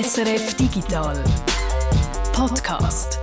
[0.00, 1.24] SRF Digital
[2.32, 3.18] Podcast.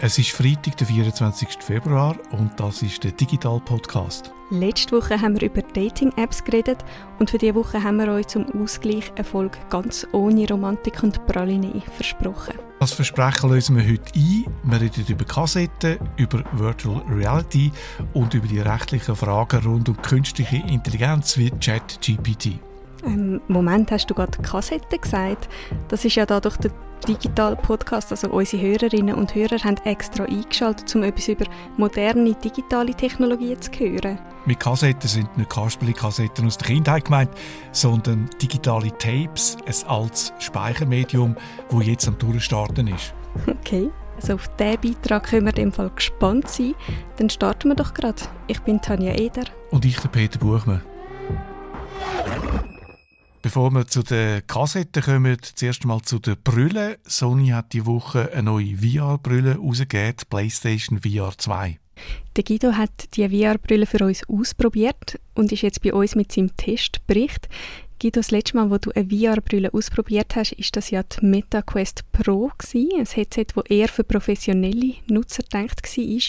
[0.00, 1.48] Es ist Freitag, der 24.
[1.60, 4.32] Februar und das ist der Digital Podcast.
[4.50, 6.78] Letzte Woche haben wir über Dating-Apps geredet
[7.20, 11.24] und für diese Woche haben wir euch zum Ausgleich eine Folge ganz ohne Romantik und
[11.26, 12.71] Praline versprochen.
[12.82, 14.44] Das Versprechen lösen wir heute ein.
[14.64, 17.70] Wir reden über Kassetten, über Virtual Reality
[18.12, 22.58] und über die rechtlichen Fragen rund um künstliche Intelligenz wie ChatGPT.
[23.04, 25.48] Im Moment hast du gerade Kassette gesagt.
[25.86, 26.72] Das ist ja da durch den
[27.06, 31.44] Digital Podcast, also unsere Hörerinnen und Hörer haben extra eingeschaltet, um etwas über
[31.76, 34.18] moderne digitale Technologien zu hören.
[34.44, 37.30] Mit Kassetten sind nicht Kasperli-Kassetten aus der Kindheit gemeint,
[37.70, 41.36] sondern digitale Tapes, ein altes Speichermedium,
[41.70, 43.14] wo jetzt am Durchstarten ist.
[43.46, 43.90] Okay.
[44.16, 46.74] Also auf diesen Beitrag können wir in dem Fall gespannt sein.
[47.16, 48.22] Dann starten wir doch gerade.
[48.48, 49.44] Ich bin Tanja Eder.
[49.70, 50.82] Und ich, der Peter Buchmann.
[53.42, 56.96] Bevor wir zu den Kassetten kommen, zuerst mal zu den Brüllen.
[57.04, 61.78] Sony hat die Woche eine neue VR-Brille rausgegeben, PlayStation VR 2.
[62.36, 66.56] Der Guido hat die VR-Brille für uns ausprobiert und ist jetzt bei uns mit seinem
[66.56, 67.48] Testbericht.
[68.00, 72.10] Guido, das letzte Mal, wo du eine VR-Brille ausprobiert hast, ist das ja die MetaQuest
[72.10, 76.20] Pro gewesen, ein Headset, das eher für professionelle Nutzer gedacht war.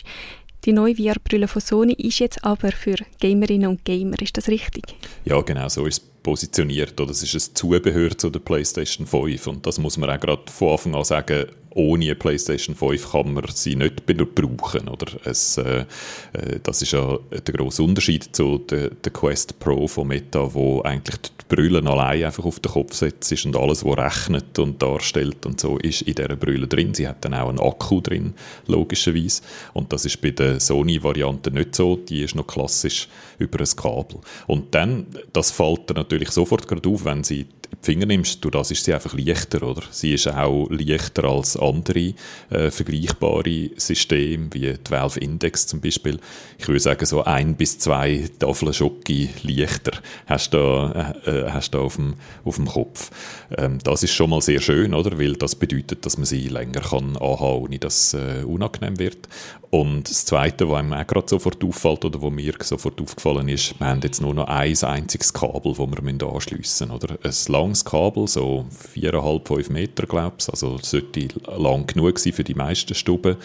[0.66, 4.22] Die neue VR-Brille von Sony ist jetzt aber für Gamerinnen und Gamer.
[4.22, 4.96] Ist das richtig?
[5.26, 7.00] Ja, genau so ist es positioniert.
[7.00, 10.44] Oder es ist ein Zubehör zu der PlayStation 5 und das muss man auch gerade
[10.52, 14.88] von Anfang an sagen, ohne eine PlayStation 5 kann man sie nicht brauchen.
[14.88, 15.08] Oder?
[15.26, 15.86] Es, äh,
[16.34, 20.82] äh, das ist ja der grosse Unterschied zu der, der, Quest Pro von Meta, wo
[20.82, 25.46] eigentlich die Brille allein einfach auf den Kopf setzt und alles, was rechnet und darstellt
[25.46, 26.94] und so, ist in dieser Brille drin.
[26.94, 28.34] Sie hat dann auch einen Akku drin,
[28.68, 29.42] logischerweise.
[29.74, 31.96] Und das ist bei der Sony-Variante nicht so.
[31.96, 33.08] Die ist noch klassisch
[33.40, 34.20] über ein Kabel.
[34.48, 37.48] Und dann, das fällt dir natürlich sofort gerade auf, wenn sie
[37.82, 39.84] Finger nimmst, durch das ist sie einfach leichter, oder?
[39.92, 42.14] Sie ist auch leichter als andere
[42.50, 46.20] äh, vergleichbare Systeme, wie die Valve Index zum Beispiel.
[46.58, 49.92] Ich würde sagen, so ein bis zwei Tafeln Schoki leichter
[50.26, 53.12] hast du da, äh, äh, hast du auf, dem, auf dem Kopf.
[53.58, 55.18] Ähm, das ist schon mal sehr schön, oder?
[55.20, 59.28] Weil das bedeutet, dass man sie länger kann anhaben, ohne dass es äh, unangenehm wird.
[59.74, 63.80] Und das Zweite, was einem auch gerade sofort auffällt oder was mir sofort aufgefallen ist,
[63.80, 66.92] wir haben jetzt nur noch ein einziges Kabel, das wir anschliessen müssen.
[66.92, 67.18] Oder?
[67.24, 67.32] Ein
[67.64, 70.50] langes Kabel, so 4,5, 5 Meter, glaube ich.
[70.50, 73.38] Also sollte lang genug sein für die meisten Stuben.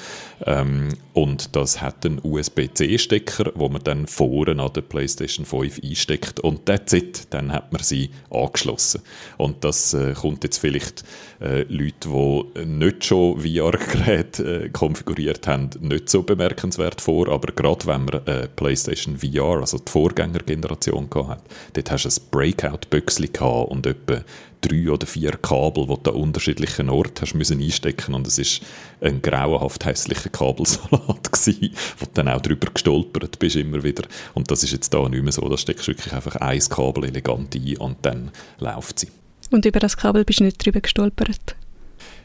[0.44, 6.40] Ähm, und das hat einen USB-C-Stecker, wo man dann vorne an der PlayStation 5 einsteckt.
[6.40, 7.28] Und that's it.
[7.30, 9.02] Dann hat man sie angeschlossen.
[9.36, 11.04] Und das äh, kommt jetzt vielleicht
[11.40, 17.28] äh, Leute, die nicht schon VR-Geräte äh, konfiguriert haben, nicht so bemerkenswert vor.
[17.28, 21.42] Aber gerade wenn man äh, PlayStation VR, also die Vorgängergeneration, hat,
[21.74, 23.30] dort hast du ein Breakout-Büchsli
[23.68, 24.22] und etwa
[24.60, 28.62] drei oder vier Kabel, die du an unterschiedlichen Orten hast müssen einstecken und es ist
[29.00, 34.04] ein grauenhaft hässlicher Kabelsalat gewesen, wo du dann auch drüber gestolpert bist immer wieder
[34.34, 37.04] und das ist jetzt da nicht mehr so, da steckst du wirklich einfach ein Kabel
[37.04, 39.08] elegant ein und dann läuft sie.
[39.50, 41.56] Und über das Kabel bist du nicht drüber gestolpert?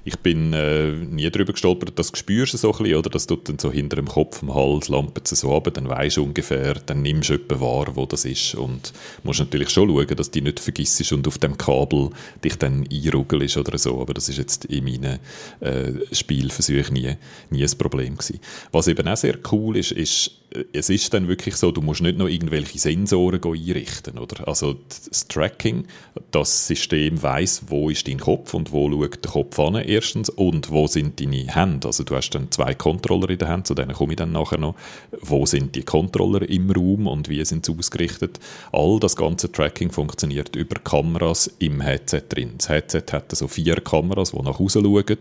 [0.06, 3.10] Ich bin äh, nie darüber gestolpert, das spürst du so ein bisschen, oder?
[3.10, 6.18] Das tut dann so hinter dem Kopf, am Hals, lampet es so ab, dann weisst
[6.18, 8.92] du ungefähr, dann nimmst du etwa wahr, wo das ist und
[9.24, 12.10] musst natürlich schon schauen, dass du nicht vergisst und auf dem Kabel
[12.44, 15.20] dich dann einrugelst oder so, aber das ist jetzt in meinen
[15.62, 17.16] äh, Spielversuchen nie,
[17.50, 18.40] nie ein Problem gewesen.
[18.72, 22.02] Was eben auch sehr cool ist, ist, äh, es ist dann wirklich so, du musst
[22.02, 24.48] nicht noch irgendwelche Sensoren einrichten, oder?
[24.48, 24.76] Also
[25.10, 25.86] das Tracking,
[26.32, 30.72] das System weiß, wo ist dein Kopf und wo schaut der Kopf an erstens und
[30.72, 31.88] wo sind deine Hände?
[31.88, 34.60] Also du hast dann zwei Controller in der Hand, zu denen komme ich dann nachher
[34.60, 34.76] noch.
[35.22, 38.40] Wo sind die Controller im Raum und wie sind sie ausgerichtet?
[38.72, 42.54] All das ganze Tracking funktioniert über Kameras im Headset drin.
[42.58, 45.18] Das Headset hat also vier Kameras, die nach Hause schauen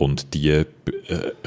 [0.00, 0.64] und die äh,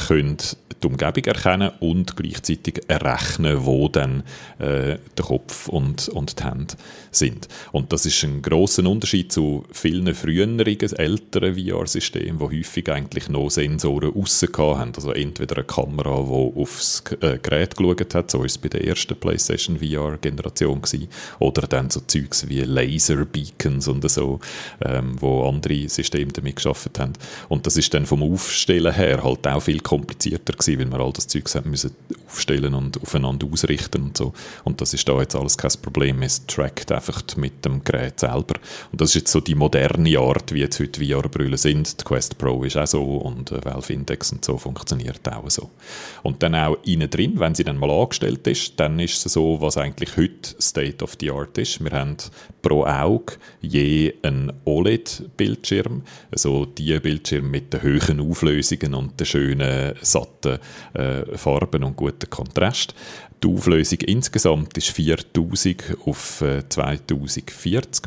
[0.08, 0.38] können
[0.84, 4.24] die Umgebung erkennen und gleichzeitig errechnen, wo dann
[4.60, 6.76] äh, der Kopf und, und die Hände
[7.12, 7.48] sind.
[7.72, 13.50] Und das ist ein großer Unterschied zu vielen früheren, älteren VR-Systemen, die häufig eigentlich noch
[13.50, 14.92] Sensoren aussen haben.
[14.96, 18.86] Also entweder eine Kamera, die aufs äh, Gerät geschaut hat, so war es bei der
[18.86, 20.82] ersten PlayStation VR-Generation
[21.40, 24.40] oder dann so Zeugs wie Laser-Beacons und so,
[24.84, 27.14] ähm, wo andere Systeme damit geschaffen haben.
[27.50, 31.14] Und das ist dann vom Aufstellen her halt auch viel komplizierter gewesen, weil man all
[31.14, 31.96] das Zeugs müssen
[32.28, 34.34] aufstellen und aufeinander ausrichten und so.
[34.64, 36.22] Und das ist da jetzt alles kein Problem.
[36.22, 38.56] Es trackt einfach mit dem Gerät selber.
[38.92, 42.02] Und das ist jetzt so die moderne Art, wie jetzt heute VR-Brüllen sind.
[42.02, 45.70] Die Quest Pro ist auch so und äh, Valve Index und so funktioniert auch so.
[46.24, 49.62] Und dann auch innen drin, wenn sie dann mal angestellt ist, dann ist es so,
[49.62, 51.84] was eigentlich heute State of the Art ist.
[51.84, 52.18] Wir haben
[52.64, 56.02] pro Auge je ein OLED-Bildschirm.
[56.32, 60.58] Also die Bildschirme mit den höheren Auflösungen und den schönen, satten
[60.94, 62.96] äh, Farben und guten Kontrast.
[63.44, 67.44] Die Auflösung insgesamt ist 4000 auf äh, 2040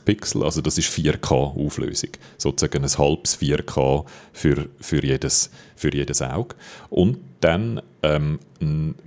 [0.05, 2.11] Pixel, also das ist 4K Auflösung.
[2.39, 6.57] Sozusagen ein halbes 4K für, für, jedes, für jedes Auge.
[6.89, 8.39] Und dann ähm,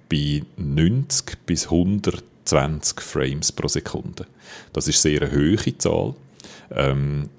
[0.07, 1.71] bei 90 bis
[2.53, 4.25] 120 Frames pro Sekunde.
[4.73, 6.15] Das ist sehr eine hohe Zahl.
[6.71, 7.29] Ähm,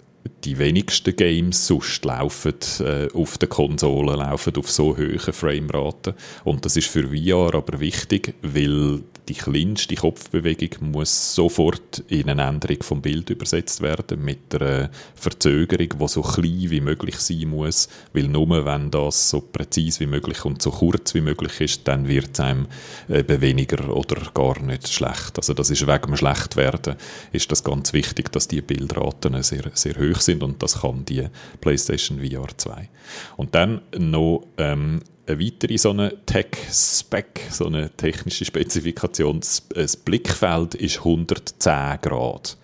[0.45, 6.15] die wenigsten Games sonst laufen äh, auf den Konsolen laufen auf so hohen Frameraten
[6.45, 9.01] und das ist für VR aber wichtig, weil
[9.31, 15.89] die kleinste Kopfbewegung muss sofort in eine Änderung vom Bild übersetzt werden mit einer Verzögerung,
[16.01, 20.45] die so klein wie möglich sein muss, weil nur wenn das so präzise wie möglich
[20.45, 22.67] und so kurz wie möglich ist, dann wird es einem
[23.09, 25.37] eben weniger oder gar nicht schlecht.
[25.37, 26.97] Also das ist wegen dem Schlechtwerden
[27.31, 31.29] ist das ganz wichtig, dass die Bildraten sehr, sehr hoch sind und das kann die
[31.61, 32.89] PlayStation VR 2.
[33.37, 39.41] Und dann noch ähm, eine weitere so eine Tech-Spec, so eine technische Spezifikation.
[39.75, 42.57] Das Blickfeld ist 110 Grad.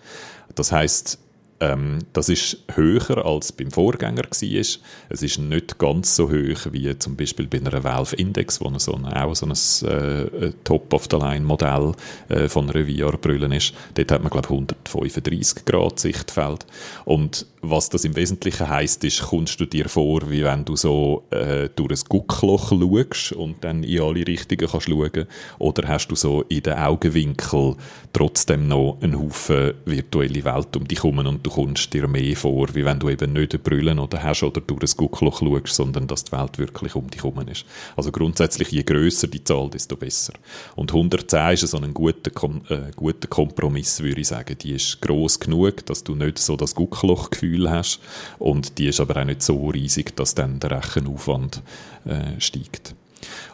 [0.55, 1.19] Das heißt,
[1.59, 4.79] ähm, das ist höher als beim Vorgänger war.
[5.09, 8.93] Es ist nicht ganz so hoch wie zum Beispiel bei einer Valve Index, wo so
[8.93, 11.93] ein, auch so ein äh, Top-of-the-Line-Modell
[12.29, 13.73] äh, von einer VR-Brille ist.
[13.95, 16.65] Dort hat man, glaube ich, 135 Grad Sichtfeld.
[17.05, 21.23] Und was das im Wesentlichen heisst, ist, kommst du dir vor, wie wenn du so
[21.31, 25.27] äh, durch ein Guckloch schaust und dann in alle Richtungen kannst schauen,
[25.59, 27.75] oder hast du so in den Augenwinkel
[28.13, 32.67] trotzdem noch einen Haufen virtuelle Welt um dich herum und du kommst dir mehr vor,
[32.73, 36.23] wie wenn du eben nicht Brille oder hast oder durch ein Guckloch schaust, sondern dass
[36.23, 37.65] die Welt wirklich um dich herum ist.
[37.95, 40.33] Also grundsätzlich, je grösser die Zahl, desto besser.
[40.75, 44.57] Und 110 ist so ein guter, Kom äh, guter Kompromiss, würde ich sagen.
[44.57, 47.99] Die ist gross genug, dass du nicht so das Gucklochgefühl hast
[48.39, 51.61] und die ist aber auch nicht so riesig, dass dann der Rechenaufwand
[52.05, 52.95] äh, steigt.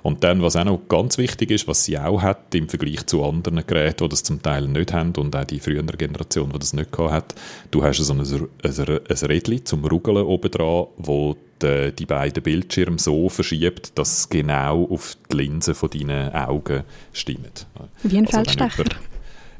[0.01, 3.23] Und dann, was auch noch ganz wichtig ist, was sie auch hat im Vergleich zu
[3.23, 6.73] anderen Geräten, die das zum Teil nicht haben und auch die frühere Generation, die das
[6.73, 7.35] nicht gehabt hat,
[7.71, 12.43] du hast so ein, ein, ein Rädchen zum Rugeln oben dran, wo die, die beiden
[12.43, 16.83] Bildschirme so verschiebt, dass es genau auf die Linse von deinen Augen
[17.13, 17.67] stimmt.
[18.03, 18.83] Wie ein also Feldstecher.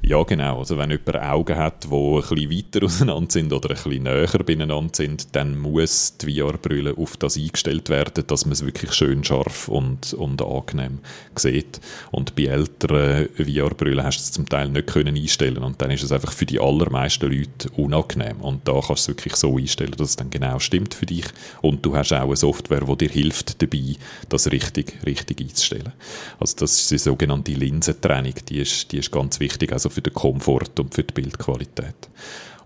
[0.05, 0.59] Ja, genau.
[0.59, 4.27] Also wenn jemand Augen hat, die ein bisschen weiter auseinander sind oder ein bisschen näher
[4.45, 9.23] beieinander sind, dann muss die VR-Brille auf das eingestellt werden, dass man es wirklich schön
[9.23, 10.99] scharf und, und angenehm
[11.37, 11.79] sieht.
[12.11, 16.03] Und bei älteren VR-Brillen hast du es zum Teil nicht können einstellen und dann ist
[16.03, 18.41] es einfach für die allermeisten Leute unangenehm.
[18.41, 21.27] Und da kannst du es wirklich so einstellen, dass es dann genau stimmt für dich
[21.61, 23.95] und du hast auch eine Software, die dir hilft dabei,
[24.27, 25.93] das richtig, richtig einzustellen.
[26.41, 29.71] Also das ist die sogenannte Linsentrennung, die ist, die ist ganz wichtig.
[29.71, 32.09] Also für den Komfort und für die Bildqualität.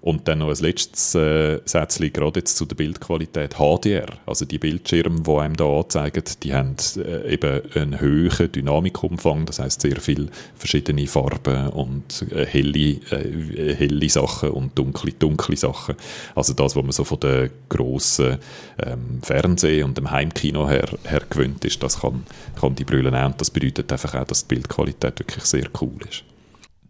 [0.07, 4.07] Und dann noch ein letztes äh, Sätzchen, gerade jetzt zu der Bildqualität HDR.
[4.25, 9.59] Also die Bildschirme, die einem da anzeigen, die haben äh, eben einen hohen Dynamikumfang, das
[9.59, 15.95] heißt sehr viele verschiedene Farben und äh, helle, äh, helle Sachen und dunkle, dunkle Sachen.
[16.35, 18.38] Also das, was man so von den grossen
[18.81, 22.24] ähm, Fernseh- und dem Heimkino her, her gewöhnt ist, das kann,
[22.62, 23.33] kann die Brille nehmen.
[23.38, 26.24] Das bedeutet einfach auch, dass die Bildqualität wirklich sehr cool ist.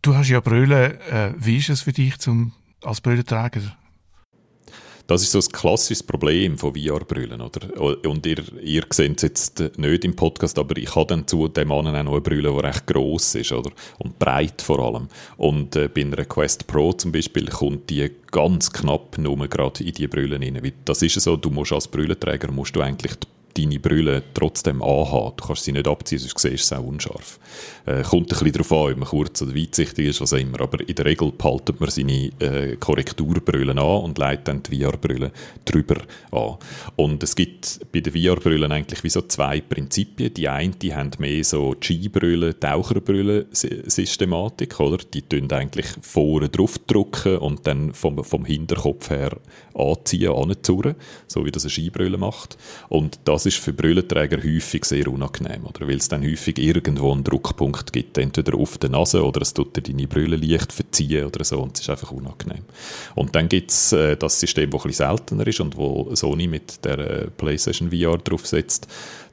[0.07, 1.01] Du hast ja Brille.
[1.11, 3.75] Äh, wie ist es für dich zum, als Brillenträger?
[5.05, 7.81] Das ist so ein klassisches Problem von VR-Brillen, oder?
[8.07, 11.67] Und ihr, ihr seht es jetzt nicht im Podcast, aber ich habe dann zu dem
[11.67, 13.71] Mann auch noch eine Brille, die recht gross ist, oder?
[13.97, 15.09] Und breit vor allem.
[15.35, 19.91] Und äh, bei einer Quest Pro zum Beispiel kommt die ganz knapp nur gerade in
[19.91, 20.71] die Brille rein.
[20.85, 25.33] Das ist so, du musst als Brillenträger musst du eigentlich die deine Brille trotzdem anhaben.
[25.37, 27.39] Du kannst sie nicht abziehen, sonst siehst du es auch unscharf.
[27.85, 30.61] Äh, kommt ein bisschen darauf an, ob man kurz oder weitsichtig ist, was auch immer.
[30.61, 35.31] Aber in der Regel behaltet man seine äh, Korrekturbrillen an und leitet dann die VR-Brille
[35.65, 35.97] drüber
[36.31, 36.57] an.
[36.95, 40.33] Und es gibt bei den VR-Brillen eigentlich wie so zwei Prinzipien.
[40.33, 44.97] Die eine, die haben mehr so Ski-Brille, Taucherbrillen-Systematik, oder?
[44.97, 49.37] Die tun eigentlich vorne drauf drücken und dann vom, vom Hinterkopf her
[49.73, 50.95] anziehen, anzurren,
[51.27, 52.57] so wie das eine Skibrille macht.
[52.89, 55.87] Und das ist für Brillenträger häufig sehr unangenehm, oder?
[55.87, 59.75] Weil es dann häufig irgendwo einen Druckpunkt gibt, entweder auf der Nase oder es tut
[59.75, 62.63] dir deine Brille leicht verziehen oder so und es ist einfach unangenehm.
[63.15, 66.85] Und dann gibt es äh, das System, das bisschen seltener ist und wo Sony mit
[66.85, 68.87] der äh, PlayStation VR draufsetzt,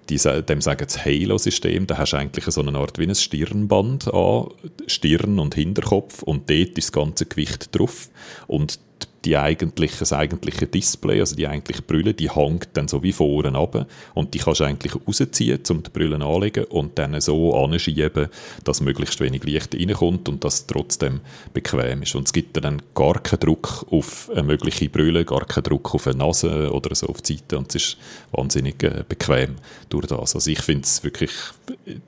[0.08, 4.12] die, dem sagen das Halo-System, da hast du eigentlich so eine Art wie ein Stirnband
[4.12, 4.48] an,
[4.86, 8.08] Stirn und Hinterkopf und dort ist das ganze Gewicht drauf
[8.46, 9.06] und die
[9.36, 13.86] eigentliche, das eigentliche Display, also die eigentliche Brille, die hängt dann so wie vorne ab
[14.14, 18.28] und die kannst du eigentlich rausziehen, um die Brille anzulegen und dann so anschieben,
[18.64, 21.20] dass möglichst wenig Licht reinkommt und das trotzdem
[21.52, 22.14] bequem ist.
[22.14, 26.06] Und es gibt dann gar keinen Druck auf eine mögliche Brille, gar keinen Druck auf
[26.06, 27.96] eine Nase oder so auf die Seite und es ist
[28.32, 29.56] wahnsinnig äh, bequem
[29.88, 30.34] durch das.
[30.34, 31.30] Also ich finde es wirklich,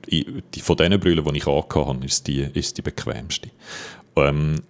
[0.09, 3.49] die, von diesen Brillen, die ich angehabt habe, ist die, ist die bequemste.
[4.15, 4.61] Ähm,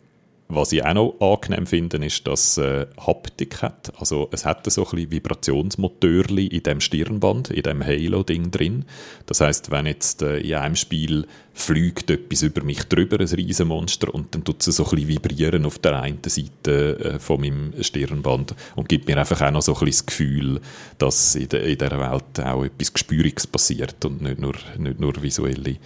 [0.50, 3.92] was ich auch noch angenehm finde, ist, dass es äh, Haptik hat.
[4.00, 8.86] Also es hat so ein bisschen Vibrationsmotörli in dem Stirnband, in dem Halo-Ding drin.
[9.26, 14.14] Das heißt, wenn jetzt äh, in einem Spiel fliegt etwas über mich drüber, ein Riesenmonster,
[14.14, 17.74] und dann tut es so ein bisschen vibrieren auf der einen Seite äh, von meinem
[17.82, 20.62] Stirnband und gibt mir einfach auch noch so ein bisschen das Gefühl,
[20.98, 25.22] dass in, de, in dieser Welt auch etwas Gespüriges passiert und nicht nur, nicht nur
[25.22, 25.78] visuelle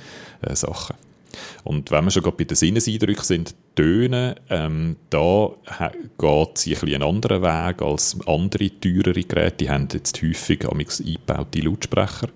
[0.42, 0.96] äh, Sachen.
[1.64, 5.50] Und wenn wir schon gerade bei den Sinneseindrücken sind, Töne, ähm, da
[6.18, 9.58] geht es ein einen anderen Weg als andere teurere Geräte.
[9.58, 12.28] Die haben jetzt häufig eingebaute Lautsprecher,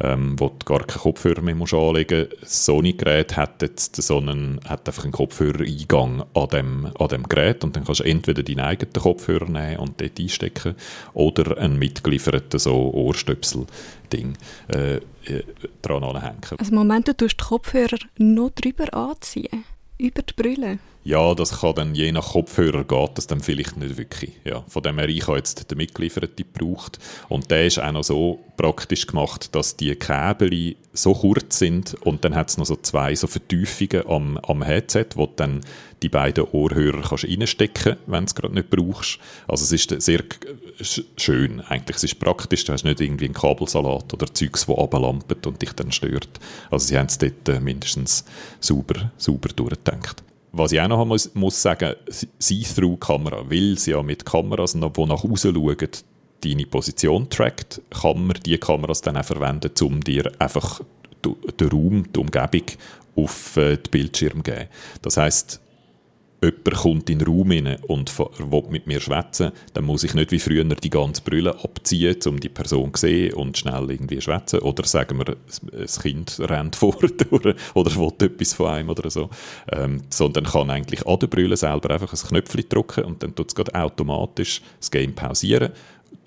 [0.00, 2.64] ähm, wo du gar keinen Kopfhörer mehr musst anlegen musst.
[2.66, 7.74] Sony-Gerät hat jetzt so einen, hat einfach einen Kopfhörereingang an dem, an dem Gerät und
[7.74, 10.76] dann kannst du entweder deinen eigenen Kopfhörer nehmen und dort einstecken
[11.14, 14.34] oder einen mitgelieferten so Ohrstöpsel-Ding
[14.68, 15.42] äh, äh
[15.82, 16.40] dran anhängen.
[16.58, 19.64] Also Moment, du tust die Kopfhörer noch drüber anziehen?
[19.98, 20.78] Über die Brille?
[21.06, 24.32] Ja, das kann dann je nach Kopfhörer geht das dann vielleicht nicht wirklich.
[24.44, 28.02] Ja, von dem her, ich habe jetzt den mitgelieferten gebraucht und der ist auch noch
[28.02, 32.74] so praktisch gemacht, dass die Kabel so kurz sind und dann hat es noch so
[32.74, 35.60] zwei so Vertiefungen am, am Headset, wo dann
[36.02, 39.20] die beiden Ohrhörer kannst reinstecken wenn du es gerade nicht brauchst.
[39.46, 40.24] Also es ist sehr
[40.80, 41.96] schön eigentlich.
[41.96, 45.72] Es ist praktisch, du hast nicht irgendwie einen Kabelsalat oder Zeugs, das ablampen und dich
[45.72, 46.28] dann stört.
[46.70, 48.24] Also sie haben es dort äh, mindestens
[48.60, 50.22] sauber, sauber durchgedacht.
[50.52, 51.94] Was ich auch noch muss, muss sagen,
[52.38, 55.88] See-Through-Kamera, weil sie ja mit Kameras, die nach außen schauen,
[56.42, 60.80] deine Position trackt, kann man diese Kameras dann auch verwenden, um dir einfach
[61.24, 62.66] den Raum, die Umgebung
[63.16, 64.68] auf äh, den Bildschirm zu geben.
[65.02, 65.60] Das heißt,
[66.42, 70.32] jemand kommt in den Raum rein und will mit mir schwätzen, dann muss ich nicht
[70.32, 74.60] wie früher die ganze Brille abziehen, um die Person zu sehen und schnell irgendwie schwätzen.
[74.60, 75.36] Oder sagen wir,
[75.72, 76.96] das Kind rennt vor
[77.30, 79.30] oder, oder will etwas von einem oder so.
[79.72, 83.52] Ähm, sondern kann eigentlich an der Brille selber einfach ein Knöpfchen drücken und dann tut
[83.56, 85.72] es automatisch das Game pausieren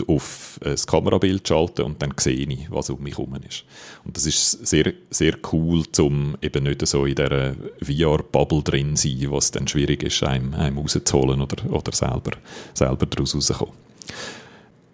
[0.08, 3.66] auf das Kamerabild schalten und dann sehe ich, was um mich herum ist.
[4.06, 9.10] Und das ist sehr, sehr cool, um eben nicht so in dieser VR-Bubble drin zu
[9.10, 12.32] sein, was dann schwierig ist, einem, einem rauszuholen oder, oder selber,
[12.74, 13.76] selber daraus rauszukommen.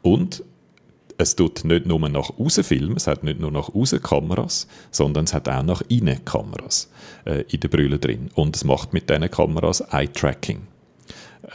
[0.01, 0.43] Und
[1.17, 5.25] es tut nicht nur nach außen filmen, es hat nicht nur nach außen Kameras, sondern
[5.25, 6.89] es hat auch nach innen Kameras
[7.25, 8.29] äh, in der Brille drin.
[8.35, 10.67] Und es macht mit diesen Kameras Eye-Tracking.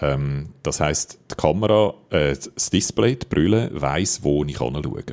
[0.01, 5.05] Ähm, das heißt, die Kamera, äh, das Display, die Brille, weiß, wo ich anschaue.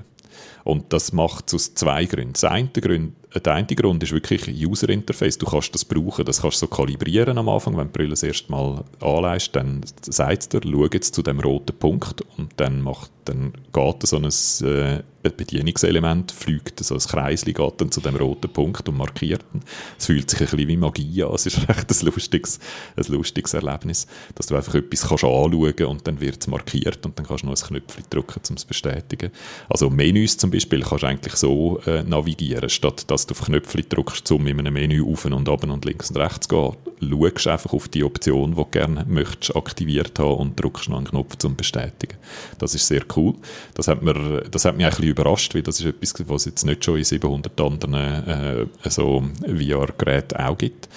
[0.64, 2.34] Und das macht es aus zwei Gründen.
[2.42, 5.38] Der eine Grund, der eine Grund ist wirklich User Interface.
[5.38, 7.78] Du kannst das brauchen, das kannst du so kalibrieren am Anfang.
[7.78, 11.40] Wenn die Brille das erste Mal anleist, dann sagt es dir, schau jetzt zu dem
[11.40, 15.04] roten Punkt und dann, macht, dann geht so ein äh,
[15.36, 19.62] Bedienungselement, fliegt so ein Kreisli, geht dann zu dem roten Punkt und markiert ihn.
[19.98, 21.34] Es fühlt sich ein bisschen wie Magie an.
[21.34, 22.60] Es ist recht ein lustiges,
[22.96, 27.18] ein lustiges Erlebnis, dass du einfach etwas kannst anschauen und dann wird es markiert und
[27.18, 29.32] dann kannst du noch ein Knöpfchen drücken, um es zu bestätigen.
[29.70, 33.86] Also Menüs zum Beispiel kannst du eigentlich so äh, navigieren, statt dass du auf Knöpfchen
[33.90, 36.78] drückst, um in einem Menü auf und ab und links und rechts zu gehen.
[37.00, 41.08] Schaust einfach auf die Option, die du gerne möchtest, aktiviert haben und drückst noch einen
[41.08, 42.18] Knopf zum Bestätigen.
[42.58, 43.36] Das ist sehr cool.
[43.74, 46.46] Das hat, mir, das hat mich ein bisschen überrascht, weil das ist etwas, was es
[46.46, 50.88] jetzt nicht schon in 700 anderen äh, so VR-Geräten auch gibt.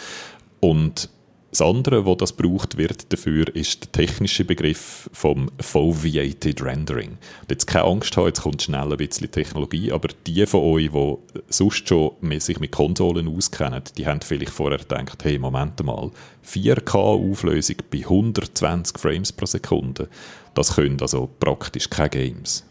[0.61, 1.09] Und
[1.50, 7.19] das andere, was das braucht wird dafür, ist der technische Begriff vom Foveated Rendering.
[7.41, 10.91] Und jetzt keine Angst haben, jetzt kommt schnell ein bisschen Technologie, aber die von euch,
[10.91, 16.12] die sonst schon sich mit Konsolen auskennen, die haben vielleicht vorher gedacht, hey, Moment mal,
[16.47, 20.09] 4K-Auflösung bei 120 Frames pro Sekunde,
[20.54, 22.66] das können also praktisch keine Games.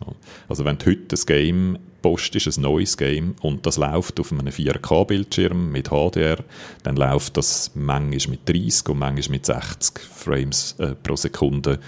[0.48, 4.48] Also wenn heute ein Game Post ist ein neues Game und das läuft auf einem
[4.48, 6.38] 4K-Bildschirm mit HDR,
[6.84, 11.80] dann läuft das manchmal mit 30 und manchmal mit 60 Frames äh, pro Sekunde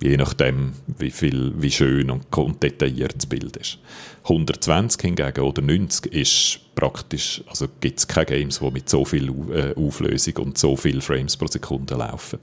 [0.00, 3.78] je nachdem, wie, viel, wie schön und, und detailliert das Bild ist.
[4.24, 9.30] 120 hingegen oder 90 ist praktisch, also gibt es keine Games, die mit so viel
[9.52, 12.38] äh, Auflösung und so viel Frames pro Sekunde laufen.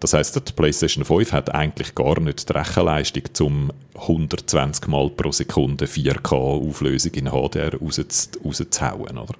[0.00, 5.32] Das heißt, die PlayStation 5 hat eigentlich gar nicht die Rechenleistung, um 120 Mal pro
[5.32, 9.34] Sekunde 4K Auflösung in HDR rauszuhauen, oder?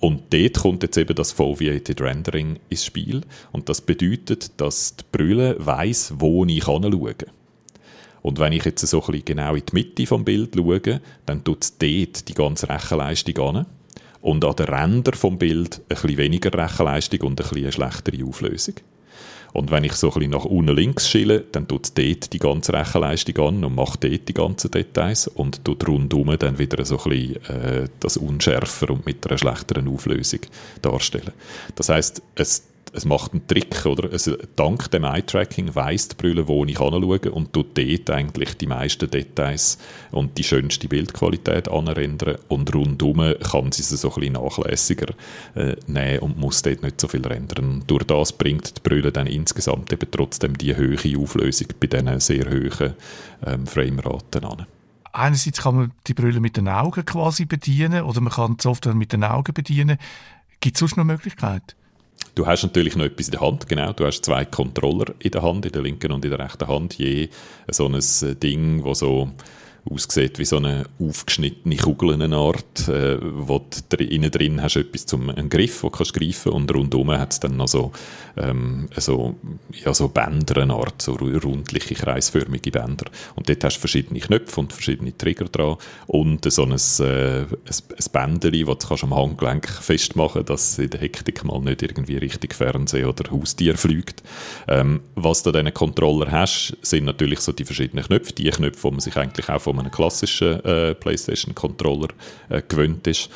[0.00, 3.22] Und dort kommt jetzt eben das Foveated Rendering ins Spiel.
[3.52, 7.14] Und das bedeutet, dass die Brille weiss, wo ich hinschaue.
[8.22, 11.44] Und wenn ich jetzt so ein bisschen genau in die Mitte vom Bild schaue, dann
[11.44, 13.66] tut es dort die ganze Rechenleistung an.
[14.20, 18.24] Und an den Rändern vom Bild ein bisschen weniger Rechenleistung und ein bisschen eine schlechtere
[18.24, 18.74] Auflösung.
[19.56, 22.38] Und wenn ich so ein bisschen nach unten links schiele, dann tut es dort die
[22.38, 26.98] ganze Rechenleistung an und macht dort die ganzen Details und tut rundum dann wieder so
[26.98, 30.40] ein bisschen äh, das unschärfer und mit einer schlechteren Auflösung
[30.82, 31.32] darstellen.
[31.74, 32.65] Das heißt, es
[32.96, 34.12] es macht einen Trick, oder?
[34.12, 38.66] Es, dank dem Eye-Tracking weiss die Brille, wo ich anschaue und tut dort eigentlich die
[38.66, 39.78] meisten Details
[40.10, 45.14] und die schönste Bildqualität anrendern und rundum kann sie sie so ein bisschen nachlässiger
[45.54, 47.84] äh, nehmen und muss dort nicht so viel rendern.
[47.86, 52.46] Durch das bringt die Brille dann insgesamt eben trotzdem die hohe Auflösung bei diesen sehr
[52.46, 52.94] hohen
[53.46, 54.66] ähm, Frameraten an
[55.16, 58.94] einerseits kann man die Brille mit den Augen quasi bedienen oder man kann die Software
[58.94, 59.98] mit den Augen bedienen.
[60.60, 61.74] Gibt es sonst noch Möglichkeiten?
[62.36, 63.94] Du hast natürlich noch etwas in der Hand, genau.
[63.94, 66.92] Du hast zwei Controller in der Hand, in der linken und in der rechten Hand,
[66.98, 67.30] je
[67.66, 69.30] so ein äh, Ding, wo so
[69.90, 75.06] aussieht wie so eine aufgeschnittene Kugel, eine Art, äh, wo du innen drin hast etwas
[75.06, 77.92] zum einen Griff, wo kannst greifen und rundum hat es dann noch so,
[78.36, 79.36] ähm, so,
[79.84, 83.06] ja, so Bänder, eine Art, so rundliche, kreisförmige Bänder.
[83.34, 85.76] Und dort hast du verschiedene Knöpfe und verschiedene Trigger dran
[86.06, 90.90] und so ein, äh, ein, ein Bändeli, das du kannst am Handgelenk festmachen dass in
[90.90, 94.22] der Hektik mal nicht irgendwie richtig Fernsehen oder Haustier fliegt.
[94.68, 98.90] Ähm, was du diesen Controller hast, sind natürlich so die verschiedenen Knöpfe, die Knöpfe, die
[98.92, 102.08] man sich eigentlich auch von einem klassischen äh, PlayStation-Controller
[102.48, 103.30] äh, gewöhnt ist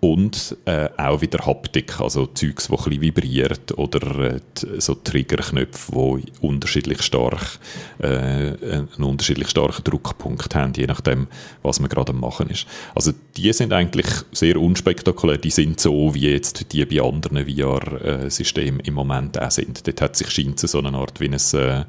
[0.00, 4.40] und äh, auch wieder Haptik, also Zeugs, wo ein vibriert oder äh,
[4.78, 7.60] so Triggerknöpfe, die unterschiedlich stark
[7.98, 11.28] äh, einen unterschiedlich starken Druckpunkt haben, je nachdem,
[11.62, 12.66] was man gerade am machen ist.
[12.96, 18.80] Also die sind eigentlich sehr unspektakulär, die sind so, wie jetzt die bei anderen VR-Systemen
[18.80, 19.86] im Moment auch sind.
[19.86, 21.84] Dort hat sich scheint so eine Art wie ein äh,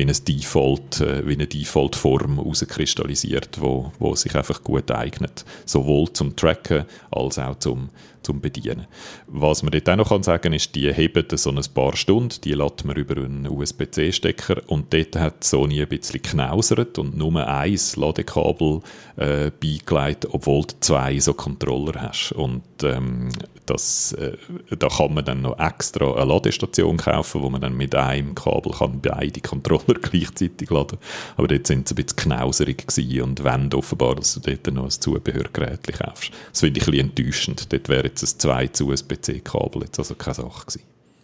[0.00, 5.44] wie, ein Default, äh, wie eine Default-Form herauskristallisiert, wo, wo sich einfach gut eignet.
[5.66, 7.90] Sowohl zum Tracken als auch zum,
[8.22, 8.86] zum Bedienen.
[9.26, 12.54] Was man dort auch noch sagen kann, ist, die heben so ein paar Stunden, die
[12.54, 17.78] lädt man über einen USB-C-Stecker und dort hat Sony ein bisschen knausert und nur ein
[17.96, 18.80] Ladekabel
[19.16, 22.32] äh, beigelegt, obwohl du zwei so Controller hast.
[22.32, 23.30] Und ähm,
[23.66, 24.36] das, äh,
[24.78, 28.72] da kann man dann noch extra eine Ladestation kaufen, wo man dann mit einem Kabel
[28.72, 30.98] kann beide Controller gleichzeitig laden
[31.36, 34.84] Aber dort sind sie ein bisschen knauserig gewesen und wollen offenbar, dass du dort noch
[34.84, 36.32] ein Zubehörgerät kaufst.
[36.50, 37.72] Das finde ich ein bisschen enttäuschend.
[37.72, 40.82] Dort wäre jetzt ein zweites USB-C-Kabel jetzt also keine Sache gewesen.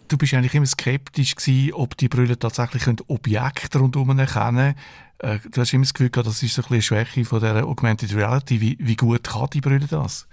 [0.09, 4.75] Du bist eigentlich immer skeptisch gewesen, ob die Brille tatsächlich Objekte rundherum erkennen
[5.19, 7.41] äh, Du hast immer das Gefühl gehabt, das ist so ein bisschen eine Schwäche von
[7.41, 8.61] der Augmented Reality.
[8.61, 10.29] Wie, wie gut kann die Brille das?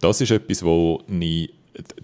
[0.00, 1.50] Das ist etwas, wo nie,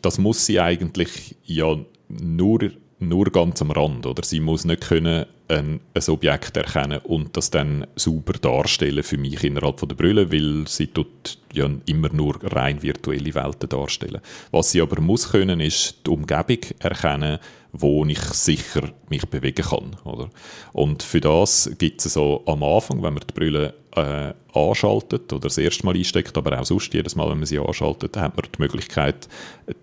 [0.01, 1.77] das muss sie eigentlich ja
[2.09, 4.23] nur, nur ganz am Rand, oder?
[4.25, 9.45] Sie muss nicht können ein, ein Objekt erkennen und das dann sauber darstellen für mich
[9.45, 14.21] innerhalb von der Brille, weil sie tut ja immer nur rein virtuelle Welten darstellen.
[14.51, 17.39] Was sie aber muss können, ist die Umgebung erkennen,
[17.73, 20.31] wo ich sicher mich bewegen kann, oder?
[20.73, 25.43] Und für das gibt es so am Anfang, wenn man die Brille äh, anschaltet oder
[25.43, 28.47] das erste Mal einsteckt, aber auch sonst jedes Mal, wenn man sie anschaltet, hat man
[28.57, 29.29] die Möglichkeit,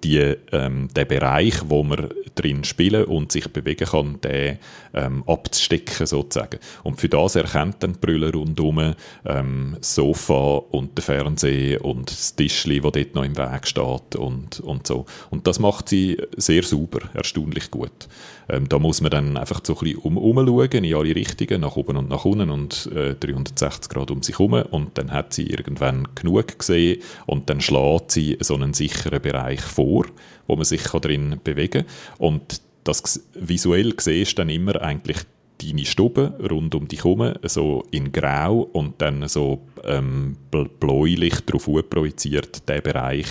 [0.04, 4.60] die, ähm, den Bereich, wo man drin spielen und sich bewegen kann, den
[4.94, 6.60] ähm, abzustecken sozusagen.
[6.84, 8.94] Und für das erkennt dann die Brille rundum
[9.26, 14.16] ähm, das Sofa und der Fernseher und das Tischli, das dort noch im Weg steht
[14.16, 15.06] und, und so.
[15.30, 18.08] Und das macht sie sehr sauber, erstaunlich gut.
[18.52, 21.78] Ähm, da muss man dann einfach so ein bisschen um, umschauen, in alle Richtungen, nach
[21.78, 25.48] oben und nach unten und äh, 360 Grad um sich herum und dann hat sie
[25.48, 30.06] irgendwann genug gesehen und dann schlägt sie so einen sicheren Bereich vor,
[30.48, 32.18] wo man sich drin bewegen kann.
[32.18, 35.20] Und das visuell siehst dann immer eigentlich
[35.62, 40.36] deine Stube rund um dich herum, so in grau und dann so ähm,
[40.80, 43.28] bläulich darauf projiziert, der Bereich,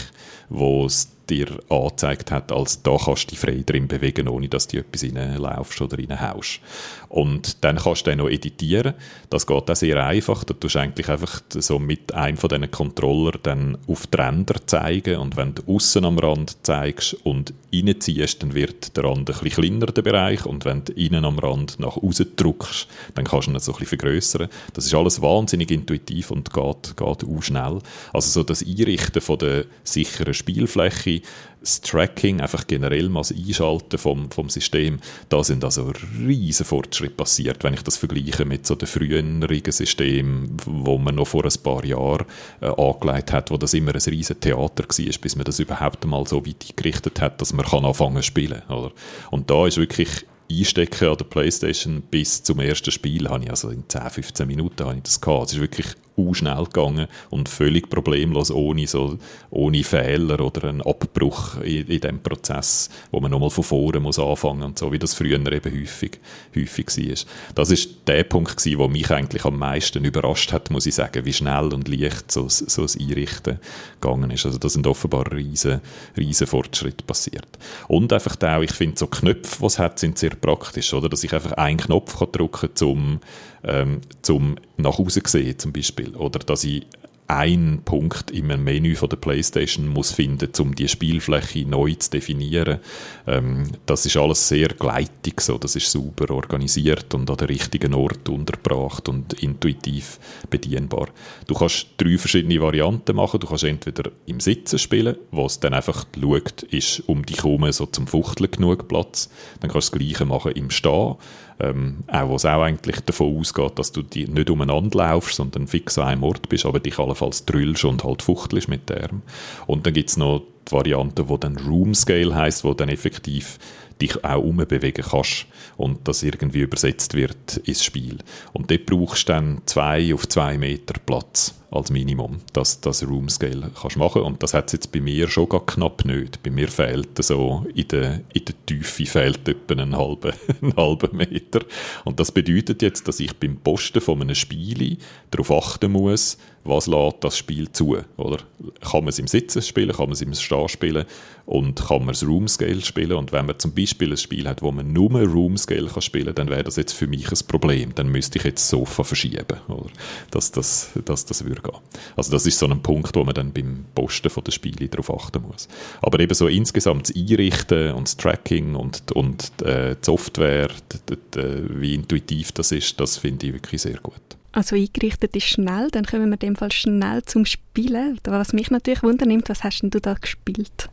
[0.48, 4.68] wo es dir angezeigt hat, als da kannst du dich frei drin bewegen, ohne dass
[4.68, 6.60] du etwas reinlaufst oder reinhaust.
[7.08, 8.94] Und dann kannst du den noch editieren.
[9.30, 10.44] Das geht auch sehr einfach.
[10.44, 14.66] Da tust du eigentlich einfach so mit einem von diesen Controller dann auf die Ränder
[14.66, 19.38] zeigen und wenn du außen am Rand zeigst und reinziehst, dann wird der Rand ein
[19.42, 23.46] bisschen kleiner, der Bereich, und wenn du innen am Rand nach außen drückst, dann kannst
[23.46, 24.48] du ihn so ein bisschen vergrößern.
[24.74, 27.78] Das ist alles wahnsinnig intuitiv und geht, geht auch schnell.
[28.12, 31.19] Also so das Einrichten von der sicheren Spielfläche
[31.60, 37.14] Das Tracking, einfach generell mal das Einschalten vom, vom System, da sind also riesen Fortschritte
[37.14, 41.62] passiert, wenn ich das vergleiche mit so den früheren Systemen, wo man noch vor ein
[41.62, 42.24] paar Jahren
[42.62, 46.26] äh, angelegt hat, wo das immer ein riesen Theater war, bis man das überhaupt mal
[46.26, 48.62] so weit gerichtet hat, dass man kann anfangen spielen.
[48.68, 48.92] Oder?
[49.30, 53.70] Und da ist wirklich Einstecken an der Playstation bis zum ersten Spiel habe ich, also
[53.70, 55.48] in 10, 15 Minuten habe ich das gehabt.
[55.48, 55.86] Es ist wirklich
[56.34, 59.18] schnell gegangen und völlig problemlos, ohne, so,
[59.50, 64.18] ohne Fehler oder einen Abbruch in, in dem Prozess, wo man nochmal von vorne muss
[64.18, 66.18] anfangen und so, wie das früher eben häufig,
[66.54, 67.54] häufig war.
[67.54, 71.24] Das ist der Punkt gewesen, der mich eigentlich am meisten überrascht hat, muss ich sagen,
[71.24, 73.58] wie schnell und leicht so, so das Einrichten
[74.00, 74.46] gegangen ist.
[74.46, 75.80] Also da sind offenbar riesen,
[76.16, 77.58] riesen Fortschritte passiert.
[77.88, 81.08] Und einfach auch, ich finde, so Knöpfe, die es hat, sind sehr praktisch, oder?
[81.08, 83.20] Dass ich einfach einen Knopf kann drücken kann, um
[83.64, 86.86] ähm, zum nach Hause sehen zum Beispiel oder dass ich
[87.30, 92.80] einen Punkt im Menü von der PlayStation muss finden, um die Spielfläche neu zu definieren.
[93.26, 97.94] Ähm, das ist alles sehr gleitig so, das ist super organisiert und an den richtigen
[97.94, 100.18] Ort untergebracht und intuitiv
[100.50, 101.08] bedienbar.
[101.46, 103.38] Du kannst drei verschiedene Varianten machen.
[103.38, 107.86] Du kannst entweder im Sitzen spielen, was dann einfach schaut, ist um dich herum so
[107.86, 109.30] zum Fuchteln genug Platz.
[109.60, 111.14] Dann kannst du das Gleiche machen im Stehen
[111.60, 115.98] ähm, auch was auch eigentlich davon ausgeht, dass du die nicht umeinander laufst, sondern fix
[115.98, 119.22] an einem Ort bist, aber dich allenfalls drüllst und halt fuchtelst mit dem.
[119.66, 123.58] Und dann gibt es noch die Variante, die dann Room Scale heisst, wo dann effektiv
[124.00, 128.18] dich auch umbewegen kannst und das irgendwie übersetzt wird ins Spiel.
[128.52, 133.28] Und dort brauchst du dann zwei auf zwei Meter Platz als Minimum, dass das Room
[133.28, 136.42] Scale kannst machen und das hat es jetzt bei mir schon gar knapp nicht.
[136.42, 141.16] Bei mir fehlt so in der, in der Tiefe fehlt etwa einen halben, einen halben
[141.16, 141.60] Meter
[142.04, 144.98] und das bedeutet jetzt, dass ich beim Posten von einem Spiel
[145.30, 148.38] darauf achten muss, was lädt das Spiel zu, oder?
[148.80, 151.06] Kann man es im Sitzen spielen, kann man es im Stehen spielen
[151.46, 154.60] und kann man das Room Scale spielen und wenn man zum Beispiel ein Spiel hat,
[154.62, 157.94] wo man nur Room Scale kann spielen, dann wäre das jetzt für mich ein Problem.
[157.94, 159.90] Dann müsste ich jetzt das Sofa verschieben, oder?
[160.30, 161.80] Dass das, dass das würde gehen.
[162.14, 165.12] Also das ist so ein Punkt, wo man dann beim Posten von den Spielen darauf
[165.12, 165.66] achten muss.
[166.02, 170.68] Aber eben so insgesamt das Einrichten und das Tracking und, und äh, die Software,
[171.08, 174.39] die, die, wie intuitiv das ist, das finde ich wirklich sehr gut.
[174.52, 178.18] Also eingerichtet ist schnell, dann kommen wir in dem Fall schnell zum Spielen.
[178.24, 180.90] Was mich natürlich wundernimmt, was hast denn du da gespielt?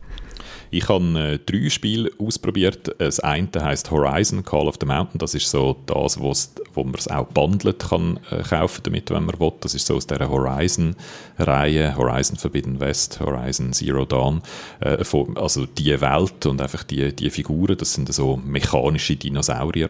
[0.70, 2.93] Ich habe äh, drei Spiele ausprobiert.
[3.00, 5.20] Das eine heißt Horizon Call of the Mountain.
[5.20, 9.39] Das ist so das, wo man es auch bundelt kann äh, kaufen damit, wenn man
[9.39, 9.52] will.
[9.62, 14.41] Das ist so aus der Horizon-Reihe, Horizon Forbidden West, Horizon Zero Dawn.
[14.82, 15.04] Äh,
[15.36, 19.89] also die Welt und einfach die, die Figuren, das sind so mechanische Dinosaurier.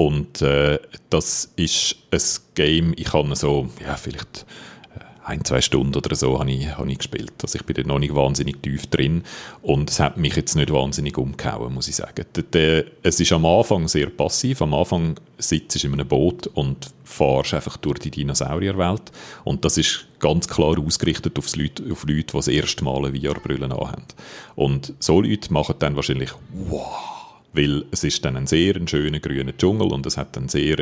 [0.00, 0.78] Und äh,
[1.10, 2.20] das ist ein
[2.54, 4.46] Game, ich habe so, ja, vielleicht
[4.94, 7.34] äh, ein, zwei Stunden oder so habe ich, habe ich gespielt.
[7.42, 9.24] Also ich bin da noch nicht wahnsinnig tief drin
[9.60, 12.24] und es hat mich jetzt nicht wahnsinnig umgehauen, muss ich sagen.
[13.02, 14.62] Es ist am Anfang sehr passiv.
[14.62, 19.12] Am Anfang sitzt du in einem Boot und fahrst einfach durch die Dinosaurierwelt
[19.44, 23.20] und das ist ganz klar ausgerichtet auf Leute, auf Leute die das erste Mal eine
[23.20, 24.04] VR-Brille haben.
[24.56, 27.19] Und so Leute machen dann wahrscheinlich «Wow!»
[27.52, 30.76] Weil es ist dann ein sehr schöner grüner Dschungel und es hat dann sehr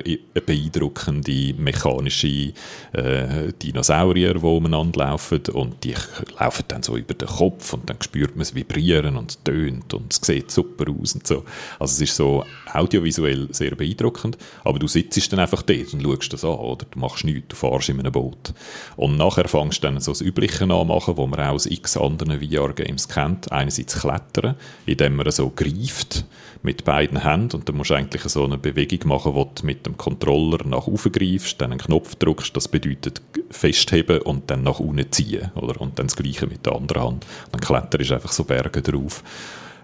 [0.47, 2.53] beeindruckende mechanische
[2.93, 5.95] äh, Dinosaurier, die umeinander laufen und die
[6.39, 9.95] laufen dann so über den Kopf und dann spürt man es vibrieren und es tönt
[9.95, 11.45] und es sieht super aus und so.
[11.79, 16.33] Also es ist so audiovisuell sehr beeindruckend, aber du sitzt dann einfach dort und schaust
[16.33, 16.87] das an, oder?
[16.91, 18.53] Du machst nichts, du fahrst in einem Boot.
[18.97, 21.97] Und nachher fängst du dann so das Übliche an machen, wo man auch aus x
[21.97, 23.51] anderen VR-Games kennt.
[23.53, 26.25] Einerseits klettern, indem man so greift,
[26.63, 29.87] mit beiden Händen und dann musst du eigentlich so eine Bewegung machen, wo du mit
[29.87, 34.81] dem Controller nach oben greifst, dann einen Knopf drückst, das bedeutet festheben und dann nach
[34.81, 35.81] unten ziehen, oder?
[35.81, 37.27] Und dann das Gleiche mit der anderen Hand.
[37.53, 39.23] Dann kletterst du einfach so Berge drauf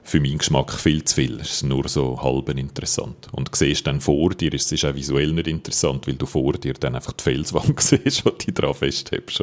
[0.05, 1.41] für meinen Geschmack viel zu viel.
[1.41, 3.29] Es ist nur so halb interessant.
[3.33, 6.53] Und du siehst dann vor dir, es ist auch visuell nicht interessant, weil du vor
[6.53, 9.43] dir dann einfach die Felswand siehst, die dich daran festhebst.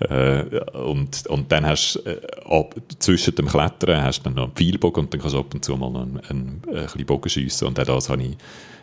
[0.00, 2.64] Äh, und, und dann hast du, äh,
[2.98, 5.62] zwischen dem Klettern hast du dann noch einen Pfeilbogen und dann kannst du ab und
[5.62, 7.68] zu mal einen, einen, einen, einen Bogen schiessen.
[7.68, 8.36] Und auch das habe ich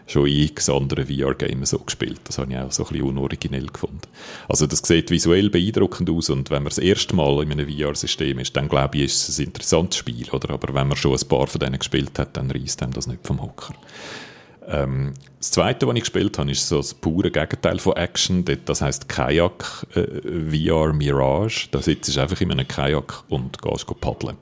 [0.09, 2.21] schon x anderen VR-Games so gespielt.
[2.25, 4.01] Das habe ich auch so ein bisschen unoriginell gefunden.
[4.47, 8.39] Also das sieht visuell beeindruckend aus und wenn man das erste Mal in einem VR-System
[8.39, 10.29] ist, dann glaube ich, ist es ein interessantes Spiel.
[10.31, 10.51] Oder?
[10.51, 13.25] Aber wenn man schon ein paar von denen gespielt hat, dann reißt einem das nicht
[13.25, 13.73] vom Hocker.
[14.67, 18.45] Ähm, das zweite, was ich gespielt habe, ist so das pure Gegenteil von Action.
[18.65, 21.67] Das heißt Kajak äh, VR Mirage.
[21.71, 24.37] Da sitzt du einfach in einem Kajak und gehst paddeln.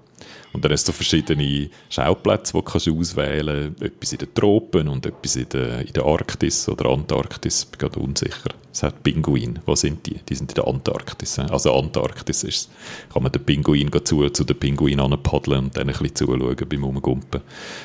[0.57, 3.83] Und dann hast du verschiedene Schauplätze, die du auswählen kannst.
[3.83, 7.61] Etwas in den Tropen und etwas in der, in der Arktis oder Antarktis.
[7.61, 8.49] Ich bin gerade unsicher.
[8.73, 9.61] Es hat Pinguine.
[9.67, 10.15] Wo sind die?
[10.27, 11.37] Die sind in der Antarktis.
[11.37, 12.71] Also Antarktis ist
[13.13, 16.83] kann man den Pinguin zu, zu den Pinguinen paddeln und dann ein bisschen zuschauen beim
[16.83, 17.41] Umgumpen.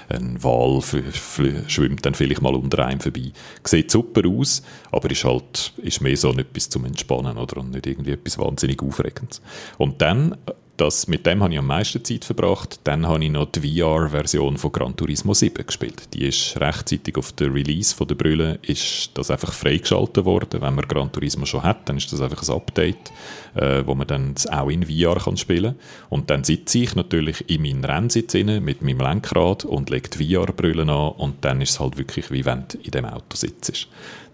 [0.09, 0.81] Ein Wal
[1.67, 3.33] schwimmt dann vielleicht mal unter einem vorbei.
[3.65, 7.59] Sieht super aus, aber ist halt ist mehr so etwas zum Entspannen oder?
[7.59, 9.43] und nicht irgendwie etwas wahnsinnig Aufregendes.
[9.77, 10.39] Und dann
[10.83, 12.81] das, mit dem habe ich am meisten Zeit verbracht.
[12.83, 16.13] Dann habe ich noch die VR-Version von Gran Turismo 7 gespielt.
[16.13, 20.61] Die ist rechtzeitig auf der Release von der Brille ist das einfach freigeschaltet worden.
[20.61, 23.13] Wenn man Gran Turismo schon hat, dann ist das einfach ein Update,
[23.55, 25.77] äh, wo man dann auch in VR kann spielen
[26.11, 30.83] Und dann sitze ich natürlich in meinem Rennsitz mit meinem Lenkrad und lege die VR-Brille
[30.83, 33.87] an und dann ist es halt wirklich wie wenn du in dem Auto sitzt.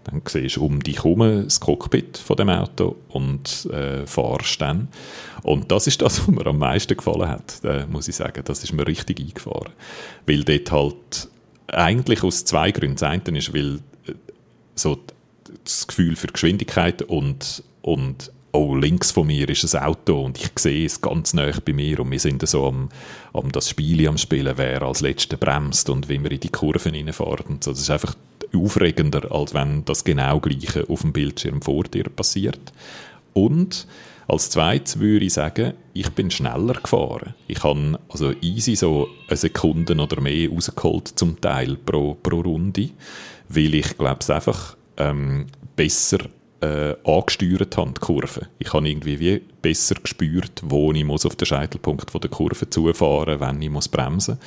[0.05, 4.87] Dann siehst du um dich herum das Cockpit von dem Auto und äh, fahrst dann.
[5.43, 8.41] Und das ist das, was mir am meisten gefallen hat, äh, muss ich sagen.
[8.45, 9.73] Das ist mir richtig eingefahren.
[10.25, 11.29] Weil dort halt
[11.67, 12.95] eigentlich aus zwei Gründen.
[12.95, 13.75] Das eine ist, weil
[14.07, 14.13] äh,
[14.75, 14.99] so
[15.63, 20.51] das Gefühl für Geschwindigkeit und, und oh, links von mir ist ein Auto und ich
[20.57, 22.89] sehe es ganz nah bei mir und wir sind so am,
[23.33, 26.95] am das Spiel am Spielen, wer als Letzter bremst und wie wir in die Kurven
[26.95, 27.57] reinfahren.
[27.61, 27.71] So.
[27.71, 28.15] Das ist einfach
[28.53, 32.73] aufregender, als wenn das genau Gleiche auf dem Bildschirm vor dir passiert.
[33.33, 33.87] Und
[34.27, 37.33] als zweites würde ich sagen, ich bin schneller gefahren.
[37.47, 42.89] Ich habe also easy so eine Sekunde oder mehr rausgeholt zum Teil pro, pro Runde,
[43.49, 46.19] weil ich glaube es einfach ähm, besser
[46.61, 48.47] äh, angesteuert habe, die Kurve.
[48.59, 53.39] Ich habe irgendwie wie besser gespürt, wo ich muss auf den Scheitelpunkt der Kurve zufahren,
[53.39, 54.37] wenn ich muss bremsen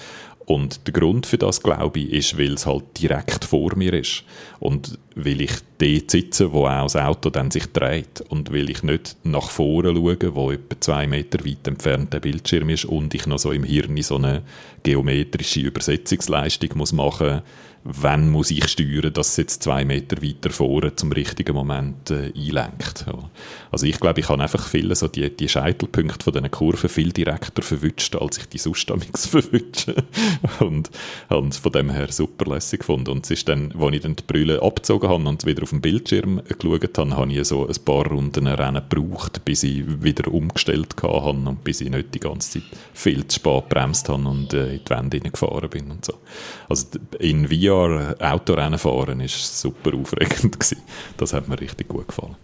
[0.47, 4.25] und der Grund für das, glaube ich, ist, weil es halt direkt vor mir ist.
[4.59, 8.23] Und weil ich dort sitze, wo auch das Auto dann sich dreht.
[8.29, 12.71] Und weil ich nicht nach vorne schaue, wo etwa zwei Meter weit entfernt der Bildschirm
[12.71, 14.43] ist und ich noch so im Hirn so eine
[14.83, 17.43] geometrische Übersetzungsleistung muss machen muss,
[17.85, 22.33] wann muss ich steuern, dass es jetzt zwei Meter weiter vorne zum richtigen Moment äh,
[22.37, 23.07] einlenkt.
[23.71, 27.13] Also ich glaube, ich habe einfach viele so die, die Scheitelpunkte von diesen Kurven viel
[27.13, 29.97] direkter verwünscht, als ich die sonst verwünsche.
[30.61, 30.91] und
[31.29, 33.11] habe es von dem her super lässig gefunden.
[33.11, 35.81] Und es ist dann, als ich dann die Brille abgezogen habe und wieder auf dem
[35.81, 40.95] Bildschirm geschaut habe, habe ich so ein paar Runden Rennen gebraucht, bis ich wieder umgestellt
[41.03, 44.75] habe und bis ich nicht die ganze Zeit viel zu spät bremst habe und äh,
[44.75, 46.15] in die Wände gefahren bin und so.
[46.69, 46.87] Also
[47.19, 50.83] in VR Jahr Autorennen fahren ist super aufregend gewesen.
[51.17, 52.37] Das hat mir richtig gut gefallen.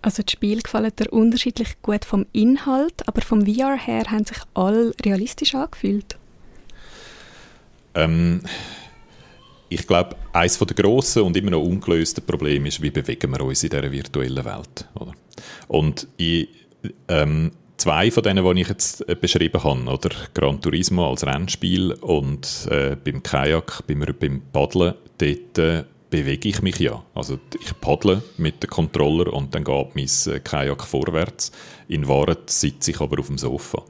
[0.00, 4.38] Also das Spiel gefallen dir unterschiedlich gut vom Inhalt, aber vom VR her haben sich
[4.54, 6.16] alle realistisch angefühlt.
[7.94, 8.42] Ähm,
[9.68, 13.62] ich glaube, eines der grossen und immer noch ungelösten Probleme ist, wie bewegen wir uns
[13.64, 14.86] in dieser virtuellen Welt.
[14.94, 15.12] Oder?
[15.66, 16.48] Und ich,
[17.08, 21.92] ähm, zwei von denen, die ich jetzt äh, beschrieben habe, oder Gran Turismo als Rennspiel
[21.92, 27.02] und äh, beim Kajak, beim, beim Paddeln, dort äh, bewege ich mich ja.
[27.14, 31.52] Also ich paddle mit dem Controller und dann geht mein äh, Kajak vorwärts.
[31.86, 33.82] In Wahrheit sitze ich aber auf dem Sofa.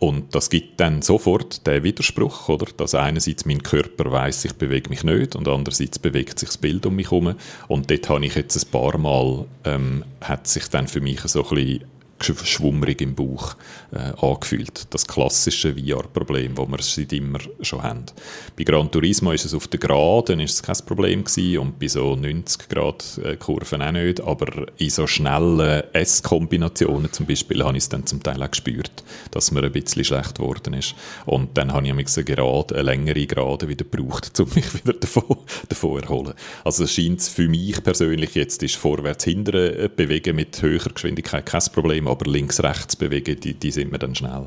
[0.00, 2.66] Und das gibt dann sofort den Widerspruch, oder?
[2.76, 6.84] Dass einerseits mein Körper weiß, ich bewege mich nicht und andererseits bewegt sich das Bild
[6.84, 7.34] um mich herum.
[7.68, 11.44] Und dort habe ich jetzt ein paar Mal, ähm, hat sich dann für mich so
[11.44, 11.84] ein bisschen
[12.24, 13.56] schwummrig im Bauch
[13.92, 14.86] äh, angefühlt.
[14.90, 18.04] Das klassische VR-Problem, das wir seit immer schon haben.
[18.56, 21.88] Bei Gran Turismo ist es auf der Geraden ist es kein Problem gewesen und bei
[21.88, 27.76] so 90 Grad äh, Kurven auch nicht, aber in so schnellen S-Kombinationen zum Beispiel habe
[27.76, 30.94] ich es dann zum Teil auch gespürt, dass mir ein bisschen schlecht geworden ist.
[31.26, 34.94] Und dann habe ich mich eine, Gerade, eine längere Gerade wieder gebraucht, um mich wieder
[34.94, 35.36] davon,
[35.68, 36.34] davon erholen.
[36.64, 41.46] Also es scheint für mich persönlich jetzt ist vorwärts hinten äh, bewegen mit höherer Geschwindigkeit
[41.46, 44.46] kein Problem, aber links-rechts bewegen, die, die sind wir dann schnell,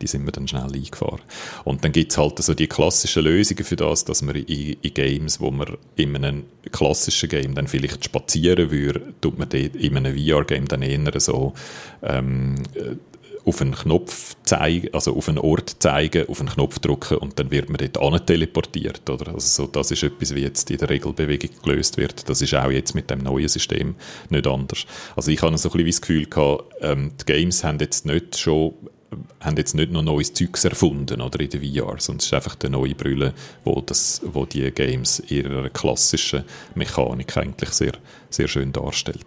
[0.00, 1.20] die sind wir dann schnell eingefahren.
[1.64, 4.94] Und dann gibt es halt so die klassischen Lösungen für das, dass man in, in,
[4.94, 10.16] Games, wo man in einem klassischen Game dann vielleicht spazieren würde, tut man in einem
[10.16, 11.52] VR-Game dann eher so
[12.02, 12.56] ähm,
[13.48, 17.50] auf einen Knopf zeigen, also auf einen Ort zeigen, auf einen Knopf drücken und dann
[17.50, 19.34] wird man dort teleportiert, oder?
[19.34, 22.28] Also so, das ist etwas, wie jetzt in der Regelbewegung gelöst wird.
[22.28, 23.94] Das ist auch jetzt mit dem neuen System
[24.28, 24.84] nicht anders.
[25.16, 28.38] Also ich habe so ein bisschen das Gefühl gehabt, ähm, die Games haben jetzt nicht
[28.38, 28.74] schon
[29.40, 32.54] haben jetzt nicht noch neues Zeugs erfunden oder in der VR, sondern es ist einfach
[32.56, 33.32] die neue Brille,
[33.64, 37.92] wo, das, wo die Games ihrer klassischen Mechanik eigentlich sehr,
[38.30, 39.26] sehr schön darstellt.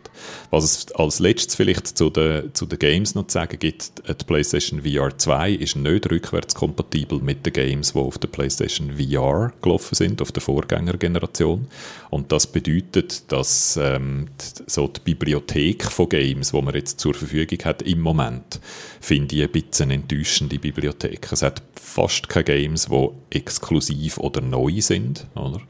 [0.49, 4.25] Was es als letztes vielleicht zu den, zu den Games noch zu sagen gibt, die
[4.25, 9.95] PlayStation VR 2 ist nicht rückwärtskompatibel mit den Games, die auf der PlayStation VR gelaufen
[9.95, 11.67] sind, auf der Vorgängergeneration.
[12.09, 14.27] Und das bedeutet, dass ähm,
[14.67, 18.59] so die Bibliothek von Games, die man jetzt zur Verfügung hat im Moment,
[18.99, 21.31] finde ich ein bisschen bisschen enttäuschende Bibliothek.
[21.31, 25.61] Es hat fast keine Games, die exklusiv oder neu sind, oder?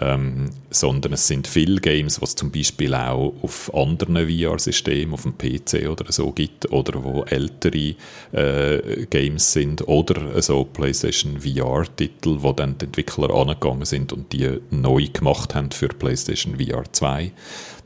[0.00, 5.36] Ähm, sondern es sind viele Games, was zum Beispiel auch auf anderen VR-Systemen, auf dem
[5.36, 7.94] PC oder so gibt, oder wo ältere
[8.32, 14.48] äh, Games sind, oder so PlayStation VR-Titel, wo dann die Entwickler angegangen sind und die
[14.70, 17.32] neu gemacht haben für PlayStation VR 2.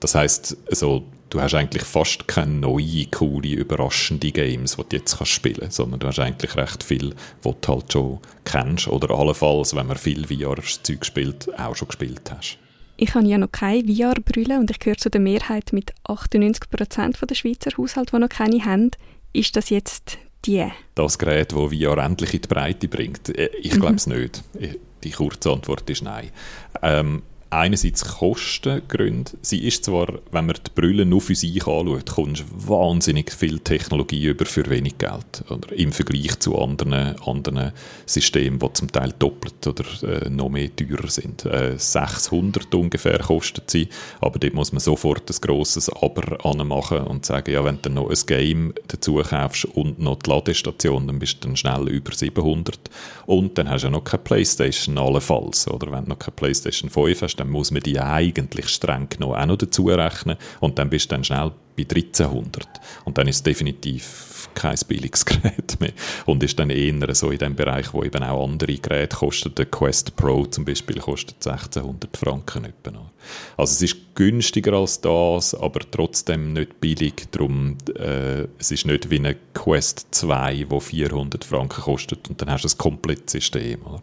[0.01, 1.05] Das heißt, also
[1.35, 5.77] du hast eigentlich fast keine neue, coole, überraschende Games, die du jetzt kannst spielen kannst,
[5.77, 9.97] sondern du hast eigentlich recht viel, was du halt schon kennst oder allenfalls, wenn man
[9.97, 12.59] viel VR-Zeug spielt, auch schon gespielt hast.
[12.97, 17.35] Ich habe ja noch keine VR-Brille und ich gehöre zu der Mehrheit mit 98% der
[17.35, 18.93] Schweizer Haushalte, die noch keine haben.
[19.33, 20.65] Ist das jetzt die?
[20.95, 23.37] Das Gerät, das VR endlich in die Breite bringt?
[23.37, 24.19] Äh, ich glaube es mhm.
[24.19, 24.45] nicht.
[25.03, 26.31] Die kurze Antwort ist nein.
[26.81, 27.23] Ähm,
[27.55, 29.33] einerseits Kostengründe.
[29.43, 34.27] Sie ist zwar, wenn man die Brille nur für sich anschaut, kommst wahnsinnig viel Technologie
[34.27, 35.45] über für wenig Geld.
[35.49, 37.73] Oder im Vergleich zu anderen, anderen
[38.07, 41.45] Systemen, die zum Teil doppelt oder äh, noch mehr teurer sind.
[41.45, 43.89] Äh, 600 ungefähr kostet sie,
[44.21, 48.11] aber dort muss man sofort ein grosses Aber anmachen und sagen, ja, wenn du noch
[48.11, 52.79] ein Game dazu kaufst und noch die Ladestation, dann bist du dann schnell über 700
[53.27, 55.69] und dann hast du ja noch keine Playstation allenfalls.
[55.69, 59.35] Oder wenn du noch keine Playstation 5 hast, dann muss man die eigentlich streng genommen
[59.35, 60.37] auch noch dazu rechnen.
[60.61, 62.67] Und dann bist du dann schnell bei 1300
[63.05, 65.93] und dann ist es definitiv kein billiges Gerät mehr
[66.27, 69.55] und ist dann eher so in dem Bereich, wo eben auch andere Geräte kosten.
[69.55, 73.11] Der Quest Pro zum Beispiel kostet 1600 Franken etwa.
[73.57, 77.27] Also es ist günstiger als das, aber trotzdem nicht billig.
[77.31, 82.51] Darum, äh, es ist nicht wie eine Quest 2, wo 400 Franken kostet und dann
[82.51, 83.83] hast du ein komplettes System.
[83.83, 84.03] Oder?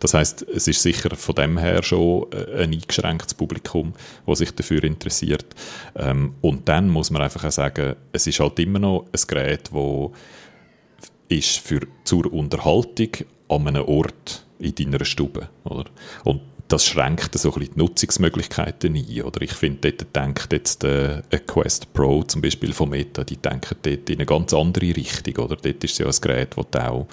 [0.00, 3.94] Das heißt, es ist sicher von dem her schon äh, ein eingeschränktes Publikum,
[4.26, 5.46] das sich dafür interessiert.
[5.94, 9.68] Ähm, und dann muss man einfach auch sagen, es ist halt immer noch ein Gerät,
[9.72, 9.85] wo
[11.28, 13.10] ist für zur Unterhaltung
[13.48, 15.84] an einem Ort in deiner Stube, oder?
[16.24, 19.22] Und das schränkt so ein die Nutzungsmöglichkeiten ein.
[19.22, 23.36] Oder ich finde, dort denkt jetzt äh, ein Quest Pro zum Beispiel von Meta, die
[23.36, 25.44] denken dort in eine ganz andere Richtung.
[25.44, 27.06] Oder dort ist es ja ein Gerät, das du auch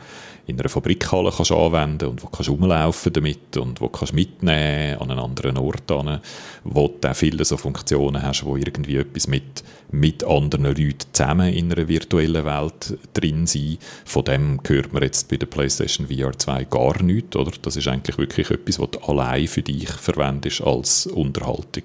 [0.45, 5.09] in einer Fabrikhalle kannst anwenden und wo kannst rumlaufen damit und wo kannst mitnehmen an
[5.09, 6.19] einen anderen Ort an,
[6.65, 11.53] wo du auch viele so Funktionen hast, wo irgendwie etwas mit, mit anderen Leuten zusammen
[11.53, 13.79] in einer virtuellen Welt drin sind.
[14.03, 17.51] Von dem hört man jetzt bei der PlayStation VR 2 gar nichts, oder?
[17.61, 21.83] Das ist eigentlich wirklich etwas, was du allein für dich verwendest als Unterhaltung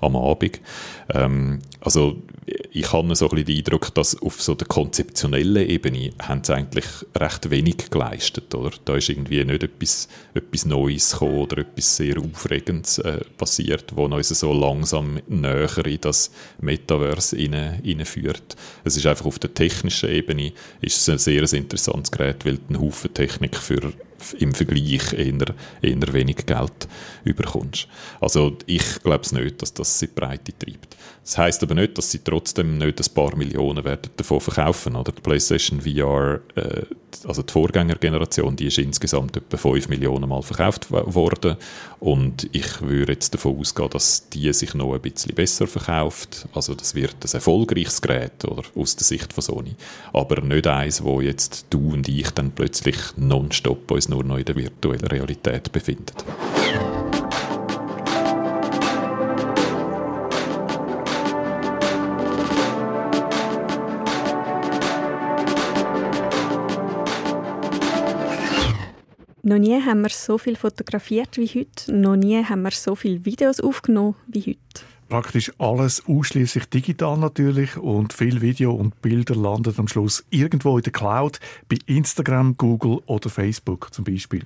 [0.00, 0.60] am Abend.
[1.12, 2.16] Ähm, also
[2.72, 6.84] ich habe so ein den Eindruck, dass auf so der konzeptionellen Ebene haben sie eigentlich
[7.16, 8.54] recht wenig geleistet.
[8.54, 8.70] Oder?
[8.84, 14.04] Da ist irgendwie nicht etwas, etwas Neues gekommen oder etwas sehr Aufregendes äh, passiert, wo
[14.04, 16.30] uns so langsam näher in das
[16.60, 18.56] Metaverse hineinführt.
[18.84, 22.80] Es ist einfach auf der technischen Ebene ist es ein sehr interessantes Gerät, weil einen
[22.80, 23.92] Haufen Technik für
[24.38, 26.88] im Vergleich eher, eher wenig Geld
[27.24, 27.88] überkommst.
[28.20, 30.96] Also ich glaube es nicht, dass das sie Breite treibt.
[31.22, 34.96] Das heißt aber nicht, dass sie trotzdem nicht ein paar Millionen werden davon verkaufen.
[34.96, 36.82] Oder die PlayStation VR, äh,
[37.26, 41.56] also die Vorgängergeneration, die ist insgesamt etwa 5 Millionen Mal verkauft worden.
[41.98, 46.48] Und ich würde jetzt davon ausgehen, dass die sich noch ein bisschen besser verkauft.
[46.54, 49.74] Also das wird ein erfolgreiches Gerät oder, aus der Sicht von Sony.
[50.12, 54.44] Aber nicht eins, wo jetzt du und ich dann plötzlich nonstop uns nur noch in
[54.44, 56.14] der virtuellen Realität befinden.
[69.42, 71.94] Noch nie haben wir so viel fotografiert wie heute.
[71.94, 74.84] Noch nie haben wir so viele Videos aufgenommen wie heute.
[75.08, 80.84] Praktisch alles ausschließlich digital natürlich und viel Video und Bilder landen am Schluss irgendwo in
[80.84, 84.44] der Cloud, bei Instagram, Google oder Facebook zum Beispiel.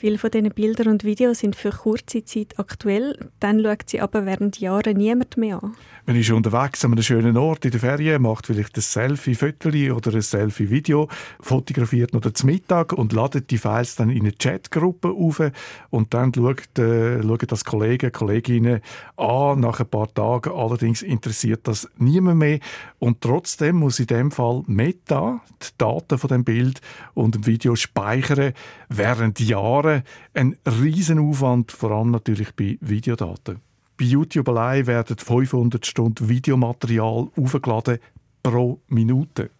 [0.00, 4.24] Viele von diesen Bildern und Videos sind für kurze Zeit aktuell, dann schaut sie aber
[4.24, 5.74] während Jahren niemand mehr an.
[6.06, 10.14] Man ist unterwegs an einem schönen Ort in der Ferien, macht vielleicht ein Selfie-Foto oder
[10.14, 11.06] ein Selfie-Video,
[11.38, 15.42] fotografiert noch zum Mittag und ladet die Files dann in eine Chatgruppe auf
[15.90, 18.80] und dann schaut, äh, schauen das Kollegen, Kolleginnen
[19.18, 19.60] an.
[19.60, 22.60] Nach ein paar Tagen allerdings interessiert das niemand mehr
[22.98, 26.80] und trotzdem muss in dem Fall Meta die Daten von dem Bild
[27.12, 28.54] und dem Video speichern
[28.88, 29.89] während Jahren.
[30.34, 33.60] Ein Riesenaufwand, vor allem natürlich bei Videodaten.
[33.98, 37.98] Bei YouTube allein werden 500 Stunden Videomaterial aufgeladen
[38.42, 39.50] pro Minute.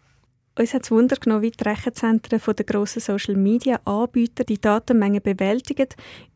[0.59, 5.87] Uns hat es Wunder genommen, wie die Rechenzentren der grossen Social-Media-Anbieter die Datenmenge bewältigen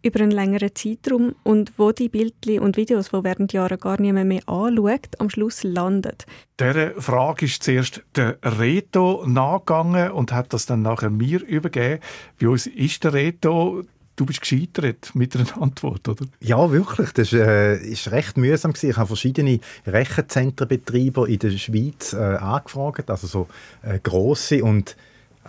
[0.02, 4.28] über einen längeren Zeitraum und wo die Bildchen und Videos, die während Jahren gar niemand
[4.28, 6.16] mehr anschaut, am Schluss landen.
[6.60, 12.00] Dieser Frage ist zuerst der Reto nachgegangen und hat das dann nachher mir übergeben.
[12.40, 13.82] Bei uns ist der Reto
[14.16, 16.24] Du bist gescheitert mit einer Antwort, oder?
[16.40, 17.12] Ja, wirklich.
[17.12, 18.72] Das war äh, ist recht mühsam.
[18.72, 18.90] Gewesen.
[18.90, 23.48] Ich habe verschiedene Rechenzentrenbetreiber in der Schweiz äh, angefragt, also so
[23.82, 24.62] äh, grosse.
[24.62, 24.96] Und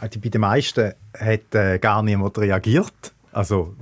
[0.01, 3.13] äh, bei den meisten hat äh, gar niemand reagiert.
[3.35, 3.75] Also,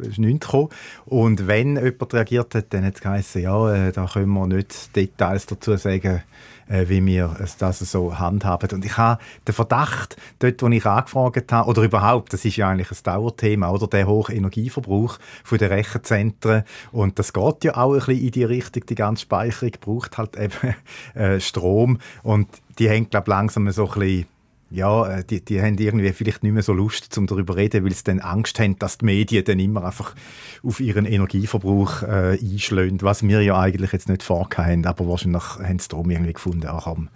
[0.00, 0.70] es ist nichts gekommen.
[1.04, 4.96] Und wenn jemand reagiert hat, dann hat es geheißen, ja, äh, da können wir nicht
[4.96, 6.22] Details dazu sagen,
[6.68, 8.70] äh, wie wir das so handhaben.
[8.72, 12.70] Und ich habe den Verdacht, dort, wo ich angefragt habe, oder überhaupt, das ist ja
[12.70, 16.64] eigentlich ein Dauerthema, oder der hohe Energieverbrauch von den Rechenzentren.
[16.90, 20.38] Und das geht ja auch ein bisschen in die Richtung, die ganze Speicherung braucht halt
[20.38, 20.74] eben
[21.14, 21.98] äh, Strom.
[22.22, 22.48] Und
[22.78, 24.26] die hängt, glaube ich, langsam so ein bisschen
[24.74, 27.84] ja, äh, die, die haben irgendwie vielleicht nicht mehr so Lust, um darüber zu reden,
[27.84, 30.14] weil sie dann Angst haben, dass die Medien dann immer einfach
[30.62, 35.78] auf ihren Energieverbrauch äh, einschlägen, was wir ja eigentlich jetzt nicht vorhaben, aber wahrscheinlich haben
[35.78, 37.08] sie darum irgendwie gefunden, ach komm,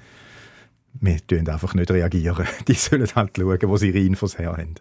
[1.00, 2.46] wir tun einfach nicht reagieren.
[2.68, 4.74] Die sollen halt schauen, wo sie ihre Infos her haben.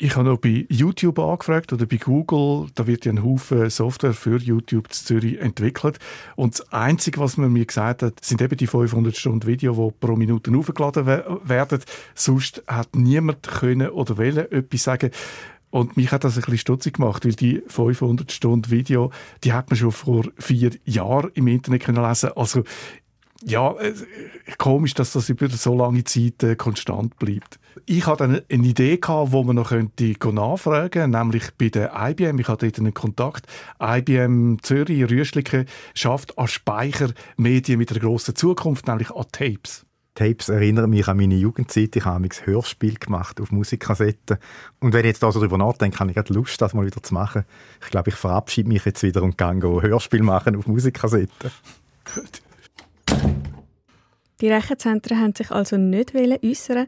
[0.00, 2.68] Ich habe noch bei YouTube angefragt oder bei Google.
[2.76, 5.98] Da wird ja ein Haufen Software für YouTube in Zürich entwickelt.
[6.36, 10.06] Und das Einzige, was man mir gesagt hat, sind eben die 500 Stunden Video, die
[10.06, 11.80] pro Minute aufgeladen werden.
[12.14, 15.10] Sonst hat niemand können oder wollen etwas sagen.
[15.70, 19.10] Und mich hat das ein bisschen stutzig gemacht, weil die 500 Stunden Video,
[19.42, 22.30] die hat man schon vor vier Jahren im Internet können lesen.
[22.36, 22.62] Also
[23.44, 23.94] ja, äh,
[24.58, 27.58] komisch, dass das über so lange Zeit äh, konstant bleibt.
[27.86, 32.38] Ich hatte eine, eine Idee gehabt, wo man noch könnte nachfragen, nämlich bei der IBM.
[32.38, 33.46] Ich hatte dort einen Kontakt.
[33.80, 39.84] IBM Zürich Rüschliche schafft an Speichermedien mit einer grossen Zukunft, nämlich an Tapes.
[40.14, 41.94] Tapes erinnern mich an meine Jugendzeit.
[41.94, 44.38] Ich habe ein Hörspiel gemacht auf Musikkassetten.
[44.80, 47.14] Und wenn ich jetzt also darüber nachdenke, habe ich gerade Lust, das mal wieder zu
[47.14, 47.44] machen.
[47.80, 51.50] Ich glaube, ich verabschiede mich jetzt wieder und gehe Hörspiel machen auf Musikkassetten.
[52.14, 52.42] Gut.
[54.40, 56.86] Die Rechenzentren haben sich also nicht äußern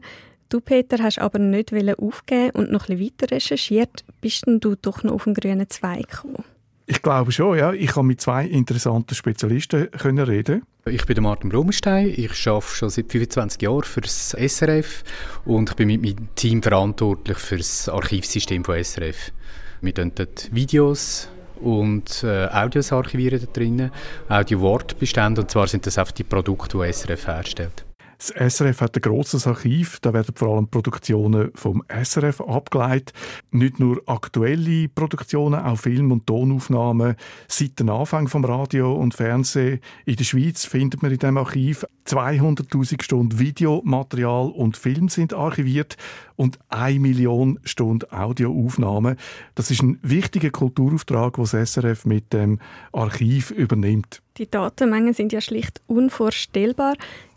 [0.51, 4.03] Du, Peter, hast aber nicht aufgeben und noch ein bisschen weiter recherchiert.
[4.19, 6.43] Bist denn du doch noch auf den grünen Zweig gekommen?
[6.87, 7.71] Ich glaube schon, ja.
[7.71, 10.63] Ich habe mit zwei interessanten Spezialisten können reden.
[10.85, 12.13] Ich bin Martin Blumenstein.
[12.13, 15.05] Ich arbeite schon seit 25 Jahren für das SRF
[15.45, 19.31] und ich bin mit meinem Team verantwortlich für das Archivsystem von SRF.
[19.79, 21.29] Wir dort Videos
[21.61, 23.91] und äh, Audios archivieren da drinnen,
[24.27, 27.85] Audio-Wortbestände, und zwar sind das auch die Produkte, die SRF herstellt.
[28.21, 33.13] Das SRF hat ein grosses Archiv, da werden vor allem Produktionen vom SRF abgeleitet.
[33.49, 37.15] Nicht nur aktuelle Produktionen, auch Film- und Tonaufnahmen
[37.47, 39.79] seit dem Anfang vom Radio und Fernsehen.
[40.05, 45.97] In der Schweiz findet man in diesem Archiv 200'000 Stunden Videomaterial und Film sind archiviert
[46.35, 49.17] und 1 Million Stunden Audioaufnahmen.
[49.55, 52.59] Das ist ein wichtiger Kulturauftrag, den das SRF mit dem
[52.91, 54.21] Archiv übernimmt.
[54.37, 56.93] Die Datenmengen sind ja schlicht unvorstellbar.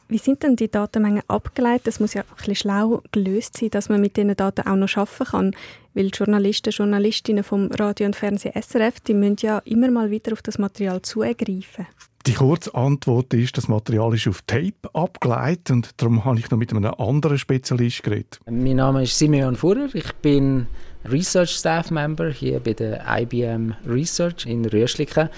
[0.08, 1.86] Wie sind denn die Datenmengen abgeleitet?
[1.86, 4.96] Das muss ja ein bisschen schlau gelöst sein, dass man mit diesen Daten auch noch
[4.96, 5.56] arbeiten kann.
[5.94, 10.42] Weil Journalisten, Journalistinnen vom Radio und Fernsehen SRF, die müssen ja immer mal wieder auf
[10.42, 11.86] das Material zugreifen.
[12.26, 16.56] Die kurze Antwort ist, das Material ist auf Tape abgeleitet und darum habe ich noch
[16.56, 18.40] mit einem anderen Spezialist geredet.
[18.46, 20.66] Mein Name ist Simeon Fuhrer, ich bin
[21.04, 25.28] Research Staff Member hier bei der IBM Research in Röschliken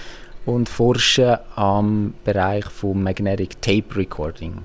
[0.47, 4.62] und forsche am Bereich von Magnetic Tape Recording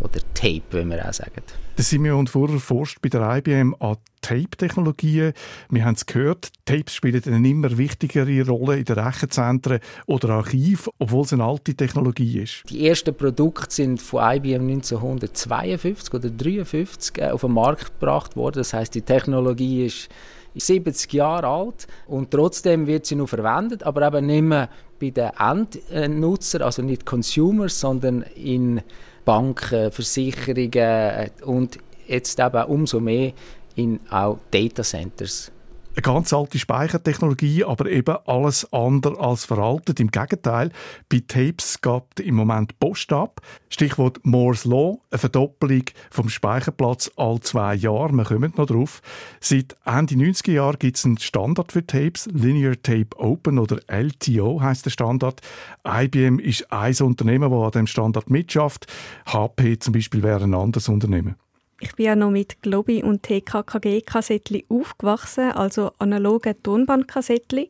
[0.00, 1.42] oder Tape, wie wir auch sagen.
[1.78, 5.32] Der Simeon Furrer forscht bei der IBM an Tape-Technologien.
[5.70, 10.92] Wir haben es gehört, Tapes spielen eine immer wichtigere Rolle in den Rechenzentren oder Archiven,
[10.98, 12.64] obwohl es eine alte Technologie ist.
[12.68, 18.58] Die ersten Produkte sind von IBM 1952 oder 1953 äh, auf den Markt gebracht worden.
[18.58, 20.10] Das heißt, die Technologie ist
[20.54, 24.68] 70 Jahre alt und trotzdem wird sie noch verwendet, aber eben nicht mehr
[25.00, 28.82] bei den Endnutzern, also nicht Consumers, sondern in
[29.24, 33.32] Banken, Versicherungen und jetzt eben umso mehr
[33.76, 35.52] in auch Data Centers.
[35.92, 39.98] Eine ganz alte Speichertechnologie, aber eben alles andere als veraltet.
[39.98, 40.70] Im Gegenteil,
[41.08, 43.40] bei Tapes gab im Moment Post ab.
[43.70, 48.12] Stichwort Moore's Law, eine Verdoppelung vom Speicherplatz all zwei Jahre.
[48.12, 49.02] Wir kommen noch drauf.
[49.40, 54.60] Seit Ende 90er Jahren gibt es einen Standard für Tapes, Linear Tape Open oder LTO
[54.62, 55.40] heißt der Standard.
[55.84, 58.86] IBM ist ein Unternehmen, das an dem Standard mitschafft.
[59.26, 61.34] HP zum Beispiel wäre ein anderes Unternehmen.
[61.80, 67.68] Ich bin ja noch mit Globi und TKKG-Kassettchen aufgewachsen, also analoge Tonbandkassettchen.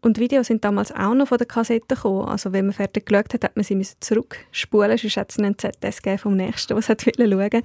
[0.00, 2.28] Und Videos sind damals auch noch von der Kassette gekommen.
[2.28, 6.20] Also wenn man fertig geschaut hat, hat man sie zurückspulen, sonst hat es einen ZS
[6.20, 7.62] vom Nächsten, was schauen wollte.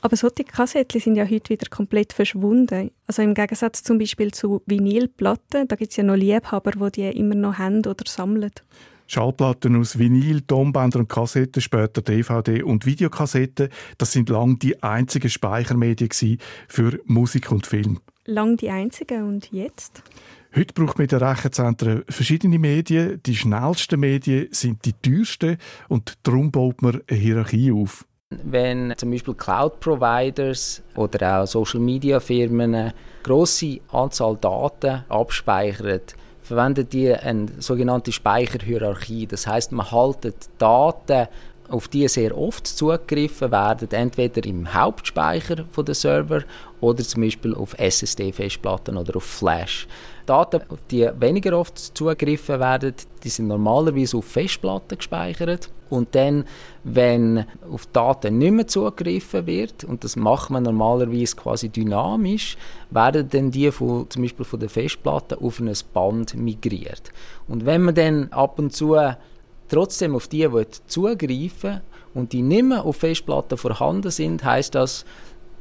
[0.00, 2.92] Aber solche Kassetten sind ja heute wieder komplett verschwunden.
[3.08, 7.18] Also im Gegensatz zum Beispiel zu Vinylplatten, da gibt es ja noch Liebhaber, die die
[7.18, 8.52] immer noch haben oder sammeln.
[9.06, 15.30] Schallplatten aus Vinyl, Tonbänder und Kassetten, später DVD und Videokassetten, das sind lang die einzigen
[15.30, 16.38] Speichermedien
[16.68, 18.00] für Musik und Film.
[18.24, 20.02] Lang die einzigen und jetzt?
[20.54, 23.20] Heute braucht man in den Rechenzentren verschiedene Medien.
[23.24, 28.04] Die schnellsten Medien sind die teuersten und darum baut man eine Hierarchie auf.
[28.30, 36.00] Wenn zum Beispiel Cloud-Providers oder auch Social-Media-Firmen eine grosse Anzahl Daten abspeichern,
[36.46, 39.26] verwenden die eine sogenannte Speicherhierarchie.
[39.26, 41.28] Das heißt, man haltet Daten,
[41.68, 46.44] auf die sehr oft zugegriffen werden, entweder im Hauptspeicher der Server
[46.80, 49.88] oder zum Beispiel auf SSD-Festplatten oder auf Flash.
[50.26, 52.94] Daten, auf die weniger oft zugegriffen werden,
[53.24, 55.70] die sind normalerweise auf Festplatten gespeichert.
[55.88, 56.44] Und dann,
[56.84, 62.56] wenn auf Daten nicht mehr zugegriffen wird, und das macht man normalerweise quasi dynamisch,
[62.90, 67.12] werden dann die von, zum Beispiel von der Festplatte auf ein Band migriert.
[67.48, 68.96] Und wenn man dann ab und zu
[69.68, 70.48] trotzdem auf die
[70.86, 71.80] zugreifen
[72.14, 75.04] und die nicht mehr auf Festplatten vorhanden sind, heißt das,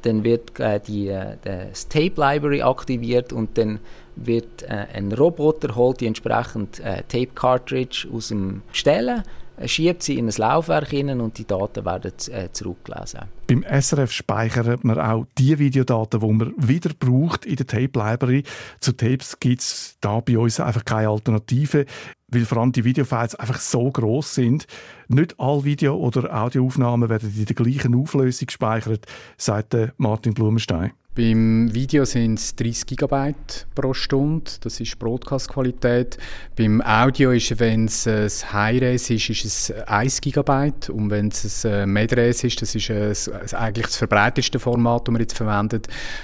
[0.05, 3.80] dann wird äh, die, äh, das Tape Library aktiviert und dann
[4.15, 9.23] wird äh, ein Roboter holt die entsprechend äh, Tape Cartridge aus dem Stellen
[9.66, 13.22] schiebt sie in ein Laufwerk hinein und die Daten werden äh, zurückgelesen.
[13.47, 18.43] Beim SRF speichert man auch die Videodaten, die man wieder braucht in der Tape Library.
[18.80, 21.86] Zu Tapes gibt es da bei uns einfach keine Alternative,
[22.28, 24.66] weil vor allem die Videofiles einfach so groß sind.
[25.08, 29.06] Nicht alle Video- oder Audioaufnahmen werden in der gleichen Auflösung gespeichert,
[29.38, 30.91] sagt Martin Blumenstein.
[31.16, 33.36] Beim Video sind es 30 GB
[33.74, 36.18] pro Stunde, das ist Broadcast-Qualität.
[36.57, 41.66] Beim Audio ist, wenn es ein High-Res ist, ist es 1 GB und wenn es
[41.66, 45.84] ein Mid-Res ist, das ist ein, eigentlich das verbreiteste Format, das wir jetzt verwenden,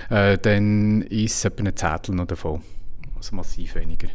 [0.10, 2.62] äh, dann ist es etwa ein Zettel noch davon,
[3.16, 4.10] also massiv weniger.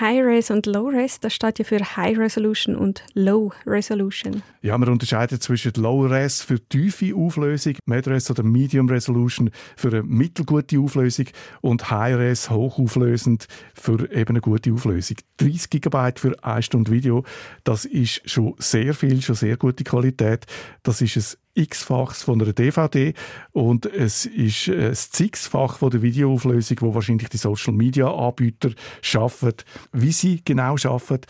[0.00, 4.42] High-Res und Low-Res, das steht ja für High Resolution und Low Resolution.
[4.62, 10.78] Ja, man unterscheidet zwischen Low-Res für tiefe Auflösung, Mid-Res oder Medium Resolution für eine mittelgute
[10.78, 11.26] Auflösung
[11.60, 15.16] und High-Res hochauflösend für eben eine gute Auflösung.
[15.38, 17.24] 30 GB für eine Stunde Video,
[17.64, 20.46] das ist schon sehr viel, schon sehr gute Qualität.
[20.82, 23.14] Das ist ein x-faches von einer DVD
[23.52, 24.96] und es ist ein
[25.26, 28.70] x-fach von der Videoauflösung, wo wahrscheinlich die Social-Media-Anbieter
[29.02, 29.54] schaffen.
[29.92, 31.20] Wie sie genau schaffen,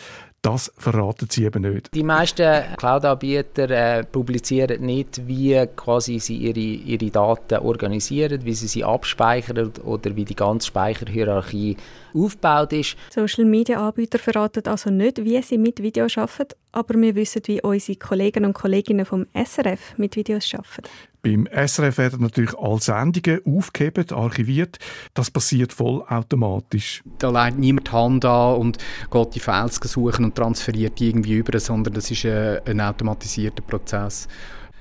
[0.42, 1.92] das verraten sie eben nicht.
[1.94, 8.68] Die meisten Cloud-Anbieter äh, publizieren nicht, wie quasi sie ihre, ihre Daten organisieren, wie sie
[8.68, 11.76] sie abspeichern oder wie die ganze Speicherhierarchie
[12.14, 12.96] aufgebaut ist.
[13.10, 18.44] Social-Media-Anbieter verraten also nicht, wie sie mit Videos arbeiten, aber wir wissen, wie unsere Kollegen
[18.44, 20.88] und Kolleginnen vom SRF mit Videos arbeiten.
[21.22, 24.78] Beim SRF werden natürlich alle Sendungen aufgehoben, archiviert.
[25.14, 27.02] Das passiert vollautomatisch.
[27.18, 28.78] Da legt niemand die Hand an und
[29.10, 33.62] geht die Files suchen und transferiert die irgendwie über, sondern das ist ein, ein automatisierter
[33.62, 34.28] Prozess.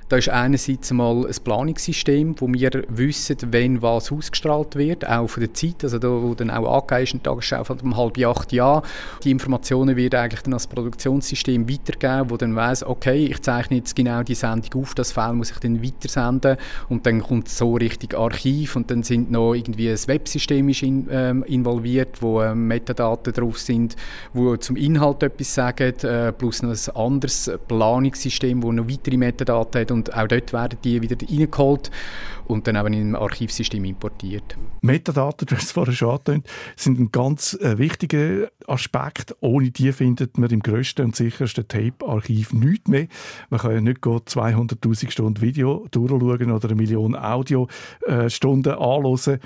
[0.10, 5.42] Da ist einerseits mal ein Planungssystem, wo wir wissen, wenn was ausgestrahlt wird, auch von
[5.42, 8.54] der Zeit, also da, wo dann auch angegeben ist, eine Tagesschau von um halb acht
[8.54, 8.84] Jahr.
[9.26, 13.98] Die Informationen werden eigentlich dann als Produktionssystem weitergeben, wo dann weiss, okay, ich zeichne jetzt
[13.98, 16.56] genau die Sendung auf, das File muss ich dann weitersenden
[16.88, 21.08] und dann kommt so richtig Archiv und dann sind noch irgendwie ein Websystem ist in,
[21.12, 23.98] ähm, involviert, wo ähm, Metadaten drauf sind,
[24.34, 29.82] wo zum Inhalt etwas sagen, äh, plus noch ein anderes Planungssystem, wo noch weitere Metadaten
[29.82, 31.90] hat und auch dort werden die wieder reingeholt
[32.46, 34.58] und dann eben im Archivsystem importiert.
[34.82, 39.36] Metadaten, du hast es vorher schon angetönt, sind ein ganz äh, wichtiger Aspekt.
[39.42, 43.08] Ohne die findet man im grössten und sichersten Tape-Archiv nichts mehr.
[43.50, 49.40] Man kann ja nicht 200'000 Stunden Video durchschauen oder eine Million Audiostunden äh, anhören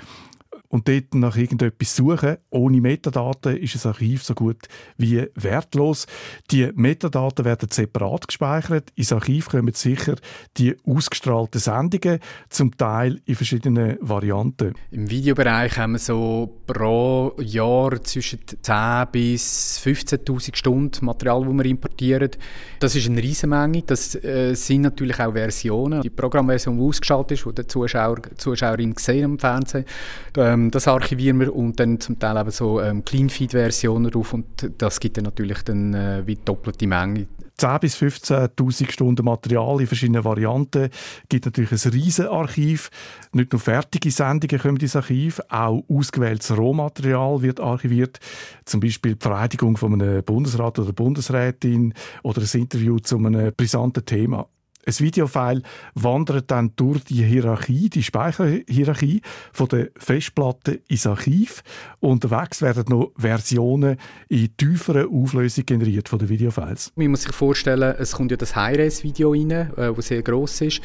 [0.72, 2.38] und dort nach irgendetwas suchen.
[2.50, 6.06] Ohne Metadaten ist das Archiv so gut wie wertlos.
[6.50, 8.90] Die Metadaten werden separat gespeichert.
[8.94, 10.16] Ins Archiv kommen sicher
[10.56, 14.72] die ausgestrahlten Sendungen, zum Teil in verschiedenen Varianten.
[14.90, 21.66] Im Videobereich haben wir so pro Jahr zwischen 10 bis 15.000 Stunden Material, das wir
[21.66, 22.30] importieren.
[22.80, 23.82] Das ist eine Riesenmenge.
[23.82, 26.00] Das äh, sind natürlich auch Versionen.
[26.00, 29.84] Die Programmversion, die ausgeschaltet ist, die der Zuschauer, Zuschauerin gesehen am Fernsehen,
[30.38, 34.70] ähm, ähm, das archivieren wir und dann zum Teil eben so ähm, Clean-Feed-Versionen drauf und
[34.78, 37.26] das gibt dann natürlich dann äh, wie doppelte Menge
[37.58, 40.84] 10.000 bis 15.000 Stunden Material in verschiedenen Varianten.
[40.84, 42.90] Es gibt natürlich ein Riesenarchiv.
[43.32, 48.18] Nicht nur fertige Sendungen kommen ins Archiv, auch ausgewähltes Rohmaterial wird archiviert.
[48.64, 54.04] Zum Beispiel die Vereidigung von einem Bundesrat oder Bundesrätin oder ein Interview zu einem brisanten
[54.04, 54.48] Thema.
[54.84, 55.62] Ein Videofile
[55.94, 59.22] wandert dann durch die Hierarchie, die Speicherhierarchie
[59.52, 61.62] von der Festplatte ins Archiv.
[62.00, 63.96] Unterwegs werden noch Versionen
[64.28, 66.92] in tieferer Auflösung generiert von den Videofiles.
[66.96, 70.80] Man muss sich vorstellen, es kommt ja das High-Res-Video rein, äh, das sehr gross ist.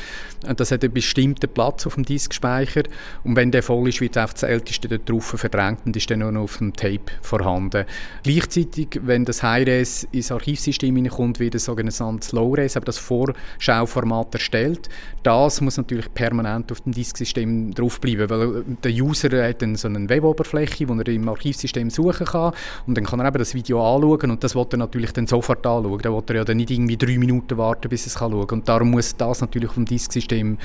[0.48, 2.84] Und das hat einen bestimmten Platz auf dem Diskspeicher.
[3.24, 6.20] Und wenn der voll ist, wird einfach das Älteste dort drauf verdrängt und ist dann
[6.20, 7.86] nur noch auf dem Tape vorhanden.
[8.22, 13.00] Gleichzeitig, wenn das High-Res ins Archivsystem hineinkommt, wird ein sogenanntes Low-Res, aber das
[13.88, 14.90] Vorschauformat erstellt.
[15.24, 20.08] Das muss natürlich permanent auf dem Disksystem draufbleiben, weil der User hat dann so eine
[20.08, 22.54] Weboberfläche, wo er im Archivsystem suchen kann
[22.86, 25.66] und dann kann er eben das Video anschauen und das wird er natürlich dann sofort
[25.66, 26.02] anschauen.
[26.02, 28.60] Da wird er ja dann nicht irgendwie drei Minuten warten, bis er es schauen kann.
[28.60, 30.58] Und darum muss das natürlich dem Disksystem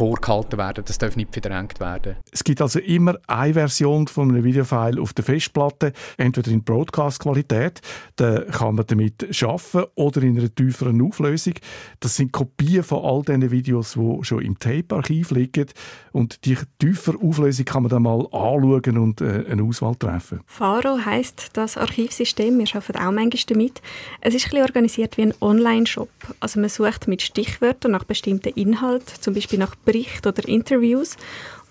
[0.00, 0.82] vorgehalten werden.
[0.86, 2.16] Das darf nicht verdrängt werden.
[2.32, 7.82] Es gibt also immer eine Version von einem Videofile auf der Festplatte, entweder in Broadcast-Qualität,
[8.16, 11.52] da kann man damit arbeiten, oder in einer tieferen Auflösung.
[12.00, 15.66] Das sind Kopien von all diesen Videos, die schon im Tape-Archiv liegen.
[16.12, 20.40] Und die tiefere Auflösung kann man dann mal anschauen und äh, eine Auswahl treffen.
[20.46, 22.58] Faro heisst das Archivsystem.
[22.58, 23.82] Wir arbeiten auch manchmal damit.
[24.22, 26.08] Es ist ein organisiert wie ein Online-Shop.
[26.40, 31.16] Also man sucht mit Stichwörtern nach bestimmten Inhalten, zum Beispiel nach Berichten oder Interviews.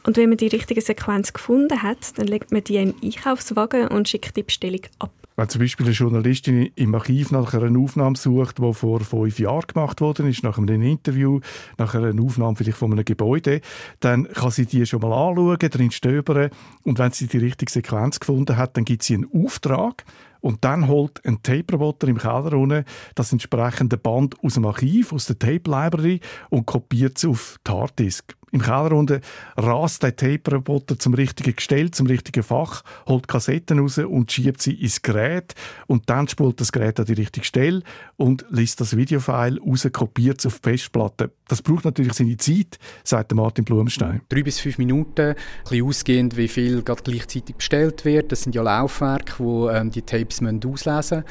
[0.03, 3.87] Und wenn man die richtige Sequenz gefunden hat, dann legt man die in den Einkaufswagen
[3.87, 5.11] und schickt die Bestellung ab.
[5.35, 9.67] Wenn zum Beispiel eine Journalistin im Archiv nach einer Aufnahme sucht, die vor fünf Jahren
[9.67, 11.39] gemacht worden ist, nach einem Interview,
[11.77, 13.61] nach einer Aufnahme vielleicht von einem Gebäude,
[14.01, 16.49] dann kann sie die schon mal anschauen, drin stöbern
[16.83, 20.03] und wenn sie die richtige Sequenz gefunden hat, dann gibt sie einen Auftrag
[20.41, 22.85] und dann holt ein Tape-Roboter im Keller unten
[23.15, 26.19] das entsprechende Band aus dem Archiv, aus der Tape-Library
[26.49, 28.35] und kopiert es auf die Harddisk.
[28.51, 29.21] Im Keller unten
[29.57, 34.73] rast der Tape-Roboter zum richtigen Gestell, zum richtigen Fach, holt Kassetten raus und schiebt sie
[34.73, 35.53] ins Gerät
[35.87, 37.83] und dann spult das Gerät an die richtige Stelle
[38.17, 41.31] und liest das Videofile raus, kopiert es auf die Festplatte.
[41.47, 44.21] Das braucht natürlich seine Zeit, sagt Martin Blumstein.
[44.29, 48.31] Drei bis fünf Minuten, ein bisschen ausgehend, wie viel gerade gleichzeitig bestellt wird.
[48.31, 51.23] Das sind ja Laufwerke, wo ähm, die Tapes auslesen müssen.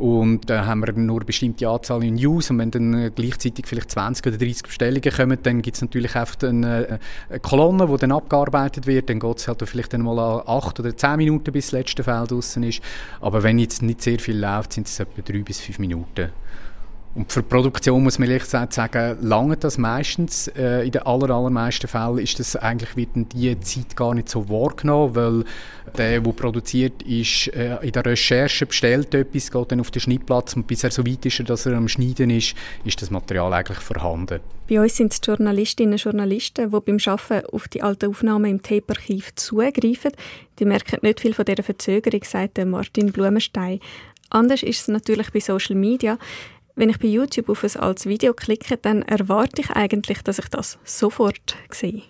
[0.00, 3.90] Und da haben wir nur eine bestimmte Anzahl in News und wenn dann gleichzeitig vielleicht
[3.90, 6.98] 20 oder 30 Bestellungen kommen, dann gibt es natürlich einfach eine,
[7.28, 9.10] eine, Kolonne, die dann abgearbeitet wird.
[9.10, 12.30] Dann geht es halt vielleicht dann mal 8 oder 10 Minuten, bis das letzte Feld
[12.30, 12.80] draußen ist.
[13.20, 16.30] Aber wenn jetzt nicht sehr viel läuft, sind es etwa 3 bis 5 Minuten.
[17.12, 20.46] Und für die Produktion muss man ehrlich gesagt sagen, lange das meistens.
[20.48, 24.48] Äh, in den aller, allermeisten Fällen ist das eigentlich wird die Zeit gar nicht so
[24.48, 25.44] wahrgenommen, weil
[25.98, 30.54] der, der produziert, ist äh, in der Recherche bestellt etwas, geht dann auf den Schnittplatz
[30.54, 32.54] und bis er so weit ist, dass er am Schneiden ist,
[32.84, 34.38] ist das Material eigentlich vorhanden.
[34.68, 38.62] Bei uns sind es Journalistinnen und Journalisten, die beim Arbeiten auf die alten Aufnahmen im
[38.62, 40.12] Tape-Archiv zugreifen.
[40.60, 43.80] Die merken nicht viel von dieser Verzögerung, sagt Martin Blumenstein.
[44.28, 46.16] Anders ist es natürlich bei Social Media.
[46.80, 50.48] Wenn ich bei YouTube auf ein altes Video klicke, dann erwarte ich eigentlich, dass ich
[50.48, 52.04] das sofort sehe.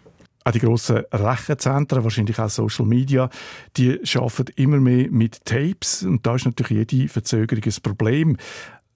[0.44, 3.28] Auch die grossen Rechenzentren, wahrscheinlich auch Social Media,
[3.76, 8.36] die arbeiten immer mehr mit Tapes und da ist natürlich jede Verzögerung ein Problem.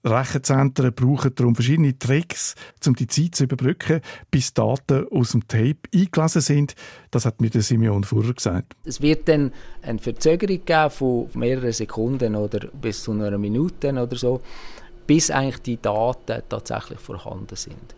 [0.05, 2.55] Rechenzentren brauchen darum verschiedene Tricks,
[2.85, 3.99] um die Zeit zu überbrücken,
[4.31, 6.75] bis Daten aus dem Tape eingelesen sind.
[7.11, 8.77] Das hat mir der Simeon vorher gesagt.
[8.85, 9.51] Es wird dann
[9.81, 14.41] eine Verzögerung geben von mehreren Sekunden oder bis zu einer Minute oder so
[15.07, 17.95] bis eigentlich die Daten tatsächlich vorhanden sind.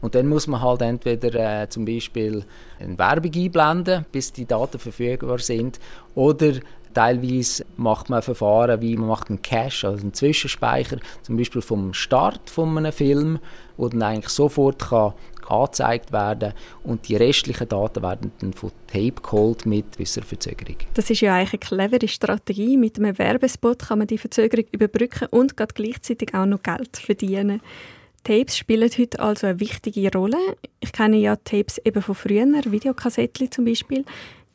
[0.00, 2.44] Und dann muss man halt entweder äh, zum Beispiel
[2.78, 5.78] eine Werbung einblenden, bis die Daten verfügbar sind,
[6.14, 6.52] oder
[6.94, 11.92] teilweise macht man Verfahren wie man macht einen Cache, also einen Zwischenspeicher, zum Beispiel vom
[11.92, 13.38] Start von einem Film,
[13.76, 15.12] wo dann eigentlich sofort kann
[15.50, 16.52] angezeigt werden
[16.84, 20.76] und die restlichen Daten werden dann von Tape geholt mit gewisser Verzögerung.
[20.94, 22.76] Das ist ja eigentlich eine clevere Strategie.
[22.76, 27.60] Mit einem Werbespot kann man die Verzögerung überbrücken und gleichzeitig auch noch Geld verdienen.
[28.24, 30.36] Tapes spielen heute also eine wichtige Rolle.
[30.80, 34.04] Ich kenne ja Tapes eben von früher, Videokassettchen zum Beispiel.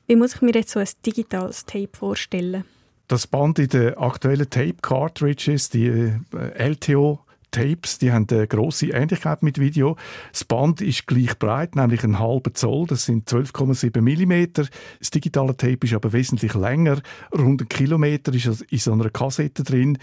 [0.08, 2.64] Wie muss ich mir jetzt so ein digitales Tape vorstellen?
[3.08, 6.14] Das Band in den aktuellen Tape-Cartridges, die äh,
[6.58, 7.20] LTO
[7.52, 9.98] Tapes, die haben eine grosse Ähnlichkeit mit Video.
[10.32, 14.54] Das Band ist gleich breit, nämlich einen halben Zoll, das sind 12,7 mm.
[15.00, 17.02] Das digitale Tape ist aber wesentlich länger,
[17.38, 19.98] rund einen Kilometer ist in so einer Kassette drin.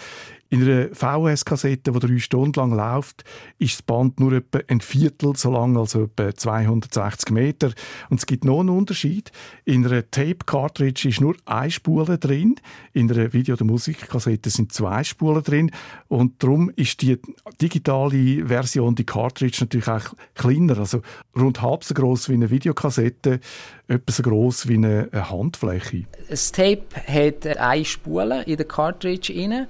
[0.52, 3.24] In einer VHS-Kassette, die drei Stunden lang läuft,
[3.58, 7.72] ist das Band nur etwa ein Viertel so lang, also etwa 260 Meter.
[8.10, 9.32] Und es gibt noch einen Unterschied.
[9.64, 12.56] In einer Tape-Cartridge ist nur eine Spule drin.
[12.92, 15.70] In einer Video- oder Musikkassette sind zwei Spulen drin.
[16.08, 17.18] Und darum ist die
[17.62, 20.76] digitale Version, die Cartridge, natürlich auch kleiner.
[20.76, 21.00] Also
[21.34, 23.40] rund halb so groß wie eine Videokassette,
[23.88, 26.04] etwa so groß wie eine Handfläche.
[26.28, 29.32] Das Tape hat eine Spule in der Cartridge.
[29.34, 29.66] Rein.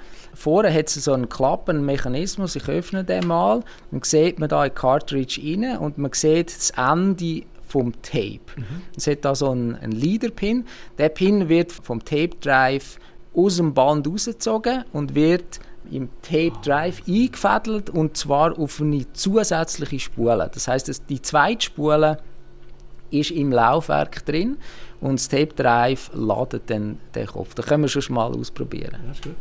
[0.73, 2.57] Oben hat so einen Klappen, einen Mechanismus.
[2.57, 6.55] Ich öffne den mal, dann sieht man da in die Cartridge rein und man sieht
[6.55, 8.41] das Ende vom Tape.
[8.57, 8.83] Mhm.
[8.97, 10.67] Es hat da so einen, einen Leader-Pin.
[10.99, 12.99] Der Pin wird vom Tape Drive
[13.35, 15.61] aus dem Band rausgezogen und wird
[15.91, 20.51] im Tape Drive eingefädelt und zwar auf eine zusätzliche Spule.
[20.53, 22.19] Das heißt, die zweite Spule
[23.11, 24.59] ist im Laufwerk drin
[25.01, 27.55] und das Tape Drive ladet dann den Kopf.
[27.55, 28.97] Das können wir schon mal ausprobieren.
[29.25, 29.33] Ja,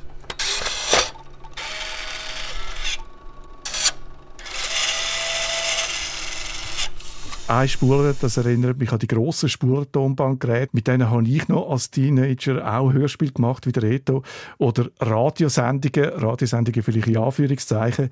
[7.52, 10.70] eine Spur, das erinnert mich an die grossen Spurentonbandgeräte.
[10.72, 14.24] Mit denen habe ich noch als Teenager auch Hörspiel gemacht, wie der Reto.
[14.58, 18.10] Oder Radiosendungen, Radiosendungen vielleicht in Anführungszeichen.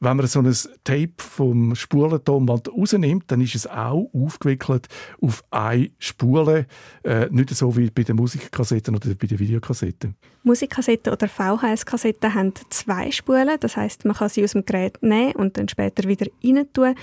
[0.00, 4.88] Wenn man so ein Tape vom Spurentonband rausnimmt, dann ist es auch aufgewickelt
[5.22, 6.66] auf eine Spule.
[7.02, 10.16] Äh, nicht so wie bei den Musikkassetten oder bei den Videokassetten.
[10.42, 13.56] Musikkassetten oder VHS-Kassetten haben zwei Spulen.
[13.58, 16.94] Das heißt, man kann sie aus dem Gerät nehmen und dann später wieder rein tun.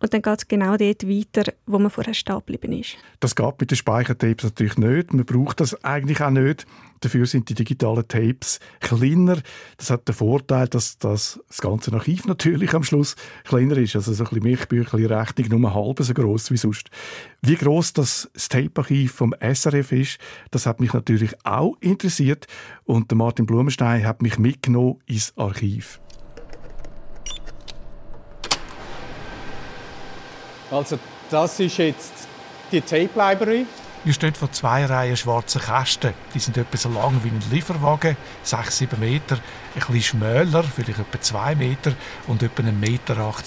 [0.00, 2.96] Und dann geht es genau dort weiter, wo man vorher stehen geblieben ist.
[3.20, 5.12] Das geht mit den Speichertapes natürlich nicht.
[5.12, 6.66] Man braucht das eigentlich auch nicht.
[7.00, 9.38] Dafür sind die digitalen Tapes kleiner.
[9.76, 13.94] Das hat den Vorteil, dass das, das ganze Archiv natürlich am Schluss kleiner ist.
[13.94, 16.90] Also so ein bisschen Milchbüchli-Rechnung nur halb so groß wie sonst.
[17.42, 20.18] Wie groß das, das Tape-Archiv vom SRF ist,
[20.50, 22.46] das hat mich natürlich auch interessiert.
[22.84, 26.00] Und der Martin Blumenstein hat mich mitgenommen ins Archiv.
[30.70, 30.98] Also
[31.30, 32.12] das ist jetzt
[32.70, 33.66] die Tape Library.
[34.02, 36.14] Wir stehen vor zwei Reihen schwarzer Kästen.
[36.32, 38.16] Die sind etwa so lang wie ein Lieferwagen,
[38.46, 41.92] 6-7 Meter, ein bisschen schmäler, vielleicht etwa 2 Meter
[42.26, 43.42] und etwa 1,80 Meter hoch.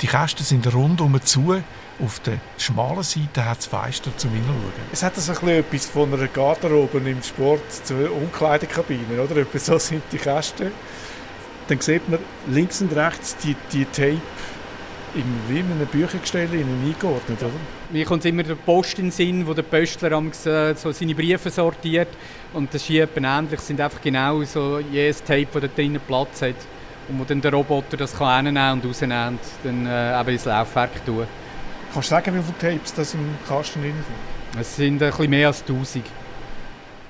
[0.00, 1.62] Die Kästen sind rundum zu.
[2.04, 4.72] Auf der schmalen Seite hat es Fenster zum Hinschauen.
[4.92, 9.36] Es hat also ein etwas von einer Garderobe im Sport zur Umkleidekabine, oder?
[9.36, 10.72] Etwa so sind die Kästen.
[11.68, 14.20] Dann sieht man links und rechts die, die Tape
[15.14, 17.50] wie in einem Büchergestell eingeordnet, oder?
[17.90, 21.50] Mir kommt immer der Post in den Sinn, wo der Postler äh, so seine Briefe
[21.50, 22.08] sortiert.
[22.52, 23.60] Und das ist hier ähnlich.
[23.60, 26.56] Es sind einfach genau so jedes Tape, das da drinnen Platz hat.
[27.08, 30.44] Und wo dann der Roboter das kann reinnehmen und rausnehmen und dann äh, eben ins
[30.44, 31.26] Laufwerk tun.
[31.92, 34.60] Kannst du sagen, wie viele Tapes das im Kasten drin sind?
[34.60, 36.04] Es sind ein bisschen mehr als 1000.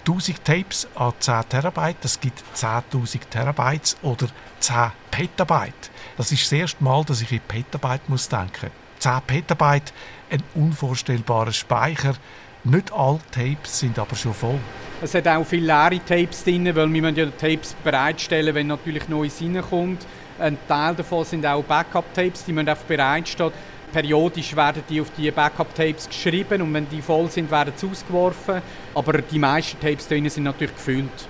[0.06, 4.28] 1000 Tapes an 10 Terabyte, das gibt 10.000 Terabytes oder
[4.60, 5.90] 10 Petabyte.
[6.16, 8.72] Das ist das erste Mal, dass ich in Petabyte muss denken muss.
[9.00, 9.92] 10 Petabyte,
[10.30, 12.14] ein unvorstellbarer Speicher.
[12.64, 14.58] Nicht alle Tapes sind aber schon voll.
[15.02, 19.40] Es hat auch viele leere Tapes drin, weil wir ja Tapes bereitstellen, wenn natürlich Neues
[19.42, 20.06] reinkommt.
[20.38, 23.52] Ein Teil davon sind auch Backup-Tapes, die müssen einfach bereitstehen.
[23.92, 28.62] Periodisch werden die auf die Backup-Tapes geschrieben und wenn die voll sind, werden sie ausgeworfen.
[28.94, 31.28] Aber die meisten Tapes drin sind natürlich gefüllt.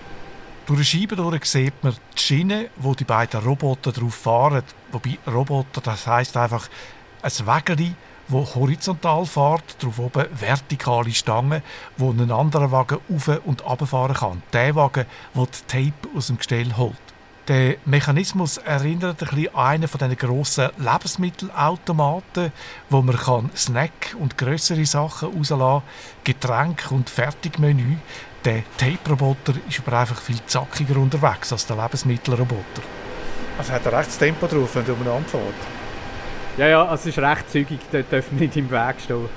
[0.66, 4.64] Durch die Scheibe sieht man die Schiene, wo die beiden Roboter drauf fahren.
[4.90, 6.68] Wobei Roboter, das heißt einfach
[7.22, 7.94] ein Wägeli,
[8.26, 11.62] wo horizontal fährt, drauf oben vertikale Stangen,
[11.96, 14.42] wo ein anderer Wagen auf und abfahren kann.
[14.52, 15.06] Der Wagen,
[15.36, 16.96] der die Tape aus dem Gestell holt.
[17.46, 22.50] Der Mechanismus erinnert ein bisschen an einen von diesen grossen Lebensmittelautomaten,
[22.90, 25.86] wo man kann Snack und größere Sachen rauslassen,
[26.24, 27.98] Getränk und Fertigmenü.
[28.46, 32.80] Der Tape-Roboter ist aber einfach viel zackiger unterwegs als der Lebensmittelroboter.
[33.58, 35.42] Also hat er recht das Tempo drauf, wenn du umeinander fährt?
[36.56, 39.28] Ja, ja, also es ist recht zügig, da dürfen nicht im Weg stehen.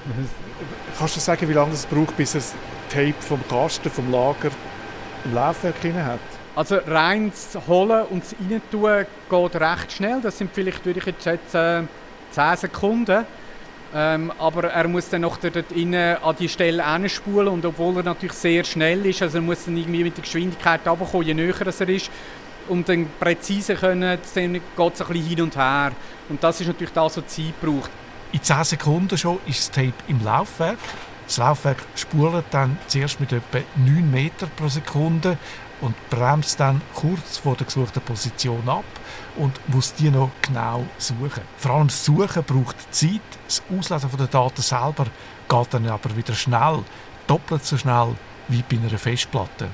[0.95, 2.53] Kannst du sagen, wie lange es braucht, bis er das
[2.89, 4.51] Tape vom Kasten, vom Lager
[5.25, 6.19] im Laufwerk hat?
[6.55, 10.21] Also rein das Holen und das Reintun geht recht schnell.
[10.21, 11.89] Das sind vielleicht, würde ich jetzt schätzen,
[12.29, 13.25] 10 Sekunden.
[13.93, 18.03] Ähm, aber er muss dann noch dort innen an die Stelle hinspulen und obwohl er
[18.03, 21.55] natürlich sehr schnell ist, also er muss dann irgendwie mit der Geschwindigkeit runterkommen, je näher
[21.59, 22.11] er ist,
[22.67, 24.63] um dann präzise können, dann geht
[24.93, 25.91] es ein bisschen hin und her.
[26.29, 27.89] Und das ist natürlich das, was Zeit braucht.
[28.31, 30.77] In 10 Sekunden schon ist das Tape im Laufwerk.
[31.25, 35.37] Das Laufwerk spult dann zuerst mit etwa 9 Meter pro Sekunde
[35.81, 38.83] und bremst dann kurz vor der gesuchten Position ab
[39.37, 41.43] und muss die noch genau suchen.
[41.57, 43.21] Vor allem das Suchen braucht Zeit.
[43.45, 45.05] Das Auslesen der Daten selber
[45.47, 46.79] geht dann aber wieder schnell,
[47.27, 48.15] doppelt so schnell
[48.47, 49.67] wie bei einer Festplatte.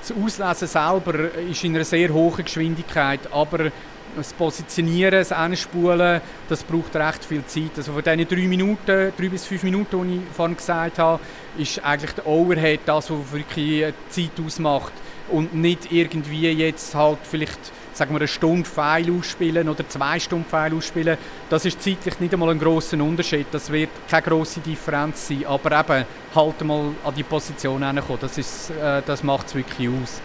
[0.00, 3.70] Das Auslesen selber ist in einer sehr hohen Geschwindigkeit, aber
[4.16, 7.70] das Positionieren, das Einspulen, das braucht recht viel Zeit.
[7.76, 11.20] Also von diesen drei Minuten, drei bis fünf Minuten, die ich vorhin gesagt habe,
[11.58, 14.92] ist eigentlich der Overhead das, was wirklich Zeit ausmacht
[15.28, 17.60] und nicht irgendwie jetzt halt vielleicht
[18.00, 21.18] sagen wir eine Stunde Pfeil ausspielen oder zwei Stunden Pfeil ausspielen.
[21.50, 23.48] Das ist zeitlich nicht einmal ein großer Unterschied.
[23.52, 25.44] Das wird keine große Differenz sein.
[25.46, 28.18] Aber eben halt mal an die Position hinkommen.
[28.22, 30.22] Das, äh, das macht es wirklich aus.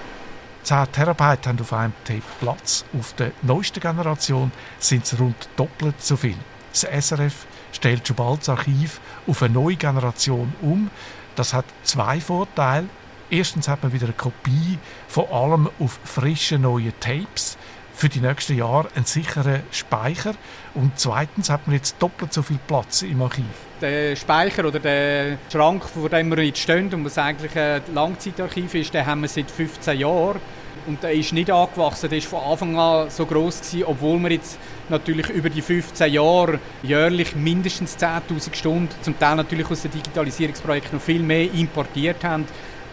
[0.63, 2.85] 10 Terabyte haben auf einem Tape Platz.
[2.97, 6.37] Auf der neuesten Generation sind es rund doppelt so viel.
[6.71, 10.89] Das SRF stellt schon bald das Archiv auf eine neue Generation um.
[11.35, 12.87] Das hat zwei Vorteile.
[13.29, 14.79] Erstens hat man wieder eine Kopie
[15.15, 17.57] von allem auf frischen neuen Tapes
[17.93, 20.33] für die nächsten Jahre einen sicheren Speicher
[20.73, 23.45] und zweitens hat man jetzt doppelt so viel Platz im Archiv.
[23.79, 28.75] Der Speicher oder der Schrank, vor dem wir jetzt stehen und was eigentlich ein Langzeitarchiv
[28.75, 30.41] ist, den haben wir seit 15 Jahren
[30.85, 34.31] und der ist nicht angewachsen, der ist von Anfang an so groß gewesen, obwohl wir
[34.31, 34.59] jetzt
[34.89, 40.97] natürlich über die 15 Jahre jährlich mindestens 10.000 Stunden, zum Teil natürlich aus den Digitalisierungsprojekten
[40.97, 42.45] noch viel mehr importiert haben.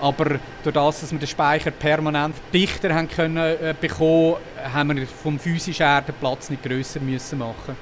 [0.03, 4.37] Aber durch das, dass wir den Speicher permanent dichter haben können, äh, bekommen,
[4.75, 7.77] haben wir vom physischen her den Platz nicht grösser müssen machen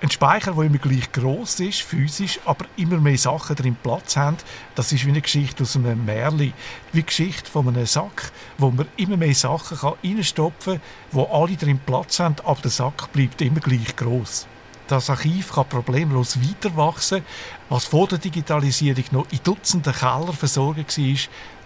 [0.00, 4.36] ein Speicher, der immer gleich groß ist, physisch, aber immer mehr Sachen drin Platz haben,
[4.74, 6.38] das ist wie eine Geschichte aus einem Märchen.
[6.38, 6.52] Wie
[6.92, 11.80] eine Geschichte von einem Sack, wo man immer mehr Sachen reinstopfen kann, wo alle drin
[11.84, 14.46] Platz haben, aber der Sack bleibt immer gleich groß.
[14.88, 17.22] Das Archiv kann problemlos weiter wachsen.
[17.68, 21.16] Was vor der Digitalisierung noch in Dutzenden Keller versorgt war,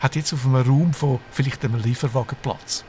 [0.01, 2.85] hat jetzt auf einem Raum von vielleicht einem Lieferwagen Platz.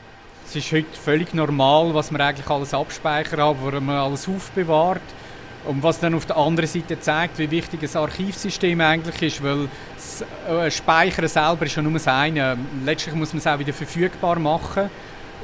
[0.48, 5.02] Es ist heute völlig normal, was man eigentlich alles abspeichert, wo man alles aufbewahrt.
[5.66, 9.68] Und was dann auf der anderen Seite zeigt, wie wichtig ein Archivsystem eigentlich ist, weil
[9.94, 12.58] das äh, Speichern selber ist ja nur das eine.
[12.84, 14.90] Letztlich muss man es auch wieder verfügbar machen.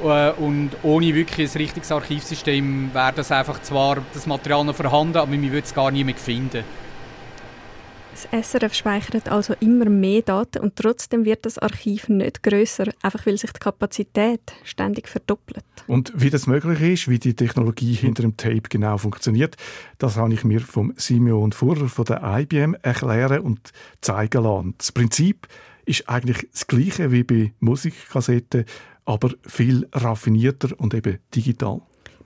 [0.03, 5.17] Äh, und ohne wirklich ein richtiges Archivsystem wäre das einfach zwar das Material noch vorhanden,
[5.17, 6.63] aber man würde es gar nie mehr finden.
[8.11, 13.25] Das SRF speichert also immer mehr Daten und trotzdem wird das Archiv nicht größer, einfach
[13.25, 15.63] weil sich die Kapazität ständig verdoppelt.
[15.87, 19.55] Und wie das möglich ist, wie die Technologie hinter dem Tape genau funktioniert,
[19.97, 23.71] das habe ich mir vom Simeon Furrer von der IBM erklären und
[24.01, 24.75] zeigen lassen.
[24.77, 25.47] Das Prinzip
[25.85, 28.65] ist eigentlich das gleiche wie bei Musikkassetten,
[29.11, 31.81] aber viel raffinierter und eben digital.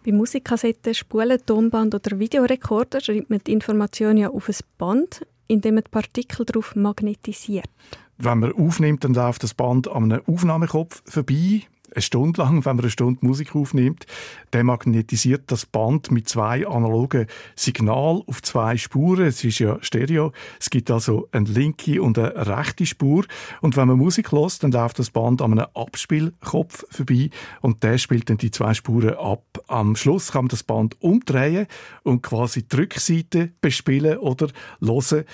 [0.05, 5.75] Bei Musikkassetten, Spulen, Tonband oder Videorekorder schreibt man die Information ja auf ein Band indem
[5.75, 7.69] man die Partikel darauf magnetisiert.
[8.17, 11.63] Wenn man aufnimmt, dann läuft das Band an einem Aufnahmekopf vorbei
[11.95, 14.05] eine Stunde lang, wenn man eine Stunde Musik aufnimmt,
[14.53, 19.25] der magnetisiert das Band mit zwei analogen Signalen auf zwei Spuren.
[19.25, 20.33] Es ist ja Stereo.
[20.59, 23.25] Es gibt also eine linke und eine rechte Spur.
[23.61, 27.29] Und wenn man Musik hört, dann läuft das Band an einem Abspielkopf vorbei
[27.61, 29.43] und der spielt dann die zwei Spuren ab.
[29.67, 31.67] Am Schluss kann man das Band umdrehen
[32.03, 34.47] und quasi die Rückseite bespielen oder
[34.81, 35.25] hören.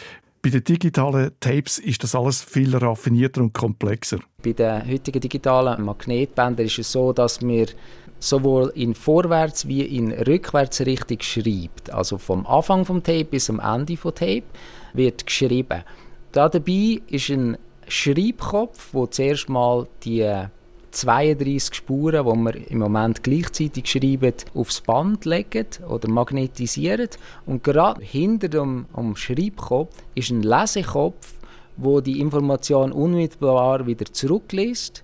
[0.44, 4.20] Bei den digitalen Tapes ist das alles viel raffinierter und komplexer.
[4.44, 7.68] Bei den heutigen digitalen Magnetbändern ist es so, dass wir
[8.20, 11.94] sowohl in Vorwärts- wie in Rückwärtsrichtung schreibt.
[11.94, 14.44] Also vom Anfang vom Tape bis zum Ende vom Tape
[14.94, 15.84] wird geschrieben.
[16.32, 20.28] Da dabei ist ein Schreibkopf, wo zuerst mal die
[20.92, 27.10] 32 Spuren, die wir im Moment gleichzeitig schreiben, aufs Band legen oder magnetisieren.
[27.46, 31.34] Und gerade hinter dem, dem Schreibkopf ist ein Lesekopf,
[31.78, 35.04] wo die Information unmittelbar wieder zurückliest,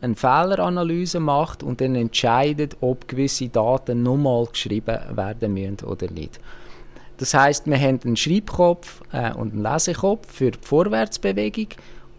[0.00, 6.38] eine Fehleranalyse macht und dann entscheidet, ob gewisse Daten nochmal geschrieben werden müssen oder nicht.
[7.18, 11.68] Das heißt, wir haben einen Schreibkopf äh, und einen Lesekopf für die Vorwärtsbewegung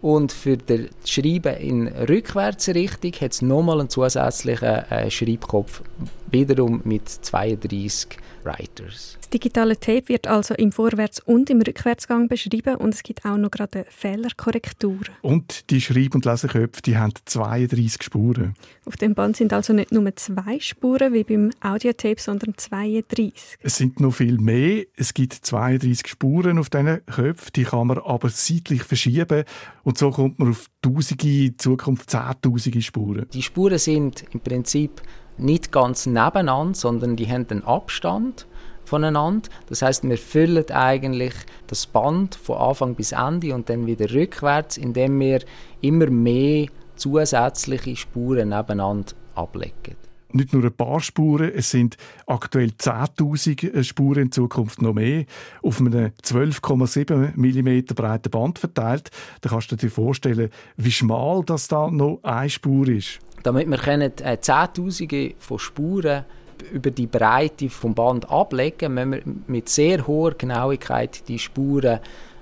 [0.00, 5.82] und für das Schreiben in Rückwärtsrichtung hat es nochmal einen zusätzlichen äh, Schreibkopf,
[6.30, 8.08] wiederum mit 32
[8.44, 9.16] Writers.
[9.20, 13.36] Das digitale Tape wird also im Vorwärts- und im Rückwärtsgang beschrieben und es gibt auch
[13.36, 15.00] noch gerade Fehlerkorrektur.
[15.22, 18.54] Und die Schreib- und Leseköpfe die haben 32 Spuren.
[18.84, 23.32] Auf dem Band sind also nicht nur zwei Spuren wie beim Audiotape, sondern 32.
[23.60, 24.84] Es sind noch viel mehr.
[24.96, 29.44] Es gibt 32 Spuren auf diesen Köpfen, die kann man aber seitlich verschieben
[29.84, 33.26] und so kommt man auf Tausende, in Zukunft Zehntausende Spuren.
[33.32, 35.02] Die Spuren sind im Prinzip
[35.38, 38.46] nicht ganz nebeneinander, sondern die haben einen Abstand
[38.84, 39.48] voneinander.
[39.68, 41.34] Das heißt, wir füllen eigentlich
[41.66, 45.40] das Band von Anfang bis Ende und dann wieder rückwärts, indem wir
[45.80, 46.66] immer mehr
[46.96, 50.07] zusätzliche Spuren nebeneinander ablegen.
[50.32, 55.24] Nicht nur ein paar Spuren, es sind aktuell 10.000 Spuren, in Zukunft noch mehr,
[55.62, 59.10] auf einem 12,7 mm breiten Band verteilt.
[59.40, 63.20] Da kannst du dir vorstellen, wie schmal das da noch eine Spur ist.
[63.42, 66.24] Damit wir können, äh, Zehntausende von Spuren
[66.72, 72.00] über die Breite vom Band ablegen, müssen wir mit sehr hoher Genauigkeit die Spuren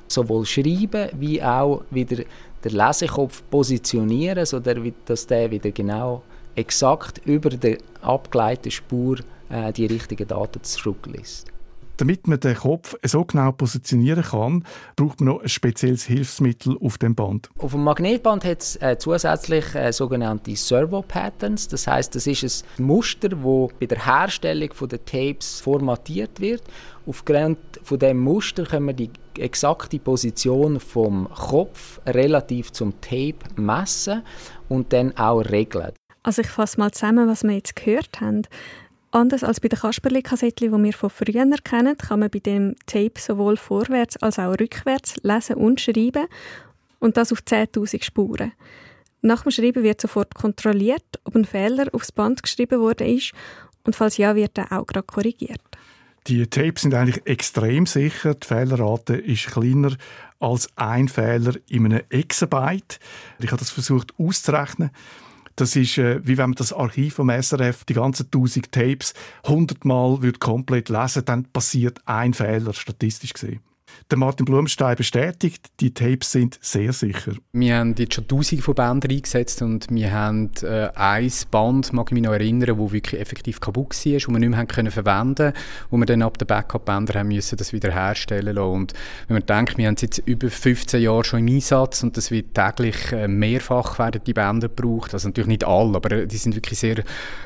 [0.08, 2.24] sowohl schreiben wie auch wieder
[2.64, 6.22] den Lesekopf positionieren, sodass der wieder genau
[6.56, 11.52] exakt über der abgeleiteten Spur äh, die richtigen Daten zurückliest.
[11.98, 14.64] Damit man den Kopf so genau positionieren kann,
[14.96, 17.48] braucht man noch ein spezielles Hilfsmittel auf dem Band.
[17.58, 21.68] Auf dem Magnetband hat es äh, zusätzlich äh, sogenannte Servo-Patterns.
[21.68, 26.64] Das heißt, das ist ein Muster, das bei der Herstellung der Tapes formatiert wird.
[27.06, 34.22] Aufgrund von dem Muster können wir die exakte Position vom Kopf relativ zum Tape messen
[34.68, 35.92] und dann auch regeln.
[36.26, 38.42] Also ich fasse mal zusammen, was wir jetzt gehört haben.
[39.12, 43.20] Anders als bei den Kasperli-Kassettchen, die wir von früher kennen, kann man bei dem Tape
[43.20, 46.26] sowohl vorwärts als auch rückwärts lesen und schreiben
[46.98, 48.50] und das auf 10.000 Spuren.
[49.22, 53.30] Nach dem Schreiben wird sofort kontrolliert, ob ein Fehler aufs Band geschrieben worden ist
[53.84, 55.62] und falls ja, wird er auch gerade korrigiert.
[56.26, 58.34] Die Tapes sind eigentlich extrem sicher.
[58.34, 59.94] Die Fehlerrate ist kleiner
[60.40, 62.98] als ein Fehler in einem Exabyte.
[63.38, 64.90] Ich habe das versucht auszurechnen.
[65.56, 69.84] Das ist, äh, wie wenn man das Archiv vom SRF, die ganzen 1000 Tapes, 100
[69.86, 73.60] Mal wird komplett lesen, dann passiert ein Fehler, statistisch gesehen.
[74.10, 77.32] Der Martin Blumstein bestätigt, die Tapes sind sehr sicher.
[77.52, 82.06] Wir haben jetzt schon tausende von Bändern eingesetzt und wir haben äh, ein Band, mag
[82.08, 84.92] ich mich noch erinnern, wo wirklich effektiv kaputt war, wo wir nicht mehr haben können
[84.92, 85.52] verwenden
[85.90, 88.56] wo wir dann ab den Backup-Bändern haben müssen das wieder lassen.
[88.58, 88.92] Und
[89.26, 92.30] wenn man denkt, wir haben es jetzt über 15 Jahre schon im Einsatz und das
[92.30, 96.54] wird täglich äh, mehrfach werden die Bänder gebraucht, also natürlich nicht alle, aber die sind
[96.54, 97.02] wirklich sehr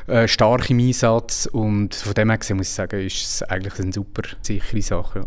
[0.09, 3.79] äh, stark im Einsatz und von dem her gesehen muss ich sagen, ist es eigentlich
[3.79, 5.27] eine super sichere Sache.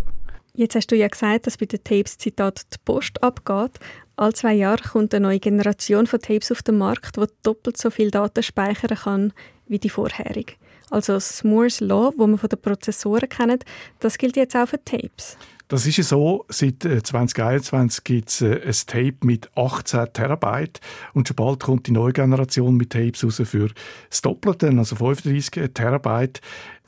[0.56, 3.80] Jetzt hast du ja gesagt, dass bei den Tapes Zitat die Post abgeht.
[4.16, 7.90] All zwei Jahre kommt eine neue Generation von Tapes auf den Markt, die doppelt so
[7.90, 9.34] viel Daten speichern kann
[9.68, 10.54] wie die vorherige.
[10.92, 13.66] Also das Moore's Law, wo man von den Prozessoren kennt,
[14.00, 15.38] das gilt jetzt auch für Tapes.
[15.70, 20.80] Das ist ja so, seit 2021 gibt es ein Tape mit 18 Terabyte
[21.16, 23.70] und schon bald kommt die neue Generation mit Tapes raus für
[24.08, 26.42] das Doppelte, also 35 Terabyte.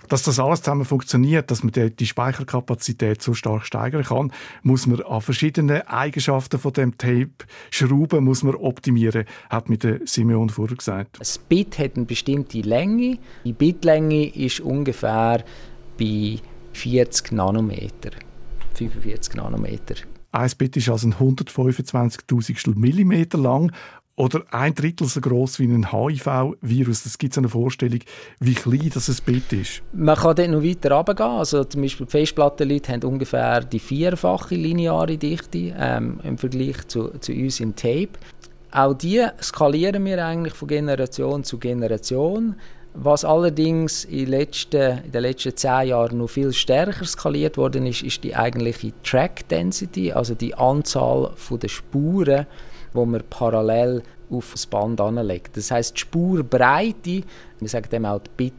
[0.09, 4.31] Dass das alles zusammen funktioniert, dass man die Speicherkapazität so stark steigern kann,
[4.63, 7.31] muss man an verschiedenen Eigenschaften von dem Tape
[7.71, 11.17] schrauben, muss man optimieren, hat mir der Simeon vorher gesagt.
[11.19, 13.17] Das Bit hat eine bestimmte Länge.
[13.43, 15.43] Die Bitlänge ist ungefähr
[15.97, 16.39] bei
[16.73, 18.11] 40 Nanometer,
[18.73, 19.95] 45 Nanometer.
[20.31, 23.71] Ein Bit ist also ein 125.000 Millimeter lang
[24.18, 27.03] oder ein Drittel so groß wie ein HIV-Virus.
[27.03, 27.99] Das gibt eine Vorstellung,
[28.39, 29.82] wie klein das ein Bit ist.
[29.91, 31.30] Man kann dort noch weiter runtergehen.
[31.30, 37.09] Also zum Beispiel die Festplattenleute haben ungefähr die vierfache lineare Dichte ähm, im Vergleich zu,
[37.20, 38.11] zu uns im Tape.
[38.72, 42.55] Auch die skalieren wir eigentlich von Generation zu Generation.
[42.93, 48.03] Was allerdings in, letzten, in den letzten zehn Jahren noch viel stärker skaliert worden ist,
[48.03, 52.47] ist die eigentliche Track Density, also die Anzahl der Spuren,
[52.95, 55.57] wo man parallel auf das Band anlegt.
[55.57, 57.23] Das heißt, die Spurbreite,
[57.59, 58.51] wir sagen dem auch die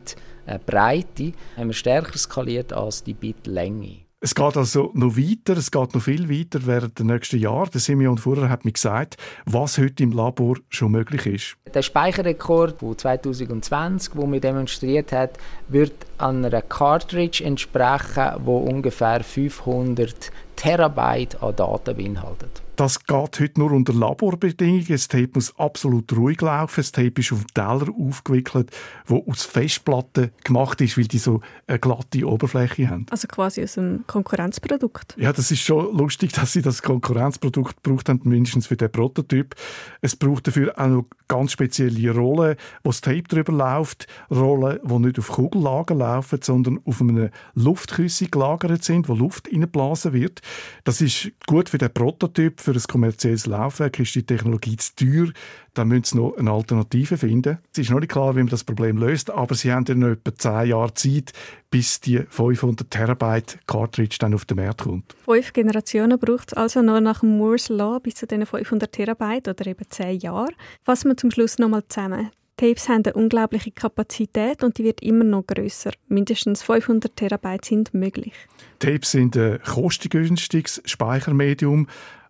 [0.46, 4.06] Bitbreite, haben wir stärker skaliert als die Bitlänge.
[4.18, 7.68] Es geht also noch weiter, es geht noch viel weiter während der nächsten Jahre.
[7.68, 11.56] Der Simeon Furrer hat mir gesagt, was heute im Labor schon möglich ist.
[11.72, 19.22] Der Speicherrekord von 2020, wo wir demonstriert hat, wird an einer Cartridge entsprechen, wo ungefähr
[19.22, 22.62] 500 Terabyte an Daten beinhaltet.
[22.76, 24.86] Das geht heute nur unter Laborbedingungen.
[24.86, 26.74] Das Tape muss absolut ruhig laufen.
[26.76, 28.70] Das Tape ist auf dem Teller aufgewickelt,
[29.06, 33.06] wo aus Festplatten gemacht ist, weil die so eine glatte Oberfläche haben.
[33.08, 35.16] Also quasi aus einem Konkurrenzprodukt.
[35.16, 39.54] Ja, das ist schon lustig, dass sie das Konkurrenzprodukt gebraucht haben, mindestens für den Prototyp.
[40.02, 44.06] Es braucht dafür auch noch ganz spezielle Rollen, wo das Tape drüber läuft.
[44.30, 50.12] Rollen, die nicht auf Kugellager laufen, sondern auf einer Luftküsse gelagert sind, wo Luft reingeblasen
[50.12, 50.42] wird.
[50.84, 55.28] Das ist gut für den Prototyp, für ein kommerzielles Laufwerk ist die Technologie zu teuer.
[55.74, 57.58] Da müssen sie noch eine Alternative finden.
[57.72, 60.34] Es ist noch nicht klar, wie man das Problem löst, aber sie haben noch etwa
[60.34, 61.32] 10 Jahre Zeit,
[61.70, 65.14] bis die 500 Terabyte Cartridge dann auf den Markt kommt.
[65.24, 69.46] Fünf Generationen braucht es also noch nach dem Moore's Law bis zu diesen 500 Terabyte
[69.46, 70.50] oder eben 10 Jahre.
[70.84, 72.30] Fassen wir zum Schluss nochmal zusammen.
[72.56, 75.92] Tapes haben eine unglaubliche Kapazität und die wird immer noch größer.
[76.08, 78.32] Mindestens 500 Terabyte sind möglich.
[78.78, 81.86] Tapes sind ein kostengünstiges Speichermedium,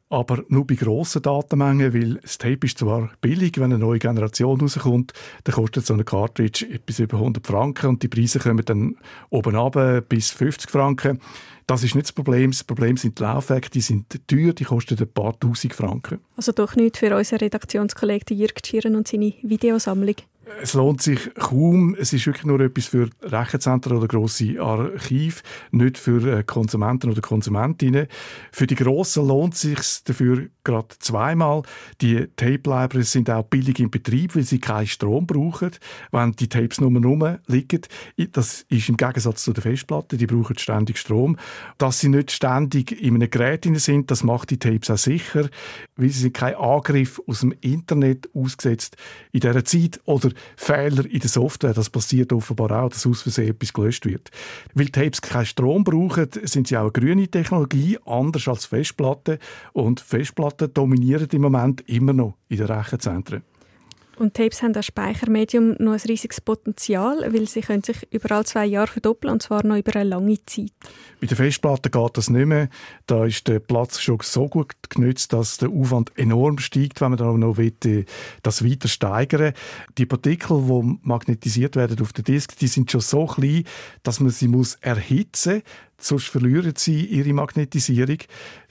[0.08, 4.60] aber nur bei grossen Datenmengen, weil das Tape ist zwar billig, wenn eine neue Generation
[4.60, 5.12] rauskommt,
[5.44, 8.96] dann kostet so eine Cartridge etwas über 100 Franken und die Preise kommen dann
[9.30, 11.20] oben runter bis 50 Franken.
[11.66, 12.52] Das ist nicht das Problem.
[12.52, 16.20] Das Problem sind die Laufwerke, die sind teuer, die kosten ein paar Tausend Franken.
[16.36, 20.14] Also doch nicht für unseren Redaktionskollegen Jürg Schieren und seine Videosammlung.
[20.62, 21.96] Es lohnt sich kaum.
[21.98, 25.42] Es ist wirklich nur etwas für Rechenzentren oder grosse Archive,
[25.72, 28.06] nicht für äh, Konsumenten oder Konsumentinnen.
[28.52, 31.62] Für die Grossen lohnt es sich dafür gerade zweimal.
[32.00, 35.72] Die Tape-Libraries sind auch billig im Betrieb, weil sie keinen Strom brauchen.
[36.12, 37.80] Wenn die Tapes nur rumliegen,
[38.30, 41.36] das ist im Gegensatz zu den Festplatten, die brauchen ständig Strom.
[41.78, 45.48] Dass sie nicht ständig in einem Gerät sind, das macht die Tapes auch sicher,
[45.96, 48.96] weil sie sind kein Angriff aus dem Internet ausgesetzt
[49.32, 51.74] in dieser Zeit oder Fehler in der Software.
[51.74, 54.30] Das passiert offenbar auch, dass aus Versehen etwas gelöscht wird.
[54.74, 59.38] Weil Tapes keinen Strom brauchen, sind sie auch eine grüne Technologie, anders als Festplatten.
[59.72, 63.42] Und Festplatten dominieren im Moment immer noch in den Rechenzentren.
[64.18, 68.44] Und Tapes haben als Speichermedium noch ein riesiges Potenzial, weil sie können sich über alle
[68.44, 70.72] zwei Jahre verdoppeln und zwar noch über eine lange Zeit.
[71.20, 72.68] Bei der Festplatte geht das nicht mehr.
[73.06, 77.18] Da ist der Platz schon so gut genützt, dass der Aufwand enorm steigt, wenn man
[77.18, 78.04] dann noch will, äh,
[78.42, 79.52] das weiter steigern
[79.98, 83.64] Die Partikel, die magnetisiert werden auf der Disk, die sind schon so klein,
[84.02, 85.62] dass man sie muss erhitzen muss
[85.98, 88.18] sonst verlieren sie ihre Magnetisierung.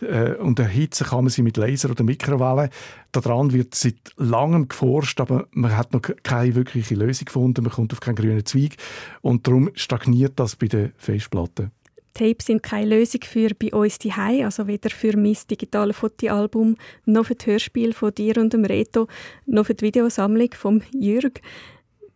[0.02, 2.70] Äh, und erhitzen kann man sie mit Laser oder Mikrowellen.
[3.12, 7.64] Daran wird seit langem geforscht, aber man hat noch keine wirkliche Lösung gefunden.
[7.64, 8.76] Man kommt auf keinen grünen Zweig.
[9.22, 11.72] Und darum stagniert das bei den Festplatten.
[12.16, 17.26] Tapes sind keine Lösung für bei uns die also weder für mein digitales Fotoalbum, noch
[17.26, 19.08] für das Hörspiel von dir und dem Reto,
[19.46, 21.42] noch für die Videosammlung von Jürg.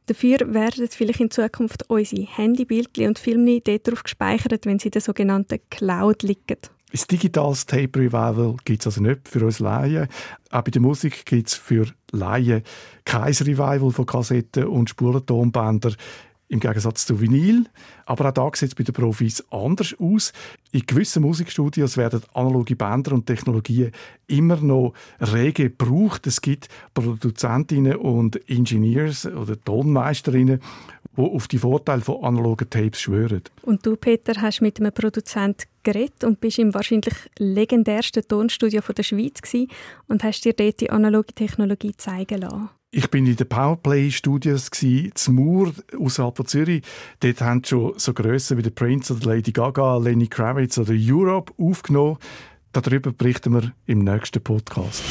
[0.09, 4.93] Dafür werden vielleicht in Zukunft unsere Handybildchen und Filme dort drauf gespeichert, wenn sie in
[4.93, 6.57] der sogenannten Cloud liegen.
[6.91, 10.07] Das digitales Tape Revival gibt es also nicht für uns Laien.
[10.49, 12.63] Auch bei der Musik gibt es für Laien
[13.05, 15.95] kein Revival von Kassetten und Spurentonbändern
[16.49, 17.65] im Gegensatz zu Vinyl.
[18.05, 20.33] Aber auch da sieht es bei den Profis anders aus.
[20.71, 23.91] In gewissen Musikstudios werden analoge Bänder und Technologien
[24.27, 26.27] immer noch rege gebraucht.
[26.27, 30.59] Es gibt Produzentinnen und Engineers oder Tonmeisterinnen,
[31.15, 33.43] die auf die Vorteile von analogen Tapes schwören.
[33.61, 39.03] Und du, Peter, hast mit einem Produzent geredet und bist im wahrscheinlich legendärsten Tonstudio der
[39.03, 39.39] Schweiz
[40.07, 42.69] und hast dir dort die analoge Technologie zeigen lassen.
[42.91, 46.83] Ich bin in den Powerplay Studios zu Mur außerhalb von Zürich.
[47.19, 51.53] Dort haben schon so Grössen wie der Prince oder Lady Gaga, Lenny Kravitz oder Europe
[51.59, 52.17] aufgenommen.
[52.71, 55.03] Darüber berichten wir im nächsten Podcast.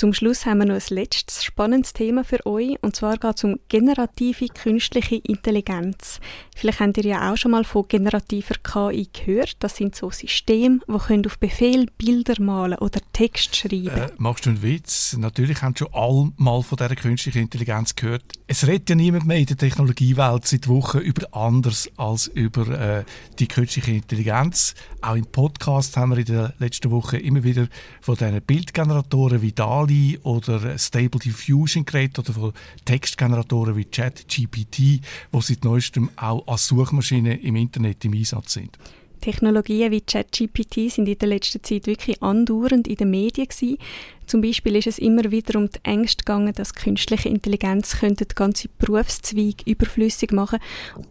[0.00, 3.44] Zum Schluss haben wir noch ein letztes spannendes Thema für euch und zwar geht es
[3.44, 6.20] um generative künstliche Intelligenz.
[6.56, 9.56] Vielleicht habt ihr ja auch schon mal von generativer KI gehört.
[9.58, 13.88] Das sind so Systeme, die auf Befehl Bilder malen oder Text schreiben.
[13.88, 15.18] Äh, machst du einen Witz?
[15.18, 18.22] Natürlich haben schon alle mal von dieser künstlichen Intelligenz gehört.
[18.46, 23.04] Es redet ja niemand mehr in der Technologiewelt seit Wochen über anders als über äh,
[23.38, 24.74] die künstliche Intelligenz.
[25.02, 27.68] Auch im Podcast haben wir in der letzten Woche immer wieder
[28.00, 32.52] von diesen Bildgeneratoren wie DALI DALI oder Stable Diffusion geredet oder von
[32.84, 35.00] Textgeneratoren wie ChatGPT, die
[35.40, 38.78] seit neuestem auch als Suchmaschinen im Internet im Einsatz sind.
[39.20, 43.78] Technologien wie ChatGPT sind in der letzten Zeit wirklich andauernd in den Medien gewesen.
[44.26, 48.68] Zum Beispiel ist es immer wieder um die Ängste gegangen, dass künstliche Intelligenz könnte ganze
[48.78, 50.60] Berufszweige überflüssig machen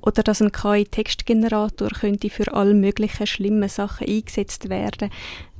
[0.02, 5.10] oder dass ein KI-Textgenerator könnte für alle möglichen schlimmen Sachen eingesetzt werden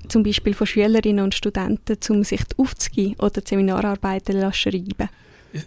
[0.08, 5.10] zum Beispiel von Schülerinnen und Studenten, um sich aufzugeben oder Seminararbeiten zu schreiben.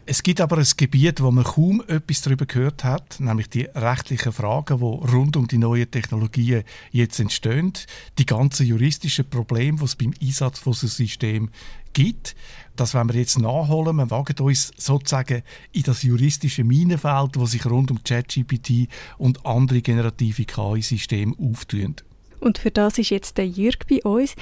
[0.06, 4.32] Es gibt aber ein Gebiet, wo man kaum etwas darüber gehört hat, nämlich die rechtlichen
[4.32, 6.62] Fragen, die rund um die neuen Technologien
[6.92, 7.72] jetzt entstehen,
[8.18, 11.50] die ganzen juristischen Probleme, die es beim Einsatz von so System
[11.92, 12.36] gibt.
[12.76, 13.96] Das wollen wir jetzt nachholen.
[13.96, 19.82] Wir wagen uns sozusagen in das juristische Minenfeld, das sich rund um ChatGPT und andere
[19.82, 21.96] generative KI-Systeme auftun.
[22.38, 24.34] Und für das ist jetzt der Jürg bei uns.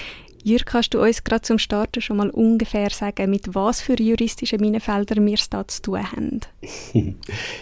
[0.43, 4.61] Jürg, kannst du uns gerade zum Starten schon mal ungefähr sagen, mit was für juristischen
[4.61, 6.41] Minenfeldern wir es da zu tun haben?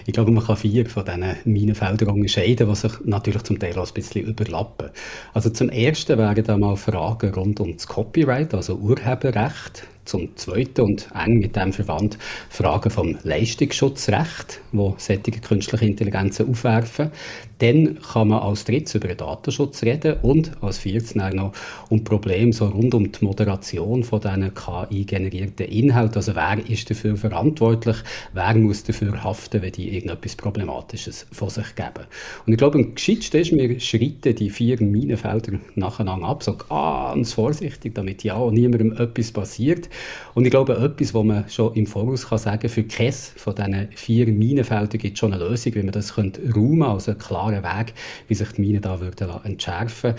[0.06, 3.88] ich glaube, man kann vier von diesen Minenfeldern unterscheiden, die sich natürlich zum Teil auch
[3.88, 4.90] ein bisschen überlappen.
[5.34, 10.80] Also zum Ersten wären da mal Fragen rund um das Copyright, also Urheberrecht zum Zweiten
[10.80, 17.10] und eng mit dem verwandt Fragen vom Leistungsschutzrecht, wo solche künstliche Intelligenzen aufwerfen.
[17.58, 21.52] Dann kann man als drittes über den Datenschutz reden und als viertes noch
[21.88, 26.16] um Probleme so rund um die Moderation von diesen KI-generierten Inhalten.
[26.16, 27.96] Also wer ist dafür verantwortlich?
[28.32, 32.06] Wer muss dafür haften, wenn die irgendetwas Problematisches von sich geben?
[32.46, 37.32] Und ich glaube, am gescheitsten ist, wir schreiten die vier Minenfelder nacheinander ab, so ganz
[37.32, 39.88] vorsichtig, damit ja niemandem etwas passiert.
[40.34, 43.88] Und ich glaube, etwas, was man schon im Voraus kann sagen für keines von diesen
[43.94, 47.62] vier Minenfeldern gibt es schon eine Lösung, wie man das könnte räumen, also einen klaren
[47.62, 47.94] Weg,
[48.28, 50.14] wie sich die Minen da würden entschärfen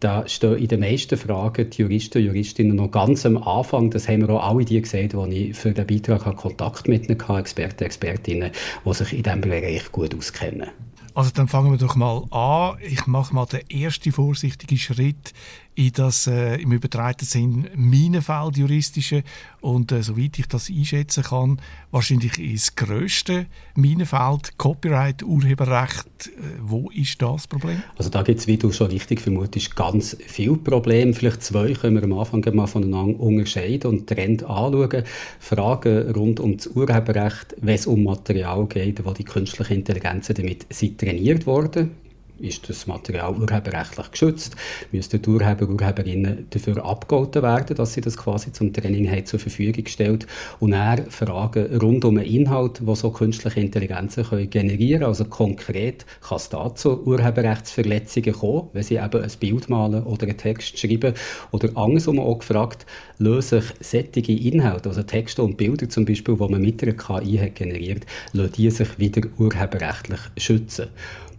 [0.00, 3.90] da stehen in den meisten Fragen die Juristen und Juristinnen noch ganz am Anfang.
[3.90, 7.20] Das haben wir auch alle die gesehen, die ich für den Beitrag Kontakt mit ihnen
[7.20, 8.50] hatte, Experten, Expertinnen,
[8.84, 10.70] die sich in diesem Bereich gut auskennen.
[11.14, 12.78] Also dann fangen wir doch mal an.
[12.82, 15.34] Ich mache mal den ersten vorsichtigen Schritt
[15.80, 19.22] in das äh, im übertreiten Sinn Minenfeld juristische
[19.62, 21.58] und äh, soweit ich das einschätzen kann,
[21.90, 23.46] wahrscheinlich das grösste
[23.76, 26.06] Minenfeld Copyright, Urheberrecht.
[26.26, 27.82] Äh, wo ist das Problem?
[27.96, 31.14] Also da gibt es, wie du schon richtig vermutest, ganz viele Probleme.
[31.14, 35.04] Vielleicht zwei können wir am Anfang mal voneinander unterscheiden und Trend anschauen.
[35.38, 40.66] Fragen rund um das Urheberrecht, wenn es um Material geht, wo die künstliche Intelligenz damit
[40.68, 41.92] sind trainiert worden
[42.40, 44.56] ist das Material urheberrechtlich geschützt?
[44.92, 49.38] Müssen die Urheber, Urheberinnen dafür abgehalten werden, dass sie das quasi zum Training haben, zur
[49.38, 50.26] Verfügung gestellt
[50.58, 56.06] Und dann Fragen rund um den Inhalt, die so künstliche Intelligenzen können generieren Also konkret
[56.20, 60.78] kann es da zu Urheberrechtsverletzungen kommen, wenn sie eben ein Bild malen oder einen Text
[60.78, 61.14] schreiben.
[61.50, 62.86] Oder andersrum auch gefragt,
[63.18, 67.38] lösen sich sättige Inhalte, also Texte und Bilder zum Beispiel, die man mit einer KI
[67.38, 70.88] hat generiert, lassen die sich wieder urheberrechtlich schützen.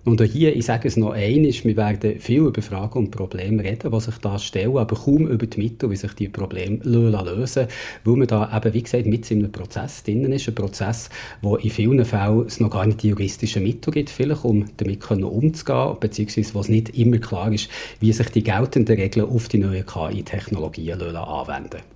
[0.03, 3.64] Und auch hier, ich sage es noch einmal, wir werden viel über Fragen und Probleme
[3.64, 7.11] reden, die sich da stellen, aber kaum über die Mittel, wie sich diese Probleme lösen
[7.11, 7.68] lassen,
[8.03, 11.11] weil man da eben, wie gesagt, mit in einem Prozess drin ist, ein Prozess,
[11.44, 15.07] wo in vielen Fällen es noch gar nicht die juristischen Mittel gibt, vielleicht, um damit
[15.11, 17.69] umzugehen, beziehungsweise wo es nicht immer klar ist,
[17.99, 21.90] wie sich die geltenden Regeln auf die neuen KI-Technologien anwenden.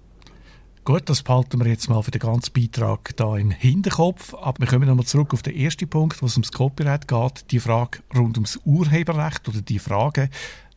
[0.85, 4.35] Gut, das behalten wir jetzt mal für den ganzen Beitrag da im Hinterkopf.
[4.35, 7.49] Aber wir kommen nochmal zurück auf den ersten Punkt, wo es ums Copyright geht.
[7.49, 10.29] Die Frage rund ums Urheberrecht oder die Frage,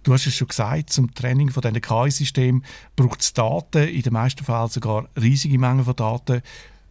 [0.04, 2.64] Du hast es schon gesagt, zum Training von diesen KI-Systemen
[2.96, 6.40] braucht es Daten, in den meisten Fällen sogar riesige Mengen von Daten.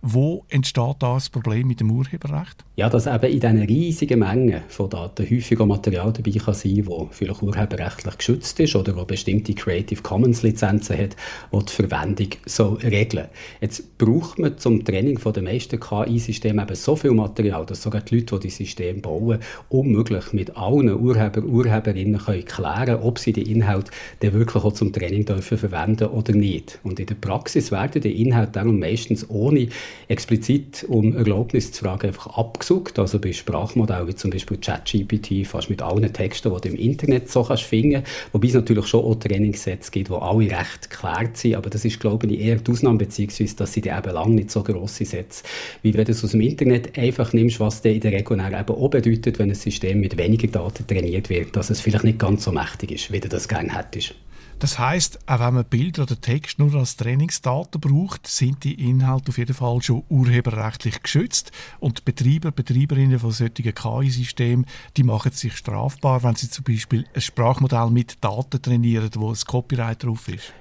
[0.01, 2.63] Wo entsteht da das Problem mit dem Urheberrecht?
[2.75, 6.85] Ja, dass eben in diesen riesigen Mengen von Daten häufig auch Material dabei kann sein
[6.85, 11.15] kann, das vielleicht urheberrechtlich geschützt ist oder wo bestimmte Creative Commons Lizenzen hat,
[11.51, 13.27] die die Verwendung so regeln.
[13.59, 18.17] Jetzt braucht man zum Training den meisten KI-Systemen eben so viel Material, dass sogar die
[18.17, 23.51] Leute, die die Systeme bauen, unmöglich mit allen Urheber, Urheberinnen können klären, ob sie die
[23.51, 26.79] Inhalte dann wirklich auch zum Training dürfen verwenden oder nicht.
[26.83, 29.69] Und in der Praxis werden die Inhalte darum meistens ohne
[30.07, 32.99] explizit um Erlaubnis zu fragen, einfach abgesucht.
[32.99, 37.29] Also bei Sprachmodellen wie zum Beispiel ChatGPT fast mit allen Texten, die du im Internet
[37.29, 38.03] so kannst finden.
[38.31, 41.55] Wobei es natürlich schon auch Trainingssätze gibt, wo alle recht geklärt sind.
[41.55, 44.63] Aber das ist, glaube ich, eher die Ausnahme, beziehungsweise, dass sie eben lange nicht so
[44.63, 45.43] grosse Sätze,
[45.81, 48.75] wie wenn du es aus dem Internet einfach nimmst, was der in der Regel eben
[48.75, 52.43] auch bedeutet, wenn ein System mit weniger Daten trainiert wird, dass es vielleicht nicht ganz
[52.43, 54.15] so mächtig ist, wie du das gerne hättest.
[54.59, 59.29] Das heißt, auch wenn man Bilder oder Text nur als Trainingsdaten braucht, sind die Inhalte
[59.29, 64.65] auf jeden Fall schon urheberrechtlich geschützt und Betreiber, Betreiberinnen von solchen KI-Systemen,
[64.97, 69.37] die machen sich strafbar, wenn sie zum Beispiel ein Sprachmodell mit Daten trainieren, wo ein
[69.45, 70.53] Copyright drauf ist.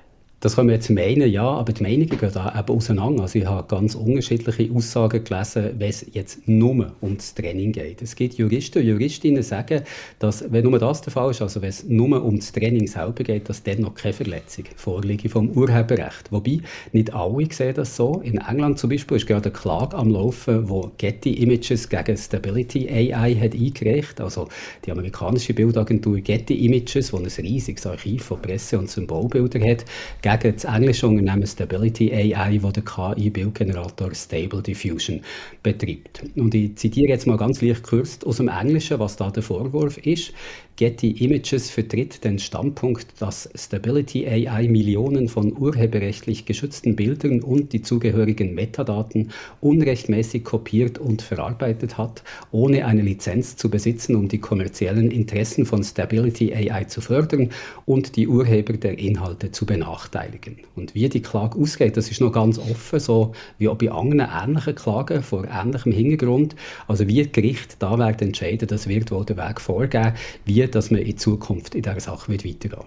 [0.46, 3.22] Das können wir jetzt meinen, ja, aber die Meinungen gehen da eben auseinander.
[3.22, 8.00] Also ich habe ganz unterschiedliche Aussagen gelesen, wenn es jetzt nur um das Training geht.
[8.00, 9.82] Es gibt Juristen und Juristinnen, die sagen,
[10.20, 13.24] dass, wenn nur das der Fall ist, also wenn es nur um das Training selber
[13.24, 16.30] geht, dass dann noch keine Verletzung vorliege vom Urheberrecht.
[16.30, 16.60] Wobei,
[16.92, 18.20] nicht alle sehen das so.
[18.22, 22.88] In England zum Beispiel ist gerade eine Klage am Laufen, wo Getty Images gegen Stability
[22.88, 24.20] AI hat eingereicht.
[24.20, 24.46] Also
[24.84, 29.84] die amerikanische Bildagentur Getty Images, die ein riesiges Archiv von Presse- und Symbolbildern hat,
[30.22, 35.20] gegen das englische Unternehmen Stability AI, das den KI-Bildgenerator Stable Diffusion
[35.62, 36.22] betreibt.
[36.36, 39.98] Und ich zitiere jetzt mal ganz leicht gekürzt aus dem Englischen, was da der Vorwurf
[39.98, 40.32] ist.
[40.76, 47.80] Getty Images vertritt den Standpunkt, dass Stability AI Millionen von urheberrechtlich geschützten Bildern und die
[47.80, 49.30] zugehörigen Metadaten
[49.62, 55.82] unrechtmäßig kopiert und verarbeitet hat, ohne eine Lizenz zu besitzen, um die kommerziellen Interessen von
[55.82, 57.48] Stability AI zu fördern
[57.86, 60.58] und die Urheber der Inhalte zu benachteiligen.
[60.74, 64.28] Und wie die Klage ausgeht, das ist noch ganz offen, so wie auch bei anderen
[64.30, 66.54] ähnlichen Klagen vor ähnlichem Hintergrund.
[66.86, 70.12] Also wie Gericht da wird entscheiden, das wird wohl der Weg vorgeben,
[70.44, 72.84] wie dass man in Zukunft in dieser Sache weitergehen.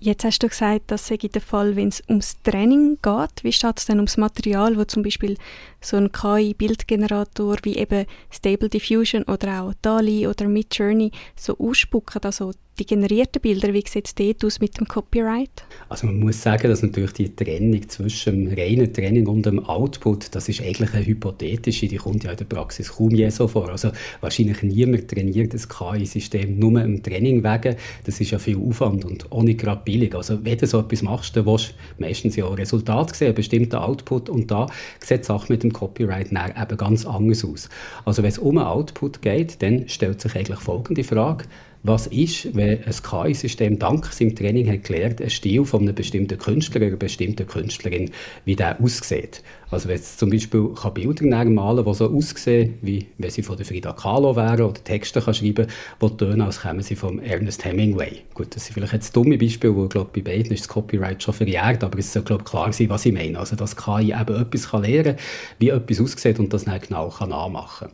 [0.00, 3.42] Jetzt hast du gesagt, das sei der Fall, wenn es ums Training geht.
[3.42, 5.36] Wie steht es denn ums Material, das zum Beispiel
[5.80, 12.52] so ein KI-Bildgenerator wie eben Stable Diffusion oder auch DALI oder Midjourney so ausspucken, also
[12.78, 15.64] die generierten Bilder, wie sieht es dort aus mit dem Copyright?
[15.88, 20.34] Also man muss sagen, dass natürlich die Trennung zwischen dem reinen Training und dem Output,
[20.34, 23.68] das ist eigentlich eine hypothetische, die kommt ja in der Praxis kaum je so vor.
[23.68, 23.90] Also
[24.20, 27.76] wahrscheinlich niemand trainiert das KI-System nur im Training wegen.
[28.04, 30.14] Das ist ja viel Aufwand und auch nicht gerade billig.
[30.14, 33.34] Also wenn du so etwas machst, dann willst du meistens ja auch Resultat sehen, einen
[33.34, 34.66] bestimmten Output und da
[35.00, 37.68] sieht die Sache mit dem Copyright eben ganz anders aus.
[38.04, 41.44] Also wenn es um einen Output geht, dann stellt sich eigentlich folgende Frage
[41.82, 44.84] was ist, wenn ein KI-System dank seinem Training hat
[45.20, 48.10] ein Stil von einem bestimmten Künstler oder einer bestimmten Künstlerin,
[48.44, 49.42] wie der aussieht.
[49.70, 53.56] Also wenn es zum Beispiel kann Bilder malen die so aussehen, wie wenn sie von
[53.56, 55.66] der Frida Kahlo wären oder Texte kann schreiben
[56.00, 58.22] die tönen, als kämen sie von Ernest Hemingway.
[58.32, 61.34] Gut, das sind vielleicht jetzt dumme Beispiele, wo glaube bei beiden ist das Copyright schon
[61.34, 63.38] verjährt, aber es soll glaube klar sein, was ich meine.
[63.38, 65.24] Also dass KI eben etwas kann lernen kann,
[65.58, 67.88] wie etwas aussieht und das dann genau kann nachmachen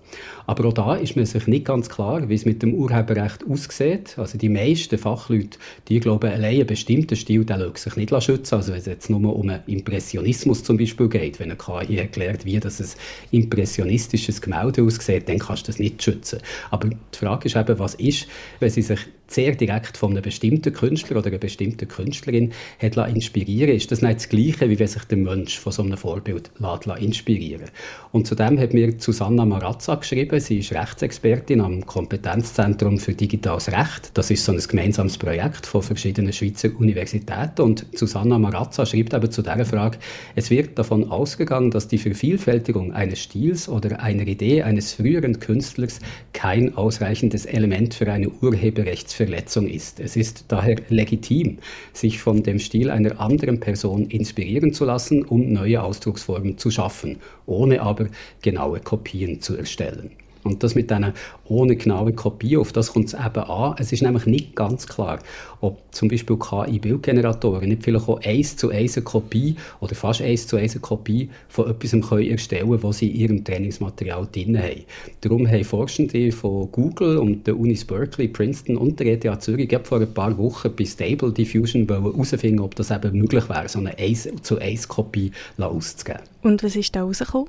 [0.46, 4.16] Aber auch da ist man sich nicht ganz klar, wie es mit dem Urheberrecht aussieht.
[4.18, 8.54] Also die meisten Fachleute, die glauben, allein ein bestimmter Stil, der sich nicht schützen.
[8.54, 12.80] Also wenn es jetzt nur um Impressionismus zum Beispiel geht, wenn KI erklärt, wie das
[12.80, 12.88] ein
[13.30, 16.40] impressionistisches Gemälde aussieht, dann kannst du das nicht schützen.
[16.70, 18.26] Aber die Frage ist eben, was ist,
[18.60, 23.74] wenn sie sich sehr direkt von einem bestimmten Künstler oder einer bestimmten Künstlerin hat inspirieren.
[23.74, 27.00] Ist das nicht das Gleiche, wie wenn sich der Mensch von so einem Vorbild lässt
[27.00, 27.70] inspirieren?
[28.12, 34.10] Und zudem hat mir Susanna Marazza geschrieben, sie ist Rechtsexpertin am Kompetenzzentrum für digitales Recht.
[34.14, 37.62] Das ist so ein gemeinsames Projekt von verschiedenen Schweizer Universitäten.
[37.62, 39.98] Und Susanna Marazza schreibt eben zu dieser Frage,
[40.34, 46.00] es wird davon ausgegangen, dass die Vervielfältigung eines Stils oder einer Idee eines früheren Künstlers
[46.32, 50.00] kein ausreichendes Element für eine Urheberrechtsverletzung Rechtsverletzung ist.
[50.00, 51.58] Es ist daher legitim,
[51.92, 57.18] sich von dem Stil einer anderen Person inspirieren zu lassen, um neue Ausdrucksformen zu schaffen,
[57.46, 58.08] ohne aber
[58.42, 60.10] genaue Kopien zu erstellen.
[60.44, 61.14] Und das mit einer
[61.46, 63.74] ohne genaue Kopie, auf das kommt es eben an.
[63.78, 65.18] Es ist nämlich nicht ganz klar,
[65.60, 70.46] ob zum Beispiel KI-Bildgeneratoren nicht vielleicht auch eins zu eins eine Kopie oder fast eins
[70.46, 74.84] zu eins eine Kopie von etwas erstellen können, was sie in ihrem Trainingsmaterial drin haben.
[75.22, 80.00] Darum haben Forschende von Google und der Unis Berkeley, Princeton und der ETH Zürich vor
[80.00, 84.28] ein paar Wochen bei Stable Diffusion herausfinden, ob das eben möglich wäre, so eine 1
[84.42, 86.20] zu 1 Kopie auszugeben.
[86.42, 87.48] Und was ist da rausgekommen?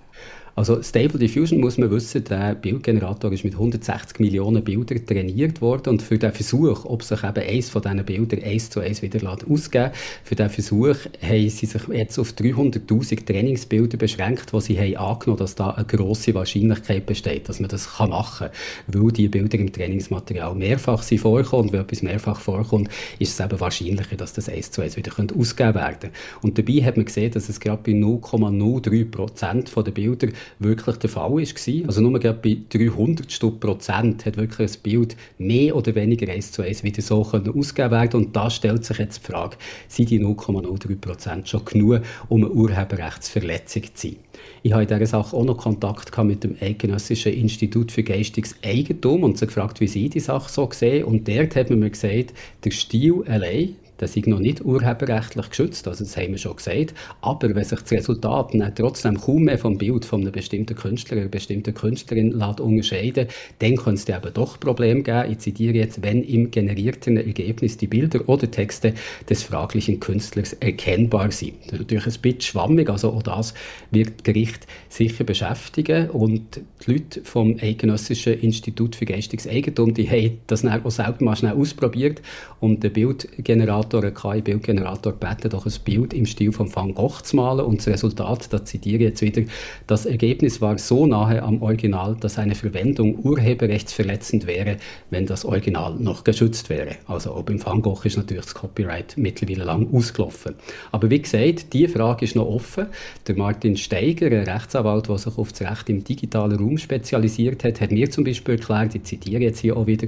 [0.57, 5.89] Also Stable Diffusion muss man wissen, der Bildgenerator ist mit 160 Millionen Bildern trainiert worden.
[5.89, 9.37] Und für den Versuch, ob sich eben eins von diesen Bildern eins zu eins wieder
[9.49, 9.91] ausgeben
[10.23, 15.39] für den Versuch haben sie sich jetzt auf 300'000 Trainingsbilder beschränkt, wo sie haben angenommen,
[15.39, 19.59] dass da eine grosse Wahrscheinlichkeit besteht, dass man das kann machen kann, weil die Bilder
[19.59, 24.31] im Trainingsmaterial mehrfach sind vorkommen und wenn etwas mehrfach vorkommt, ist es eben wahrscheinlicher, dass
[24.31, 26.11] das eins zu eins wieder ausgegeben werden.
[26.41, 30.27] Und dabei hat man gesehen, dass es gerade bei 0,03% der Bilder
[30.59, 31.87] wirklich der Fall war.
[31.87, 36.61] Also nur gerade bei 300 Prozent hat wirklich ein Bild mehr oder weniger eins zu
[36.61, 38.25] eins wieder so ausgegeben werden.
[38.25, 39.57] Und da stellt sich jetzt die Frage,
[39.87, 44.17] sind die 0,03 Prozent schon genug, um eine Urheberrechtsverletzung zu sein?
[44.63, 49.23] Ich habe in dieser Sache auch noch Kontakt mit dem Eidgenössischen Institut für geistiges Eigentum
[49.23, 51.05] und sie gefragt, wie sie die Sache so sehen.
[51.05, 55.87] Und dort hat man mir gesagt, der Stil allein, das ist noch nicht urheberrechtlich geschützt,
[55.87, 56.93] also das haben wir schon gesagt.
[57.21, 61.27] Aber wenn sich das Resultat trotzdem kaum mehr vom Bild von einem bestimmten Künstler oder
[61.27, 63.27] bestimmten Künstlerin lässt unterscheiden,
[63.59, 65.31] dann kann es eben doch Probleme geben.
[65.31, 68.93] Ich zitiere jetzt, wenn im generierten Ergebnis die Bilder oder Texte
[69.29, 71.53] des fraglichen Künstlers erkennbar sind.
[71.65, 73.53] Das ist natürlich ein bisschen schwammig, also auch das
[73.91, 80.39] wird Gericht sicher beschäftigen und die Leute vom Eidgenössischen Institut für geistiges Eigentum, die haben
[80.47, 82.21] das auch selber mal schnell ausprobiert
[82.59, 87.21] und der Bildgenerator Bildgenerator, ein KI-Bildgenerator, gebeten, doch ein Bild im Stil von Van Gogh
[87.21, 87.65] zu malen.
[87.65, 89.43] Und das Resultat, da zitiere ich jetzt wieder,
[89.87, 94.77] das Ergebnis war so nahe am Original, dass eine Verwendung urheberrechtsverletzend wäre,
[95.09, 96.95] wenn das Original noch geschützt wäre.
[97.07, 100.55] Also auch beim Van Gogh ist natürlich das Copyright mittlerweile lang ausgelaufen.
[100.91, 102.87] Aber wie gesagt, die Frage ist noch offen.
[103.27, 107.81] Der Martin Steiger, ein Rechtsanwalt, der sich auf das Recht im digitalen Raum spezialisiert hat,
[107.81, 110.07] hat mir zum Beispiel erklärt, ich zitiere jetzt hier auch wieder,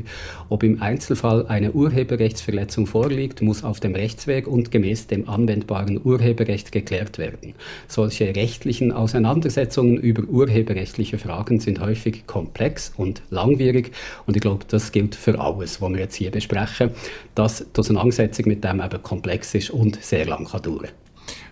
[0.49, 6.71] ob im Einzelfall eine Urheberrechtsverletzung vorliegt, muss auf dem Rechtsweg und gemäß dem anwendbaren Urheberrecht
[6.71, 7.53] geklärt werden.
[7.87, 13.91] Solche rechtlichen Auseinandersetzungen über urheberrechtliche Fragen sind häufig komplex und langwierig
[14.25, 16.91] und ich glaube, das gilt für alles, was wir jetzt hier besprechen,
[17.35, 20.87] dass die Auseinandersetzung mit dem eben komplex ist und sehr lang kann dauern.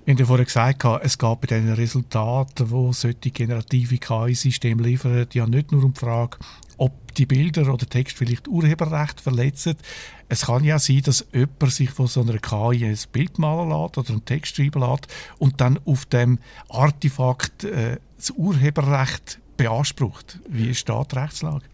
[0.08, 5.48] Haben ja vorher gesagt, es geht bei diesen Resultaten, die solche generative KI-Systeme liefern, ja
[5.48, 6.38] nicht nur um die Frage,
[6.78, 9.76] ob die Bilder oder Text vielleicht Urheberrecht verletzen.
[10.28, 13.98] Es kann ja sein, dass jemand sich von so einer KI ein Bild malen lässt
[13.98, 15.08] oder einen Text schreiben lässt
[15.38, 16.40] und dann auf dem
[16.70, 20.40] Artefakt äh, das Urheberrecht beansprucht.
[20.50, 21.66] Wie ist da die Rechtslage?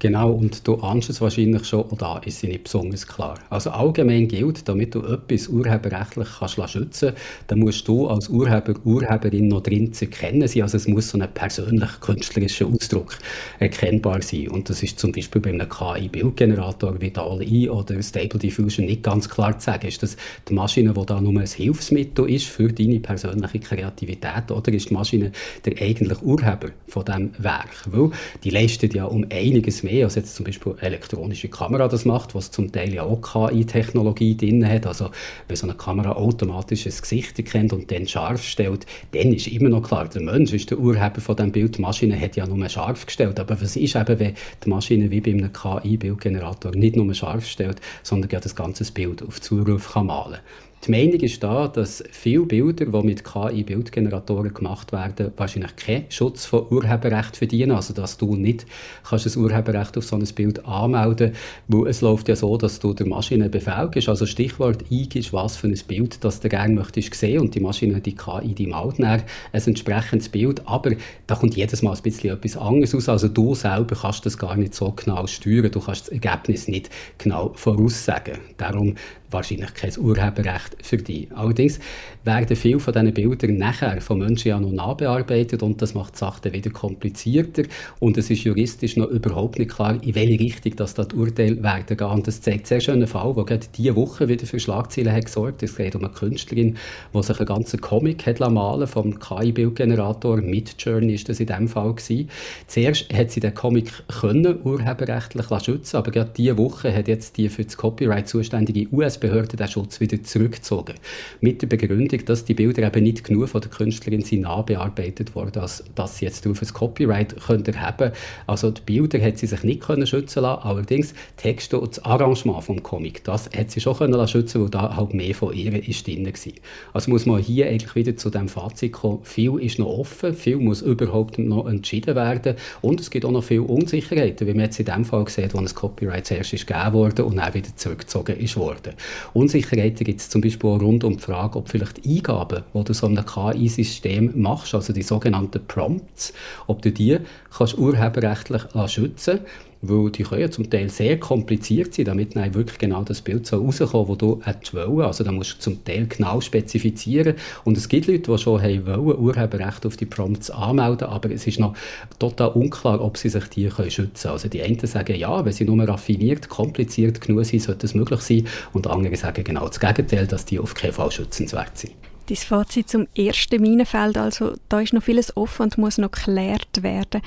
[0.00, 3.34] Genau, und du ahnst es wahrscheinlich schon, und da ist sie nicht besonders klar.
[3.50, 8.74] Also allgemein gilt, damit du etwas urheberrechtlich kannst schützen kannst, dann musst du als Urheber,
[8.84, 10.62] Urheberin noch drin zu erkennen sein.
[10.62, 13.18] Also es muss so ein persönlich künstlerischer Ausdruck
[13.58, 14.46] erkennbar sein.
[14.48, 19.28] Und das ist zum Beispiel bei einem KI-Bildgenerator wie DALL-E oder Stable Diffusion nicht ganz
[19.28, 19.88] klar zu sagen.
[19.88, 20.16] Ist das
[20.48, 24.94] die Maschine, die da nur ein Hilfsmittel ist für deine persönliche Kreativität, oder ist die
[24.94, 25.32] Maschine
[25.64, 27.84] der eigentliche Urheber von diesem Werk?
[27.86, 28.10] Weil
[28.44, 32.04] die leistet ja um einiges mehr mehr, als jetzt zum Beispiel eine elektronische Kamera das
[32.04, 34.86] macht, was zum Teil ja auch KI-Technologie drin hat.
[34.86, 35.10] Also
[35.46, 39.70] wenn so eine Kamera automatisch ein Gesicht erkennt und dann scharf stellt, dann ist immer
[39.70, 41.78] noch klar, der Mensch ist der Urheber von dem Bild.
[41.78, 43.40] Die Maschine hat ja nur scharf gestellt.
[43.40, 44.34] Aber was ist eben, wenn
[44.64, 49.22] die Maschine wie bei einem KI-Bildgenerator nicht nur scharf stellt, sondern ja das ganze Bild
[49.22, 50.67] auf Zuruf kann malen kann?
[50.86, 56.46] Die Meinung ist da, dass viele Bilder, die mit KI-Bildgeneratoren gemacht werden, wahrscheinlich keinen Schutz
[56.46, 57.72] von Urheberrecht verdienen.
[57.72, 58.64] Also, dass du nicht
[59.02, 61.32] kannst ein Urheberrecht auf so ein Bild anmelden
[61.68, 61.88] kannst.
[61.88, 65.78] Es läuft ja so, dass du der Maschine befähigst, also Stichwort eingibst, was für ein
[65.88, 69.22] Bild das du gerne möchtest sehen und die Maschine, die KI, die malt dann ein
[69.52, 70.62] entsprechendes Bild.
[70.64, 70.92] Aber
[71.26, 73.08] da kommt jedes Mal ein bisschen etwas anderes aus.
[73.08, 75.72] Also, du selber kannst das gar nicht so genau steuern.
[75.72, 76.88] Du kannst das Ergebnis nicht
[77.18, 78.38] genau voraussagen.
[78.58, 78.94] Darum
[79.30, 81.28] wahrscheinlich kein Urheberrecht für dich.
[81.34, 81.78] Allerdings
[82.24, 86.18] werden viele von diesen Bildern nachher von Menschen ja noch nachbearbeitet und das macht die
[86.18, 87.62] Sache dann wieder komplizierter
[88.00, 91.96] und es ist juristisch noch überhaupt nicht klar, in welche Richtung das das Urteil werden
[91.96, 92.06] gehen.
[92.06, 95.26] Und das zeigt sehr schön einen Fall, der gerade diese Woche wieder für Schlagzeilen hat
[95.26, 95.62] gesorgt.
[95.62, 96.76] Es geht um eine Künstlerin,
[97.14, 100.38] die sich einen ganzen Comic hat malen vom KI-Bildgenerator.
[100.38, 102.30] Midjourney ist das in diesem Fall gewesen.
[102.66, 107.48] Zuerst hat sie den Comic können urheberrechtlich schützen aber gerade diese Woche hat jetzt die
[107.48, 110.94] für das Copyright zuständige US Bundesbehörde den Schutz wieder zurückgezogen.
[111.40, 115.60] Mit der Begründung, dass die Bilder eben nicht genug von der Künstlerin sind nachbearbeitet worden,
[115.60, 118.12] als dass sie jetzt auf ein Copyright können erheben
[118.46, 122.62] Also die Bilder hat sie sich nicht können schützen lassen, allerdings Texte und das Arrangement
[122.62, 126.06] vom Comic, das hat sie schon können schützen, weil da halt mehr von ihr ist
[126.06, 126.52] drin war.
[126.92, 130.56] Also muss man hier eigentlich wieder zu dem Fazit kommen, viel ist noch offen, viel
[130.56, 134.78] muss überhaupt noch entschieden werden und es gibt auch noch viele Unsicherheiten, wie man jetzt
[134.78, 138.36] in dem Fall sieht, wo ein Copyright zuerst ist gegeben wurde und dann wieder zurückgezogen
[138.36, 138.94] ist worden.
[139.32, 142.92] Unsicherheiten gibt es zum Beispiel auch rund um die Frage, ob vielleicht Eingaben, die du
[142.92, 146.32] so einem KI-System machst, also die sogenannten Prompts,
[146.66, 147.18] ob du die
[147.50, 152.78] kannst urheberrechtlich schützen kannst weil die können zum Teil sehr kompliziert sein, damit dann wirklich
[152.78, 155.06] genau das Bild so rauskommt, das du hättest wollen.
[155.06, 157.34] Also da musst du zum Teil genau spezifizieren.
[157.64, 161.46] Und es gibt Leute, die schon haben wollen, Urheberrecht auf die Prompts anmelden, aber es
[161.46, 161.74] ist noch
[162.18, 164.32] total unklar, ob sie sich die können schützen können.
[164.32, 168.20] Also die einen sagen, ja, wenn sie nur raffiniert, kompliziert genug sind, sollte es möglich
[168.20, 168.46] sein.
[168.72, 171.92] Und andere sagen genau das Gegenteil, dass die auf keinen Fall schützenswert sind.
[172.28, 176.82] Dein Fazit zum ersten Minenfeld, also da ist noch vieles offen und muss noch geklärt
[176.82, 177.22] werden.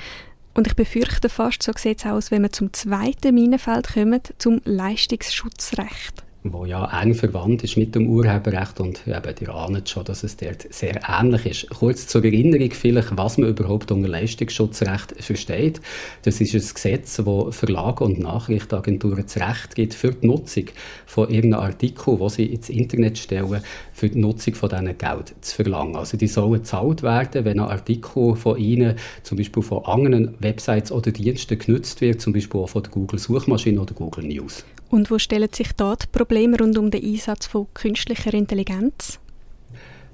[0.54, 4.60] Und ich befürchte fast, so sieht es aus, wenn wir zum zweiten Minenfeld kommen, zum
[4.64, 10.24] Leistungsschutzrecht wo ja eng verwandt ist mit dem Urheberrecht und eben, ihr ahnt schon, dass
[10.24, 11.70] es dort sehr ähnlich ist.
[11.70, 15.80] Kurz zur Erinnerung vielleicht, was man überhaupt unter Leistungsschutzrecht versteht.
[16.22, 20.64] Das ist ein Gesetz, wo Verlage und Nachrichtenagenturen das Recht gibt, für die Nutzung
[21.06, 23.62] von irgendeinem Artikel, wo sie ins Internet stellen,
[23.92, 25.94] für die Nutzung von diesen Geld zu verlangen.
[25.94, 30.90] Also die sollen gezahlt werden, wenn ein Artikel von ihnen zum Beispiel von anderen Websites
[30.90, 34.64] oder Diensten genutzt wird, zum Beispiel auch von der Google-Suchmaschine oder Google News.
[34.92, 39.18] Und wo stellen sich die Probleme rund um den Einsatz von künstlicher Intelligenz?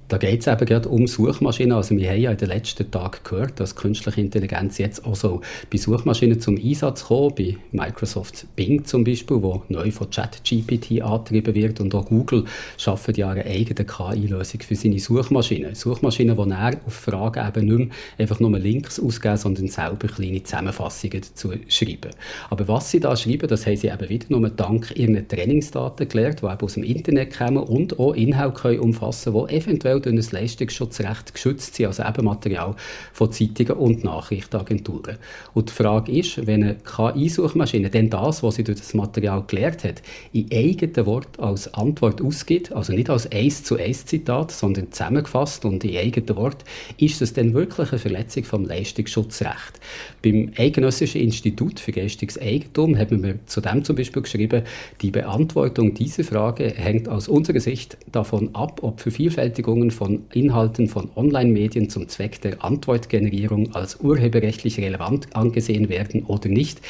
[0.08, 1.72] Da geht es eben gerade um Suchmaschinen.
[1.72, 5.42] Also wir haben ja in den letzten Tagen gehört, dass künstliche Intelligenz jetzt auch so
[5.70, 11.54] bei Suchmaschinen zum Einsatz kommt, bei Microsoft Bing zum Beispiel, wo neu von ChatGPT angetrieben
[11.54, 12.44] wird und auch Google
[12.78, 15.74] schafft ja eine eigene KI-Lösung für seine Suchmaschinen.
[15.74, 20.42] Suchmaschinen, die näher auf Fragen eben nicht mehr einfach nur Links ausgeben, sondern selber kleine
[20.42, 22.12] Zusammenfassungen dazu schreiben.
[22.48, 26.40] Aber was sie da schreiben, das haben sie eben wieder nur dank ihren Trainingsdaten gelernt,
[26.40, 30.32] die eben aus dem Internet kommen und auch Inhalte umfassen können, die eventuell durch ein
[30.32, 32.74] Leistungsschutzrecht geschützt sind, also eben Material
[33.12, 35.18] von Zeitungen und Nachrichtenagenturen.
[35.54, 39.84] Und die Frage ist, wenn eine KI-Suchmaschine denn das, was sie durch das Material gelernt
[39.84, 40.02] hat,
[40.32, 45.64] in eigenen Wort als Antwort ausgibt, also nicht als eins zu eins Zitat, sondern zusammengefasst
[45.64, 46.64] und in eigenen Wort,
[46.98, 49.80] ist das denn wirklich eine Verletzung vom Leistungsschutzrecht?
[50.22, 54.62] Beim Eidgenössischen Institut für geistiges Eigentum haben wir zu dem zum Beispiel geschrieben,
[55.00, 60.88] die Beantwortung dieser Frage hängt aus unserer Sicht davon ab, ob Vervielfältigungen Verwendungen von Inhalten
[60.88, 66.80] von Online-Medien zum Zweck der Antwortgenerierung als urheberrechtlich relevant angesehen werden oder nicht.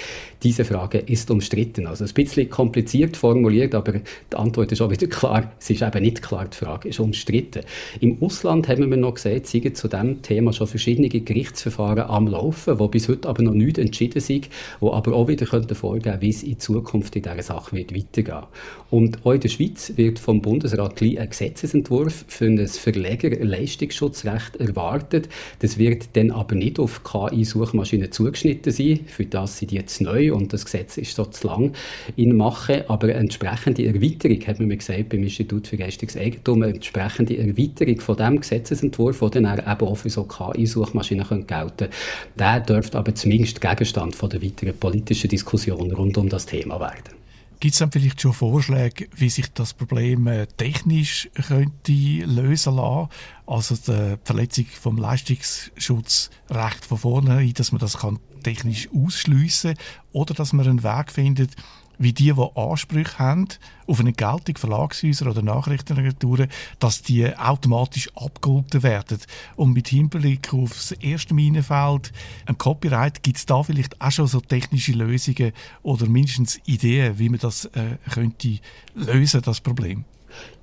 [0.45, 1.89] Diese Frage ist umstritten.
[1.89, 3.95] Also ein bisschen kompliziert formuliert, aber
[4.33, 5.53] die Antwort ist auch wieder klar.
[5.59, 7.63] Es ist eben nicht klar, die Frage ist umstritten.
[8.01, 12.79] Im Ausland haben wir noch gesehen, sind zu diesem Thema schon verschiedene Gerichtsverfahren am Laufen,
[12.79, 14.49] wo bis heute aber noch nicht entschieden sind,
[14.79, 18.47] wo aber auch wieder könnten vorgeben, wie es in Zukunft in dieser Sache wird weitergehen.
[18.91, 25.29] Und auch in der Schweiz wird vom Bundesrat ein Gesetzesentwurf für ein Verlegerleistungsschutzrecht erwartet.
[25.59, 29.01] Das wird dann aber nicht auf KI-Suchmaschinen zugeschnitten sein.
[29.07, 31.73] Für das sind die jetzt neu und das Gesetz ist so zu lang
[32.17, 32.85] in Mache.
[32.89, 38.01] Aber entsprechende Erweiterung, hat man mir gesagt, beim Institut für geistiges Eigentum, eine entsprechende Erweiterung
[38.01, 41.91] von dem Gesetzesentwurf, der dann eben auch für so KI-Suchmaschinen gelten könnte,
[42.39, 47.19] der dürfte aber zumindest Gegenstand von der weiteren politischen Diskussion rund um das Thema werden.
[47.61, 53.09] Gibt es dann vielleicht schon Vorschläge, wie sich das Problem äh, technisch könnte lösen lassen?
[53.47, 59.75] Also die Verletzung vom Leistungsschutzrecht von vornherein, dass man das kann technisch ausschliessen
[60.13, 61.55] oder dass man einen Weg findet,
[61.99, 63.49] wie die, die Ansprüche haben
[63.87, 66.49] auf eine Geltung, Verlagshäuser oder Nachrichtenagenturen,
[66.79, 69.19] dass die automatisch abgeholt werden.
[69.57, 72.13] Und mit Hinblick auf das erste Minenfeld,
[72.47, 75.53] ein Copyright, gibt es da vielleicht auch schon so technische Lösungen
[75.83, 78.59] oder mindestens Ideen, wie man das äh, könnte
[78.95, 80.05] lösen, das Problem?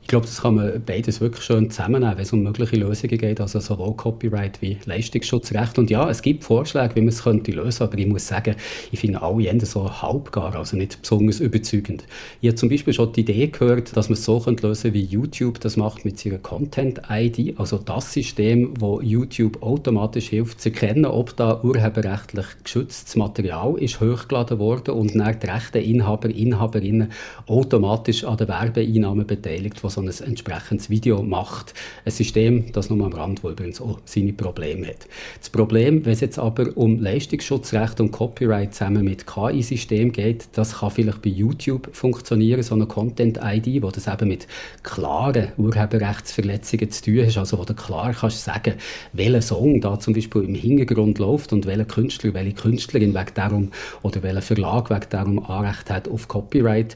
[0.06, 3.42] Ich glaube, das kann man beides wirklich schön zusammennehmen, wenn es um mögliche Lösungen geht,
[3.42, 5.80] also sowohl Copyright wie Leistungsschutzrecht.
[5.80, 8.56] Und ja, es gibt Vorschläge, wie man es könnte lösen, aber ich muss sagen,
[8.92, 12.04] ich finde alle Ende so halbgar, also nicht besonders überzeugend.
[12.40, 15.02] Ich habe zum Beispiel schon die Idee gehört, dass man es so könnte lösen wie
[15.02, 21.06] YouTube das macht mit seiner Content-ID, also das System, wo YouTube automatisch hilft zu erkennen,
[21.06, 27.12] ob da urheberrechtlich geschütztes Material ist hochgeladen worden und dann die rechten Inhaber, Inhaberinnen
[27.48, 31.74] automatisch an den Werbeeinnahmen beteiligt, was so ein entsprechendes Video macht.
[32.06, 35.08] Ein System, das nur am Rand, wo übrigens auch seine Probleme hat.
[35.40, 40.80] Das Problem, wenn es jetzt aber um Leistungsschutzrecht und Copyright zusammen mit KI-System geht, das
[40.80, 44.48] kann vielleicht bei YouTube funktionieren, so eine Content-ID, wo das eben mit
[44.84, 48.74] klaren Urheberrechtsverletzungen zu tun hat, also wo du klar kannst sagen,
[49.14, 53.72] welcher Song da zum Beispiel im Hintergrund läuft und welcher Künstler, welche Künstlerin wegen darum
[54.02, 56.96] oder welcher Verlag wegen darum Anrecht hat auf Copyright.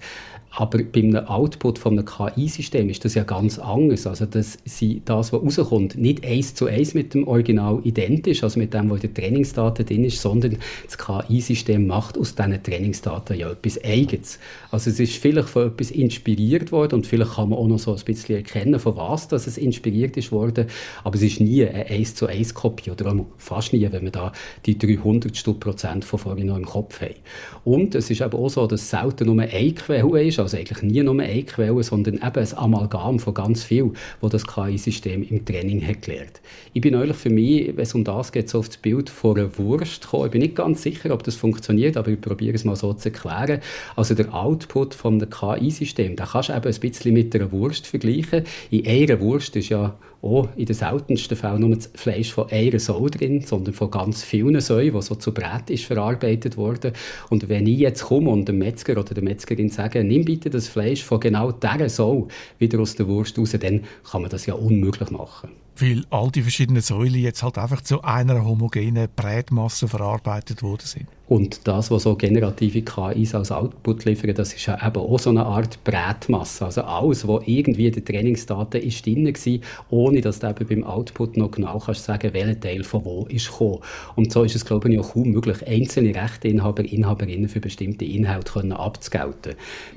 [0.51, 4.07] Aber bei einem Output von einem KI-System ist das ja ganz anders.
[4.07, 8.59] Also, dass sie das, was rauskommt, nicht eins zu eins mit dem Original identisch, also
[8.59, 13.37] mit dem, was in den Trainingsdaten drin ist, sondern das KI-System macht aus diesen Trainingsdaten
[13.37, 14.39] ja etwas Eigenes.
[14.71, 17.93] Also, es ist vielleicht von etwas inspiriert worden und vielleicht kann man auch noch so
[17.93, 20.65] ein bisschen erkennen, von was dass es inspiriert ist worden,
[21.03, 24.31] aber es ist nie eine eins zu eins Kopie oder fast nie, wenn wir da
[24.65, 27.15] die 300 Prozent von vorhin noch im Kopf haben.
[27.63, 31.03] Und es ist eben auch so, dass selten nur eine Quelle ist, also eigentlich nie
[31.03, 33.91] nur eine Quelle, sondern eben ein Amalgam von ganz viel,
[34.21, 36.41] wo das KI-System im Training hat gelernt.
[36.73, 39.37] Ich bin neulich für mich, wenn es um das geht, so auf das Bild von
[39.37, 40.25] einer Wurst gekommen.
[40.25, 43.09] Ich bin nicht ganz sicher, ob das funktioniert, aber ich probiere es mal so zu
[43.09, 43.61] erklären.
[43.95, 47.87] Also der Output von einem KI-System, da kannst du eben ein bisschen mit einer Wurst
[47.87, 48.43] vergleichen.
[48.69, 52.79] In einer Wurst ist ja auch in den seltensten Fällen nur das Fleisch von einer
[52.79, 56.93] Sau drin, sondern von ganz vielen Säuen, die so zu Brät ist verarbeitet worden.
[57.29, 60.67] Und wenn ich jetzt komme und dem Metzger oder der Metzgerin sage, nimm bitte das
[60.67, 62.27] Fleisch von genau dieser Sau
[62.57, 65.51] wieder aus der Wurst raus, dann kann man das ja unmöglich machen.
[65.77, 71.07] Weil all die verschiedenen Säulen jetzt halt einfach zu einer homogenen Brätmasse verarbeitet worden sind.
[71.29, 75.29] Und das, was so generative KIs als Output liefern, das ist ja eben auch so
[75.29, 76.65] eine Art Brätmasse.
[76.65, 79.59] Also alles, was irgendwie in den Trainingsdaten ist drin war,
[79.91, 83.51] ohne dass du eben beim Output noch genau kannst sagen, welcher Teil von wo ist
[83.51, 83.77] gekommen.
[84.15, 88.53] Und so ist es, glaube ich, auch kaum möglich, einzelne Rechteinhaber, Inhaberinnen für bestimmte Inhalte
[88.53, 89.53] können abzugelten.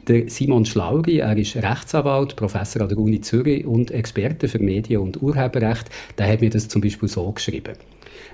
[0.09, 5.01] Der Simon Schlauri, er ist Rechtsanwalt, Professor an der Uni Zürich und Experte für Medien-
[5.01, 5.89] und Urheberrecht,
[6.19, 7.73] der hat mir das zum Beispiel so geschrieben.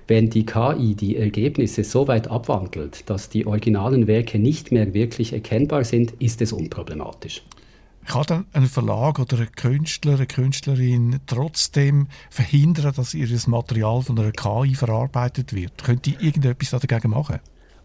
[0.08, 5.34] Wenn die KI die Ergebnisse so weit abwandelt, dass die originalen Werke nicht mehr wirklich
[5.34, 7.42] erkennbar sind, ist es unproblematisch.
[8.06, 14.18] Kann dann ein Verlag oder ein Künstler, eine Künstlerin trotzdem verhindern, dass ihr Material von
[14.18, 15.84] einer KI verarbeitet wird?
[15.84, 17.40] Könnt ihr irgendetwas dagegen machen?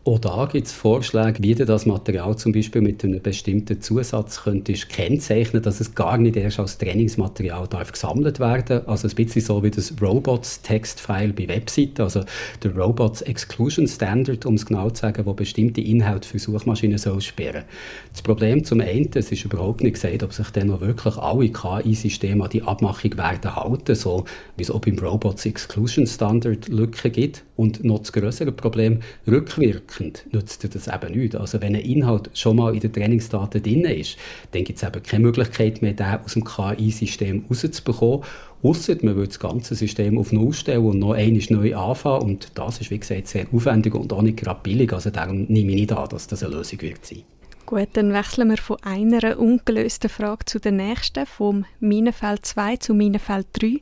[0.05, 4.43] Auch da gibt es Vorschläge, wie du das Material zum Beispiel mit einem bestimmten Zusatz
[4.43, 8.85] könntest kennzeichnen, dass es gar nicht erst als Trainingsmaterial darf gesammelt werden.
[8.85, 12.25] Also ein bisschen so wie das Robots-Textfile bei Webseiten, also
[12.61, 17.21] der Robots Exclusion Standard, um es genau zu sagen, wo bestimmte Inhalte für Suchmaschinen soll
[17.21, 17.63] sperren.
[18.11, 21.47] Das Problem zum einen, es ist überhaupt nicht gesagt, ob sich dann noch wirklich alle
[21.47, 24.25] KI-Systeme an die Abmachung werden halten, so
[24.57, 27.45] wie es auch beim Robots Exclusion Standard Lücken gibt.
[27.55, 31.36] Und noch das größere Problem, rückwirkend rückwirkend nützt dir das eben nicht.
[31.36, 34.18] Also wenn ein Inhalt schon mal in den Trainingsdaten drin ist,
[34.52, 38.24] dann gibt es eben keine Möglichkeit mehr, den aus dem KI-System rauszubekommen.
[38.61, 42.24] Ausser man würde das ganze System auf Null stellen und noch einmal neu anfangen.
[42.24, 44.94] Und das ist, wie gesagt, sehr aufwendig und auch nicht gerade billig.
[44.94, 47.24] Also darum nehme ich nicht an, dass das eine Lösung wird sein.
[47.65, 52.94] Gut, dann wechseln wir von einer ungelösten Frage zu der nächsten, vom Minenfeld 2 zu
[52.94, 53.80] Minenfeld 3.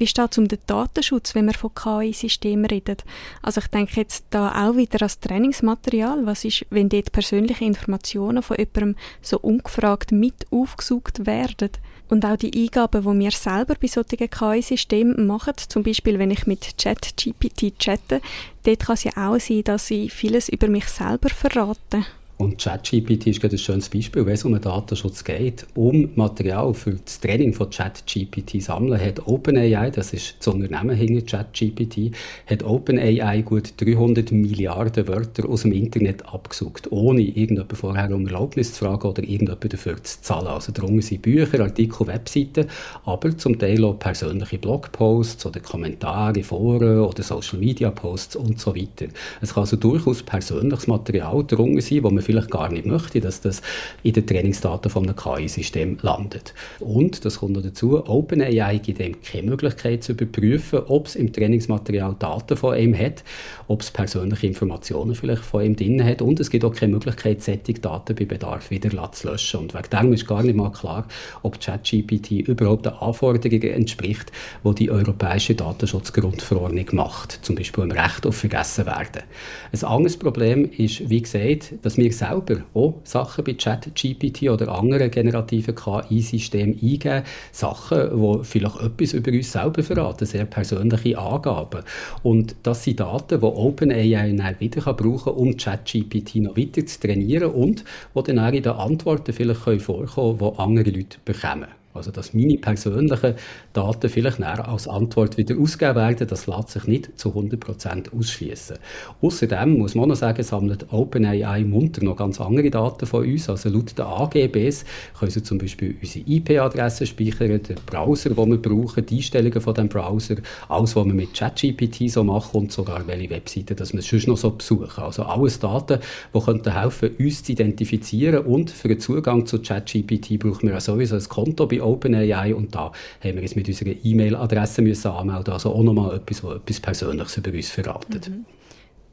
[0.00, 2.96] Wie steht es um den Datenschutz, wenn wir von KI-Systemen reden?
[3.42, 6.24] Also ich denke jetzt da auch wieder als Trainingsmaterial.
[6.24, 11.68] Was ist, wenn dort persönliche Informationen von jemandem so ungefragt mit aufgesucht werden?
[12.08, 16.46] Und auch die Eingaben, die wir selber bei solchen KI-Systemen machen, zum Beispiel wenn ich
[16.46, 18.22] mit ChatGPT chatte,
[18.62, 22.06] dort kann es ja auch sein, dass sie vieles über mich selber verraten.
[22.40, 25.66] Und ChatGPT ist gerade ein schönes Beispiel, wenn es um den Datenschutz geht.
[25.74, 31.20] Um Material für das Training von ChatGPT sammeln, hat OpenAI, das ist das Unternehmen hinter
[31.20, 38.26] ChatGPT, hat OpenAI gut 300 Milliarden Wörter aus dem Internet abgesucht, ohne irgendjemand vorher um
[38.26, 40.46] Erlaubnis zu fragen oder irgendjemand dafür zu zahlen.
[40.46, 42.68] Also darunter sind Bücher, Artikel, Webseiten,
[43.04, 48.74] aber zum Teil auch persönliche Blogposts oder Kommentare, Foren oder Social Media Posts und so
[48.74, 49.12] weiter.
[49.42, 53.40] Es kann also durchaus persönliches Material darunter sein, wo man vielleicht gar nicht möchte, dass
[53.40, 53.62] das
[54.02, 56.54] in den Trainingsdaten von einem KI-System landet.
[56.78, 61.32] Und, das kommt noch dazu, OpenAI gibt ihm keine Möglichkeit zu überprüfen, ob es im
[61.32, 63.24] Trainingsmaterial Daten von ihm hat,
[63.70, 67.40] ob es persönliche Informationen vielleicht von ihm drin hat und es gibt auch keine Möglichkeit,
[67.40, 69.60] solche Daten bei Bedarf wieder zu löschen.
[69.60, 71.06] Und wegen dem ist gar nicht mal klar,
[71.42, 74.32] ob ChatGPT überhaupt den Anforderungen entspricht,
[74.64, 79.22] die die Europäische Datenschutzgrundverordnung macht, zum Beispiel im Recht auf Vergessenwerden.
[79.70, 85.12] Ein anderes Problem ist, wie gesagt, dass wir selber auch Sachen bei ChatGPT oder anderen
[85.12, 87.22] generativen KI-Systemen eingeben,
[87.52, 91.84] Sachen, die vielleicht etwas über uns selber verraten, sehr persönliche Angaben.
[92.24, 96.84] Und das sind Daten, die OpenAI dann wieder kann brauchen kann, um ChatGPT noch weiter
[96.84, 97.84] zu trainieren und
[98.14, 101.79] die dann auch in den Antworten vielleicht vorkommen können, die andere Leute bekommen.
[101.92, 103.34] Also, dass meine persönlichen
[103.72, 108.76] Daten vielleicht als Antwort wieder ausgegeben werden, das lässt sich nicht zu 100% ausschließen.
[109.20, 113.48] Außerdem muss man noch sagen, sammelt OpenAI munter noch ganz andere Daten von uns.
[113.48, 114.84] Also laut den AGBs
[115.18, 119.74] können sie zum Beispiel unsere IP-Adresse speichern, den Browser, den wir brauchen, die Einstellungen von
[119.74, 120.36] dem Browser,
[120.68, 124.36] alles, was wir mit ChatGPT so machen und sogar welche Webseiten, dass wir sonst noch
[124.36, 125.02] so besuchen.
[125.02, 125.98] Also alles Daten,
[126.32, 131.16] die könnten helfen, uns zu identifizieren und für den Zugang zu ChatGPT brauchen wir sowieso
[131.16, 132.92] ein Konto bei OpenAI und da
[133.22, 137.36] haben wir uns mit unserer E-Mail-Adresse müssen anmelden, also auch nochmal etwas, was etwas Persönliches
[137.36, 138.28] über uns verratet.
[138.28, 138.44] Mhm.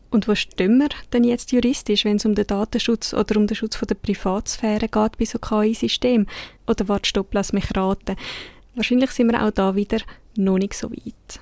[0.10, 3.56] Und wo stehen wir denn jetzt juristisch, wenn es um den Datenschutz oder um den
[3.56, 6.28] Schutz von der Privatsphäre geht bei so KI-Systemen?
[6.66, 8.16] Oder warte, stopp, lass mich raten.
[8.76, 10.00] Wahrscheinlich sind wir auch da wieder
[10.38, 11.40] noch nicht so weit.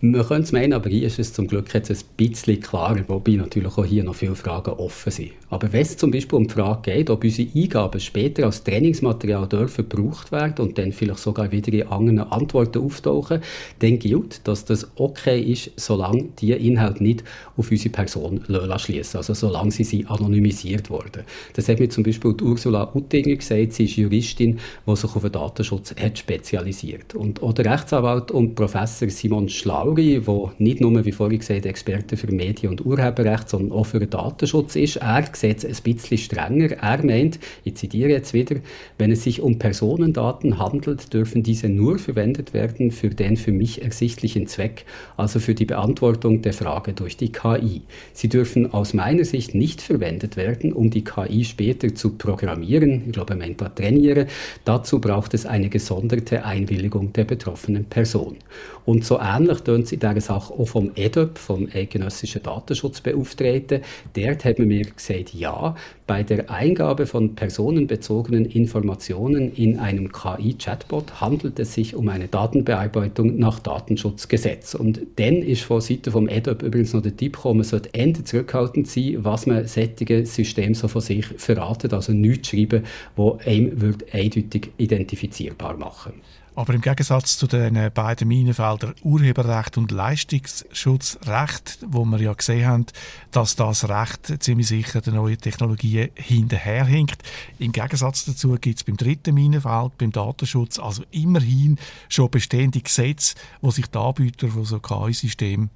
[0.00, 3.32] Man könnte es meinen, aber hier ist es zum Glück jetzt ein bisschen klarer, wobei
[3.32, 5.32] natürlich auch hier noch viele Fragen offen sind.
[5.48, 9.48] Aber wenn es zum Beispiel um die Frage geht, ob unsere Eingaben später als Trainingsmaterial
[9.48, 13.40] dürfen gebraucht werden und dann vielleicht sogar wieder in anderen Antworten auftauchen,
[13.78, 17.24] dann gilt, dass das okay ist, solange die Inhalte nicht
[17.56, 18.42] auf unsere Person
[18.78, 21.22] schließen, also solange sie, sie anonymisiert wurden.
[21.54, 25.32] Das hat mir zum Beispiel Ursula Uttinger gesagt, sie ist Juristin, die sich auf den
[25.32, 27.14] Datenschutz hat spezialisiert.
[27.14, 31.66] Und auch der Rechtsanwalt und Professor Simon Schlau Lauri, der nicht nur, wie vorhin gesagt,
[31.66, 34.96] Experte für Medien- und Urheberrecht, sondern auch für den Datenschutz ist.
[34.96, 36.72] Er es ein bisschen strenger.
[36.72, 38.56] Er meint, ich zitiere jetzt wieder,
[38.98, 43.82] wenn es sich um Personendaten handelt, dürfen diese nur verwendet werden für den für mich
[43.82, 44.84] ersichtlichen Zweck,
[45.16, 47.82] also für die Beantwortung der Frage durch die KI.
[48.12, 53.12] Sie dürfen aus meiner Sicht nicht verwendet werden, um die KI später zu programmieren, ich
[53.12, 54.26] glaube, meint da trainieren.
[54.64, 58.36] Dazu braucht es eine gesonderte Einwilligung der betroffenen Person.
[58.84, 63.80] Und so ähnlich tönt es in dieser Sache auch vom EDOP, vom Eidgenössischen Datenschutzbeauftragten.
[64.14, 65.76] Dort hat man mir gesagt, ja,
[66.06, 73.38] bei der Eingabe von personenbezogenen Informationen in einem KI-Chatbot handelt es sich um eine Datenbearbeitung
[73.38, 74.74] nach Datenschutzgesetz.
[74.74, 78.24] Und dann ist von Seite vom EDOP übrigens noch der Tipp gekommen, man sollte Ende
[78.24, 82.84] zurückhaltend sein, was man sättige System so von sich verratet, also nichts schreiben,
[83.16, 86.45] wo einem eindeutig identifizierbar machen würde.
[86.56, 92.86] Aber im Gegensatz zu den beiden Minenfeldern Urheberrecht und Leistungsschutzrecht, wo wir ja gesehen haben,
[93.30, 97.22] dass das Recht ziemlich sicher der neuen Technologien hinterherhinkt.
[97.58, 101.76] Im Gegensatz dazu gibt es beim dritten Minenfeld, beim Datenschutz, also immerhin
[102.08, 105.68] schon bestehende Gesetze, wo sich die Anbieter von so KI-Systemen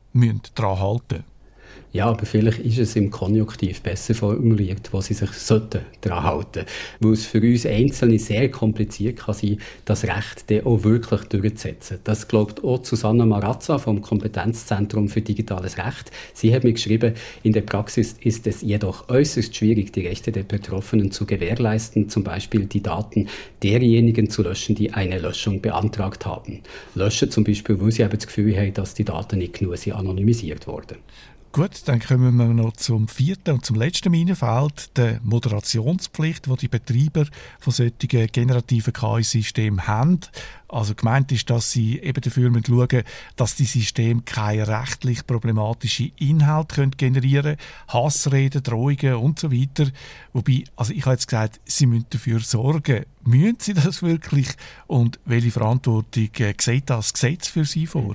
[0.54, 1.29] daran halten müssen.
[1.92, 6.64] Ja, aber vielleicht ist es im Konjunktiv besser formuliert, wo sie sich sollten daran halten
[7.00, 11.98] Weil es für uns Einzelne sehr kompliziert kann sein, das Recht dann auch wirklich durchzusetzen.
[12.04, 16.12] Das glaubt auch Susanna Marazza vom Kompetenzzentrum für digitales Recht.
[16.32, 20.44] Sie hat mir geschrieben, in der Praxis ist es jedoch äußerst schwierig, die Rechte der
[20.44, 23.26] Betroffenen zu gewährleisten, zum Beispiel die Daten
[23.64, 26.60] derjenigen zu löschen, die eine Löschung beantragt haben.
[26.94, 30.68] Löschen zum Beispiel, weil sie eben das Gefühl haben, dass die Daten nicht genug anonymisiert
[30.68, 30.98] wurden.
[31.52, 36.68] Gut, dann kommen wir noch zum vierten und zum letzten Minenfeld, der Moderationspflicht, die die
[36.68, 37.26] Betreiber
[37.58, 40.20] von solchen generativen KI-Systemen haben.
[40.68, 43.02] Also gemeint ist, dass sie eben dafür schauen müssen,
[43.34, 47.58] dass die Systeme keine rechtlich problematischen Inhalte generieren können,
[47.88, 49.90] Hassreden, Drohungen und so weiter.
[50.32, 53.06] Wobei, also ich habe jetzt gesagt, sie müssen dafür sorgen.
[53.24, 54.50] Müssen sie das wirklich?
[54.86, 58.14] Und welche Verantwortung äh, sieht das Gesetz für sie vor?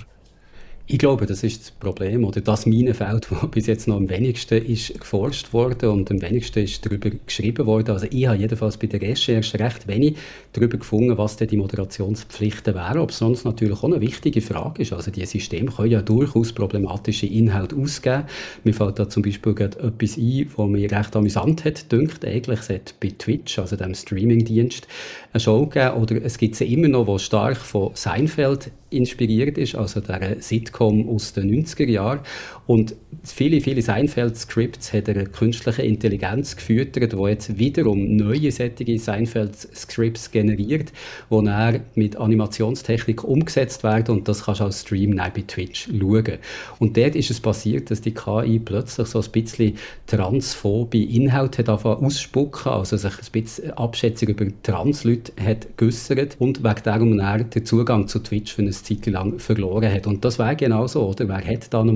[0.88, 4.64] Ich glaube, das ist das Problem oder das Minenfeld, das bis jetzt noch am wenigsten
[4.64, 7.90] ist geforscht worden und am wenigsten ist darüber geschrieben worden.
[7.90, 10.16] Also ich habe jedenfalls bei der Recherche recht wenig
[10.54, 14.94] darüber gefunden, was denn die Moderationspflichten wären, ob sonst natürlich auch eine wichtige Frage ist.
[14.94, 18.26] Also die Systeme können ja durchaus problematische Inhalte ausgeben.
[18.64, 22.60] Mir fällt da zum Beispiel gerade etwas ein, was mir recht amüsant hat, dünkt eigentlich,
[22.60, 24.88] es bei Twitch, also dem Streamingdienst,
[25.34, 29.76] eine Show gegeben, oder es gibt sie immer noch, die stark von Seinfeld inspiriert ist,
[29.76, 32.20] also der Sitcom aus den 90er Jahren.
[32.68, 40.32] Und viele, viele Seinfeld-Scripts hat eine künstliche Intelligenz gefüttert, die jetzt wiederum neue sättige Seinfeld-Scripts
[40.32, 40.92] generiert,
[41.30, 46.38] die dann mit Animationstechnik umgesetzt werden und das kannst du als Stream bei Twitch schauen.
[46.80, 49.78] Und dort ist es passiert, dass die KI plötzlich so ein bisschen
[50.08, 56.84] transphobe Inhalte hat ausspucken, also sich ein bisschen Abschätzung über Transleute hat geäussert und wegen
[56.84, 60.08] darum dann den Zugang zu Twitch für ein Zeit lang verloren hat.
[60.08, 61.28] Und das wäre genau so, oder?
[61.28, 61.92] Wer hat da eine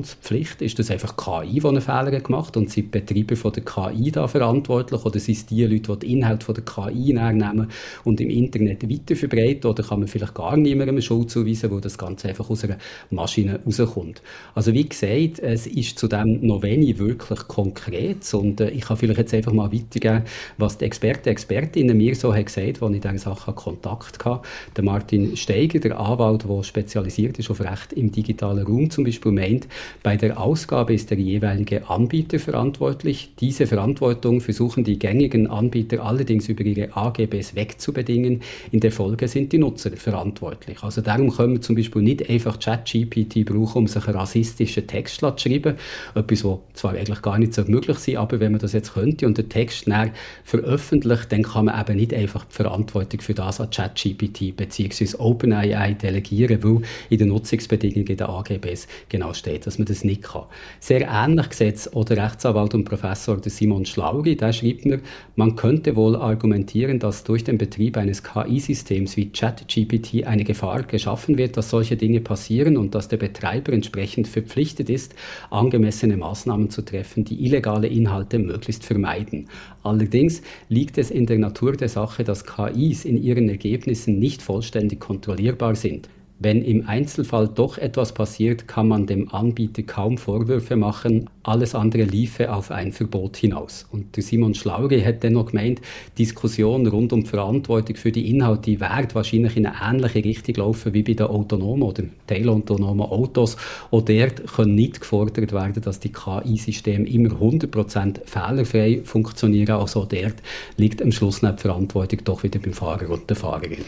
[0.00, 0.62] Moderationspflicht?
[0.62, 4.10] Ist das einfach KI, die einen Fehler gemacht und sind die Betreiber von der KI
[4.10, 5.04] da verantwortlich?
[5.04, 7.68] Oder sind es die Leute, die den Inhalt von der KI nehmen
[8.04, 9.70] und im Internet weiterverbreiten?
[9.70, 12.78] Oder kann man vielleicht gar niemandem Schuld zuweisen, wo das Ganze einfach aus einer
[13.10, 14.22] Maschine rauskommt?
[14.54, 19.18] Also wie gesagt, es ist zudem noch wenig wirklich konkret und äh, ich kann vielleicht
[19.18, 20.24] jetzt einfach mal weitergeben,
[20.58, 24.48] was die Experten, Expertinnen mir so haben gesagt, als ich dieser Sache Kontakt hatte.
[24.76, 29.32] Der Martin Steiger, der Anwalt, der spezialisiert ist auf Recht im digitalen Raum zum Beispiel,
[29.32, 29.66] meint,
[30.02, 33.30] bei der Ausgabe ist der jeweilige Anbieter verantwortlich.
[33.40, 38.42] Diese Verantwortung versuchen die gängigen Anbieter allerdings über ihre AGBs wegzubedingen.
[38.70, 40.82] In der Folge sind die Nutzer verantwortlich.
[40.82, 45.20] Also darum können wir zum Beispiel nicht einfach ChatGPT brauchen, um sich einen rassistischen Text
[45.20, 45.76] zu schreiben.
[46.14, 49.26] Etwas, was zwar eigentlich gar nicht so möglich ist, aber wenn man das jetzt könnte
[49.26, 50.12] und den Text dann
[50.44, 55.16] veröffentlicht, dann kann man eben nicht einfach die Verantwortung für das an ChatGPT bzw.
[55.18, 60.44] OpenAI delegieren, weil in den Nutzungsbedingungen der AGBs genau steht, dass man das nicht kann.
[60.78, 65.00] Sehr ähnlich sieht auch der Rechtsanwalt und Professor Simon Schlauri, der schreibt mir,
[65.34, 71.36] man könnte wohl argumentieren, dass durch den Betrieb eines KI-Systems wie ChatGPT eine Gefahr geschaffen
[71.36, 75.14] wird, dass solche Dinge passieren und dass der Betreiber entsprechend verpflichtet ist,
[75.50, 79.48] angemessene Maßnahmen zu treffen, die illegale Inhalte möglichst vermeiden.
[79.82, 85.00] Allerdings liegt es in der Natur der Sache, dass KIs in ihren Ergebnissen nicht vollständig
[85.00, 86.08] kontrollierbar sind.
[86.42, 91.28] Wenn im Einzelfall doch etwas passiert, kann man dem Anbieter kaum Vorwürfe machen.
[91.42, 93.86] Alles andere liefe auf ein Verbot hinaus.
[93.92, 95.82] Und der Simon Schlauri hat dennoch gemeint,
[96.18, 100.94] Diskussion rund um Verantwortung für die Inhalte die wird wahrscheinlich in eine ähnliche Richtung laufen
[100.94, 103.56] wie bei den autonomen oder teilautonomen Autos.
[103.90, 109.76] Auch dort kann nicht gefordert werden, dass die KI-Systeme immer 100% fehlerfrei funktionieren.
[109.76, 110.36] Also dort
[110.76, 113.84] liegt am Schluss die Verantwortung doch wieder beim Fahrer und der Fahrerin.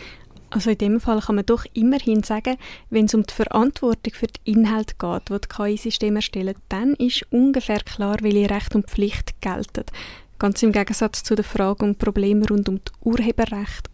[0.52, 2.58] Also in dem Fall kann man doch immerhin sagen,
[2.90, 7.24] wenn es um die Verantwortung für die Inhalte geht, die die KI-Systeme erstellen, dann ist
[7.30, 9.84] ungefähr klar, welche Rechte und Pflichten gelten.
[10.38, 13.91] Ganz im Gegensatz zu der Frage um Probleme rund um die Urheberrechte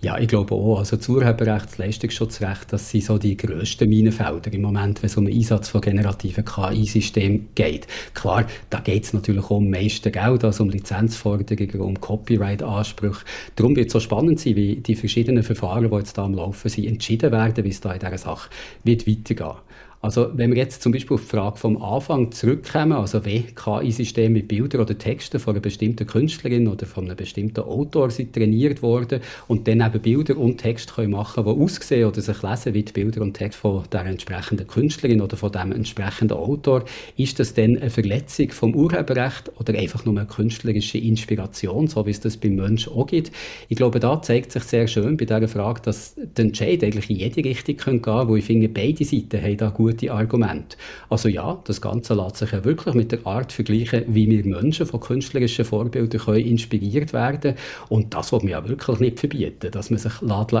[0.00, 0.78] ja, ich glaube auch.
[0.78, 5.16] Also das Urheberrecht, das Leistungsschutzrecht, das sind so die grössten Minenfelder im Moment, wenn es
[5.16, 7.86] um den Einsatz von generativen KI-Systemen geht.
[8.14, 13.24] Klar, da geht es natürlich auch um meiste Geld, also um Lizenzforderungen, um Copyright-Ansprüche.
[13.56, 16.68] Darum wird es so spannend sein, wie die verschiedenen Verfahren, die jetzt da am Laufen
[16.68, 18.50] sind, entschieden werden, wie es da in dieser Sache
[18.84, 19.65] wird weitergehen
[20.06, 24.30] also wenn wir jetzt zum Beispiel auf die Frage vom Anfang zurückkommen, also wie KI-Systeme
[24.30, 28.82] mit Bildern oder Texten von einer bestimmten Künstlerin oder von einem bestimmten Autor sind trainiert
[28.82, 32.84] worden und dann eben Bilder und Text können machen, die aussehen oder sich lesen wie
[32.84, 36.84] die Bilder und Text von der entsprechenden Künstlerin oder von dem entsprechenden Autor,
[37.16, 42.10] ist das dann eine Verletzung vom Urheberrecht oder einfach nur eine künstlerische Inspiration, so wie
[42.10, 43.32] es das beim Menschen auch gibt?
[43.68, 47.16] Ich glaube, da zeigt sich sehr schön bei dieser Frage, dass der Entscheid eigentlich in
[47.16, 50.76] jede Richtung gehen kann, wo ich finde, beide Seiten haben da gut gute Argumente.
[51.08, 54.86] Also ja, das Ganze lässt sich ja wirklich mit der Art vergleichen, wie wir Menschen
[54.86, 57.54] von künstlerischen Vorbildern können inspiriert werden
[57.88, 60.12] und das wird man ja wirklich nicht verbieten, dass man sich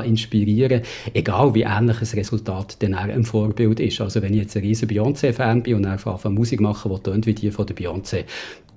[0.04, 0.82] inspirieren
[1.14, 4.00] egal wie ähnlich ein Resultat dann im Vorbild ist.
[4.00, 7.50] Also wenn ich jetzt ein riesen Beyoncé-Fan bin und einfach Musik machen, tönt wie die
[7.50, 8.24] von der Beyoncé,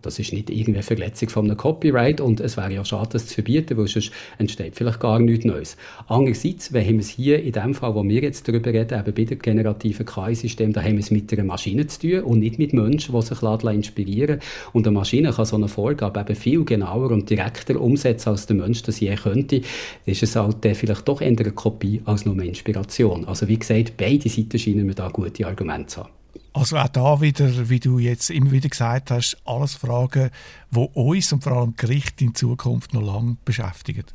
[0.01, 3.35] das ist nicht irgendeine Verletzung von einem Copyright und es wäre ja schade, das zu
[3.35, 5.77] verbieten, weil sonst entsteht vielleicht gar nichts Neues.
[6.07, 9.23] Andererseits, wenn wir es hier in dem Fall, wo wir jetzt darüber reden, eben bei
[9.23, 12.73] dem generativen KI-System, da haben wir es mit einer Maschine zu tun und nicht mit
[12.73, 14.39] Menschen, die sich inspirieren
[14.73, 18.55] Und eine Maschine kann so eine Vorgabe eben viel genauer und direkter umsetzen, als der
[18.55, 19.61] Mensch das je könnte.
[20.05, 23.25] Das ist es halt äh, vielleicht doch eher eine Kopie als nur eine Inspiration.
[23.25, 26.18] Also wie gesagt, beide Seiten scheinen mir da gute Argumente zu haben.
[26.53, 30.31] Also auch da wieder, wie du jetzt immer wieder gesagt hast, alles Fragen,
[30.71, 34.05] die uns und vor allem Gericht in Zukunft noch lange beschäftigen.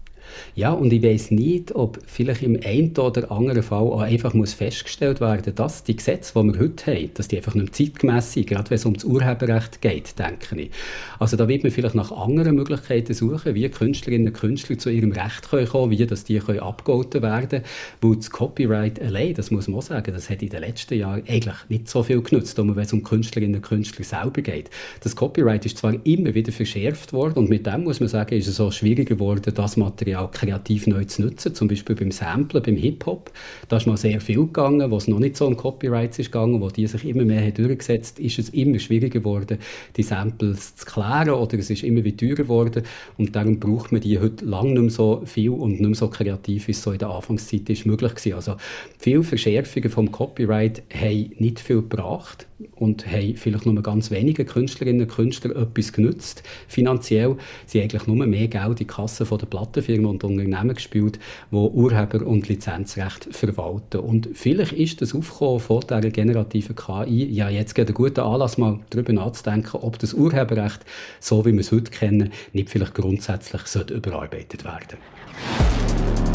[0.54, 4.52] Ja, und ich weiß nicht, ob vielleicht im einen oder anderen Fall auch einfach muss
[4.52, 8.46] festgestellt werden dass die Gesetze, die wir heute haben, dass die einfach nicht zeitgemäß sind,
[8.46, 10.70] gerade wenn es um das Urheberrecht geht, denke ich.
[11.18, 15.12] Also da wird man vielleicht nach anderen Möglichkeiten suchen, wie Künstlerinnen und Künstler zu ihrem
[15.12, 17.62] Recht kommen können, wie dass die können werden
[18.00, 21.22] weil das Copyright allein, das muss man auch sagen, das hat in den letzten Jahren
[21.28, 24.70] eigentlich nicht so viel genutzt, wenn es um Künstlerinnen und Künstler selber geht.
[25.02, 28.46] Das Copyright ist zwar immer wieder verschärft worden und mit dem muss man sagen, ist
[28.46, 32.62] es auch schwieriger geworden, das Material auch kreativ neu zu nutzen, zum Beispiel beim Samplen,
[32.62, 33.30] beim Hip-Hop.
[33.68, 36.68] Da ist mal sehr viel gegangen, was noch nicht so um Copyrights ist gegangen, wo
[36.68, 39.58] die sich immer mehr durchgesetzt ist es immer schwieriger geworden,
[39.96, 42.82] die Samples zu klären oder es ist immer wieder teurer geworden
[43.18, 46.08] und darum braucht man die heute lange nicht mehr so viel und nicht mehr so
[46.08, 48.34] kreativ, wie es so in der Anfangszeit ist möglich gewesen.
[48.34, 48.56] Also
[48.98, 55.02] viele Verschärfungen vom Copyright haben nicht viel gebracht und haben vielleicht nur ganz wenige Künstlerinnen
[55.02, 57.36] und Künstler etwas genutzt, finanziell.
[57.66, 61.18] Sie haben eigentlich nur mehr Geld in die Kasse der Plattenfirmen und Unternehmen gespielt,
[61.50, 64.00] die Urheber- und Lizenzrecht verwalten.
[64.00, 68.80] Und vielleicht ist das Aufkommen von dieser generativen KI ja jetzt ein guter Anlass, mal
[68.90, 70.84] darüber nachzudenken, ob das Urheberrecht,
[71.20, 76.33] so wie wir es heute kennen, nicht vielleicht grundsätzlich überarbeitet werden sollte.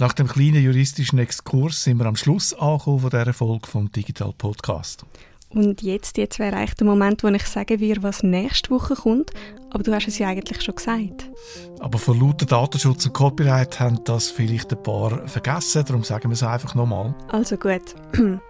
[0.00, 4.34] Nach dem kleinen juristischen Exkurs sind wir am Schluss angekommen von dieser Folge vom Digital
[4.36, 5.04] Podcast.
[5.50, 9.30] Und jetzt, jetzt wäre eigentlich der Moment, wo ich sagen würde, was nächste Woche kommt.
[9.70, 11.30] Aber du hast es ja eigentlich schon gesagt.
[11.78, 15.84] Aber von lauter Datenschutz und Copyright haben das vielleicht ein paar vergessen.
[15.86, 17.14] Darum sagen wir es einfach nochmal.
[17.28, 17.94] Also gut.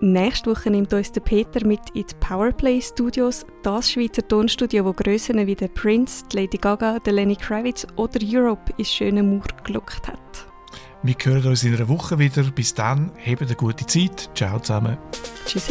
[0.00, 4.94] Nächste Woche nimmt uns der Peter mit in die Powerplay Studios, das Schweizer Tonstudio, wo
[4.94, 10.08] Grössen wie der Prince, Lady Gaga, der Lenny Kravitz oder Europe ins schöne Mur gelockt
[10.08, 10.49] hat.
[11.02, 12.42] Wir hören uns in einer Woche wieder.
[12.44, 14.30] Bis dann, habt eine gute Zeit.
[14.34, 14.98] Ciao zusammen.
[15.46, 15.70] Tschüss.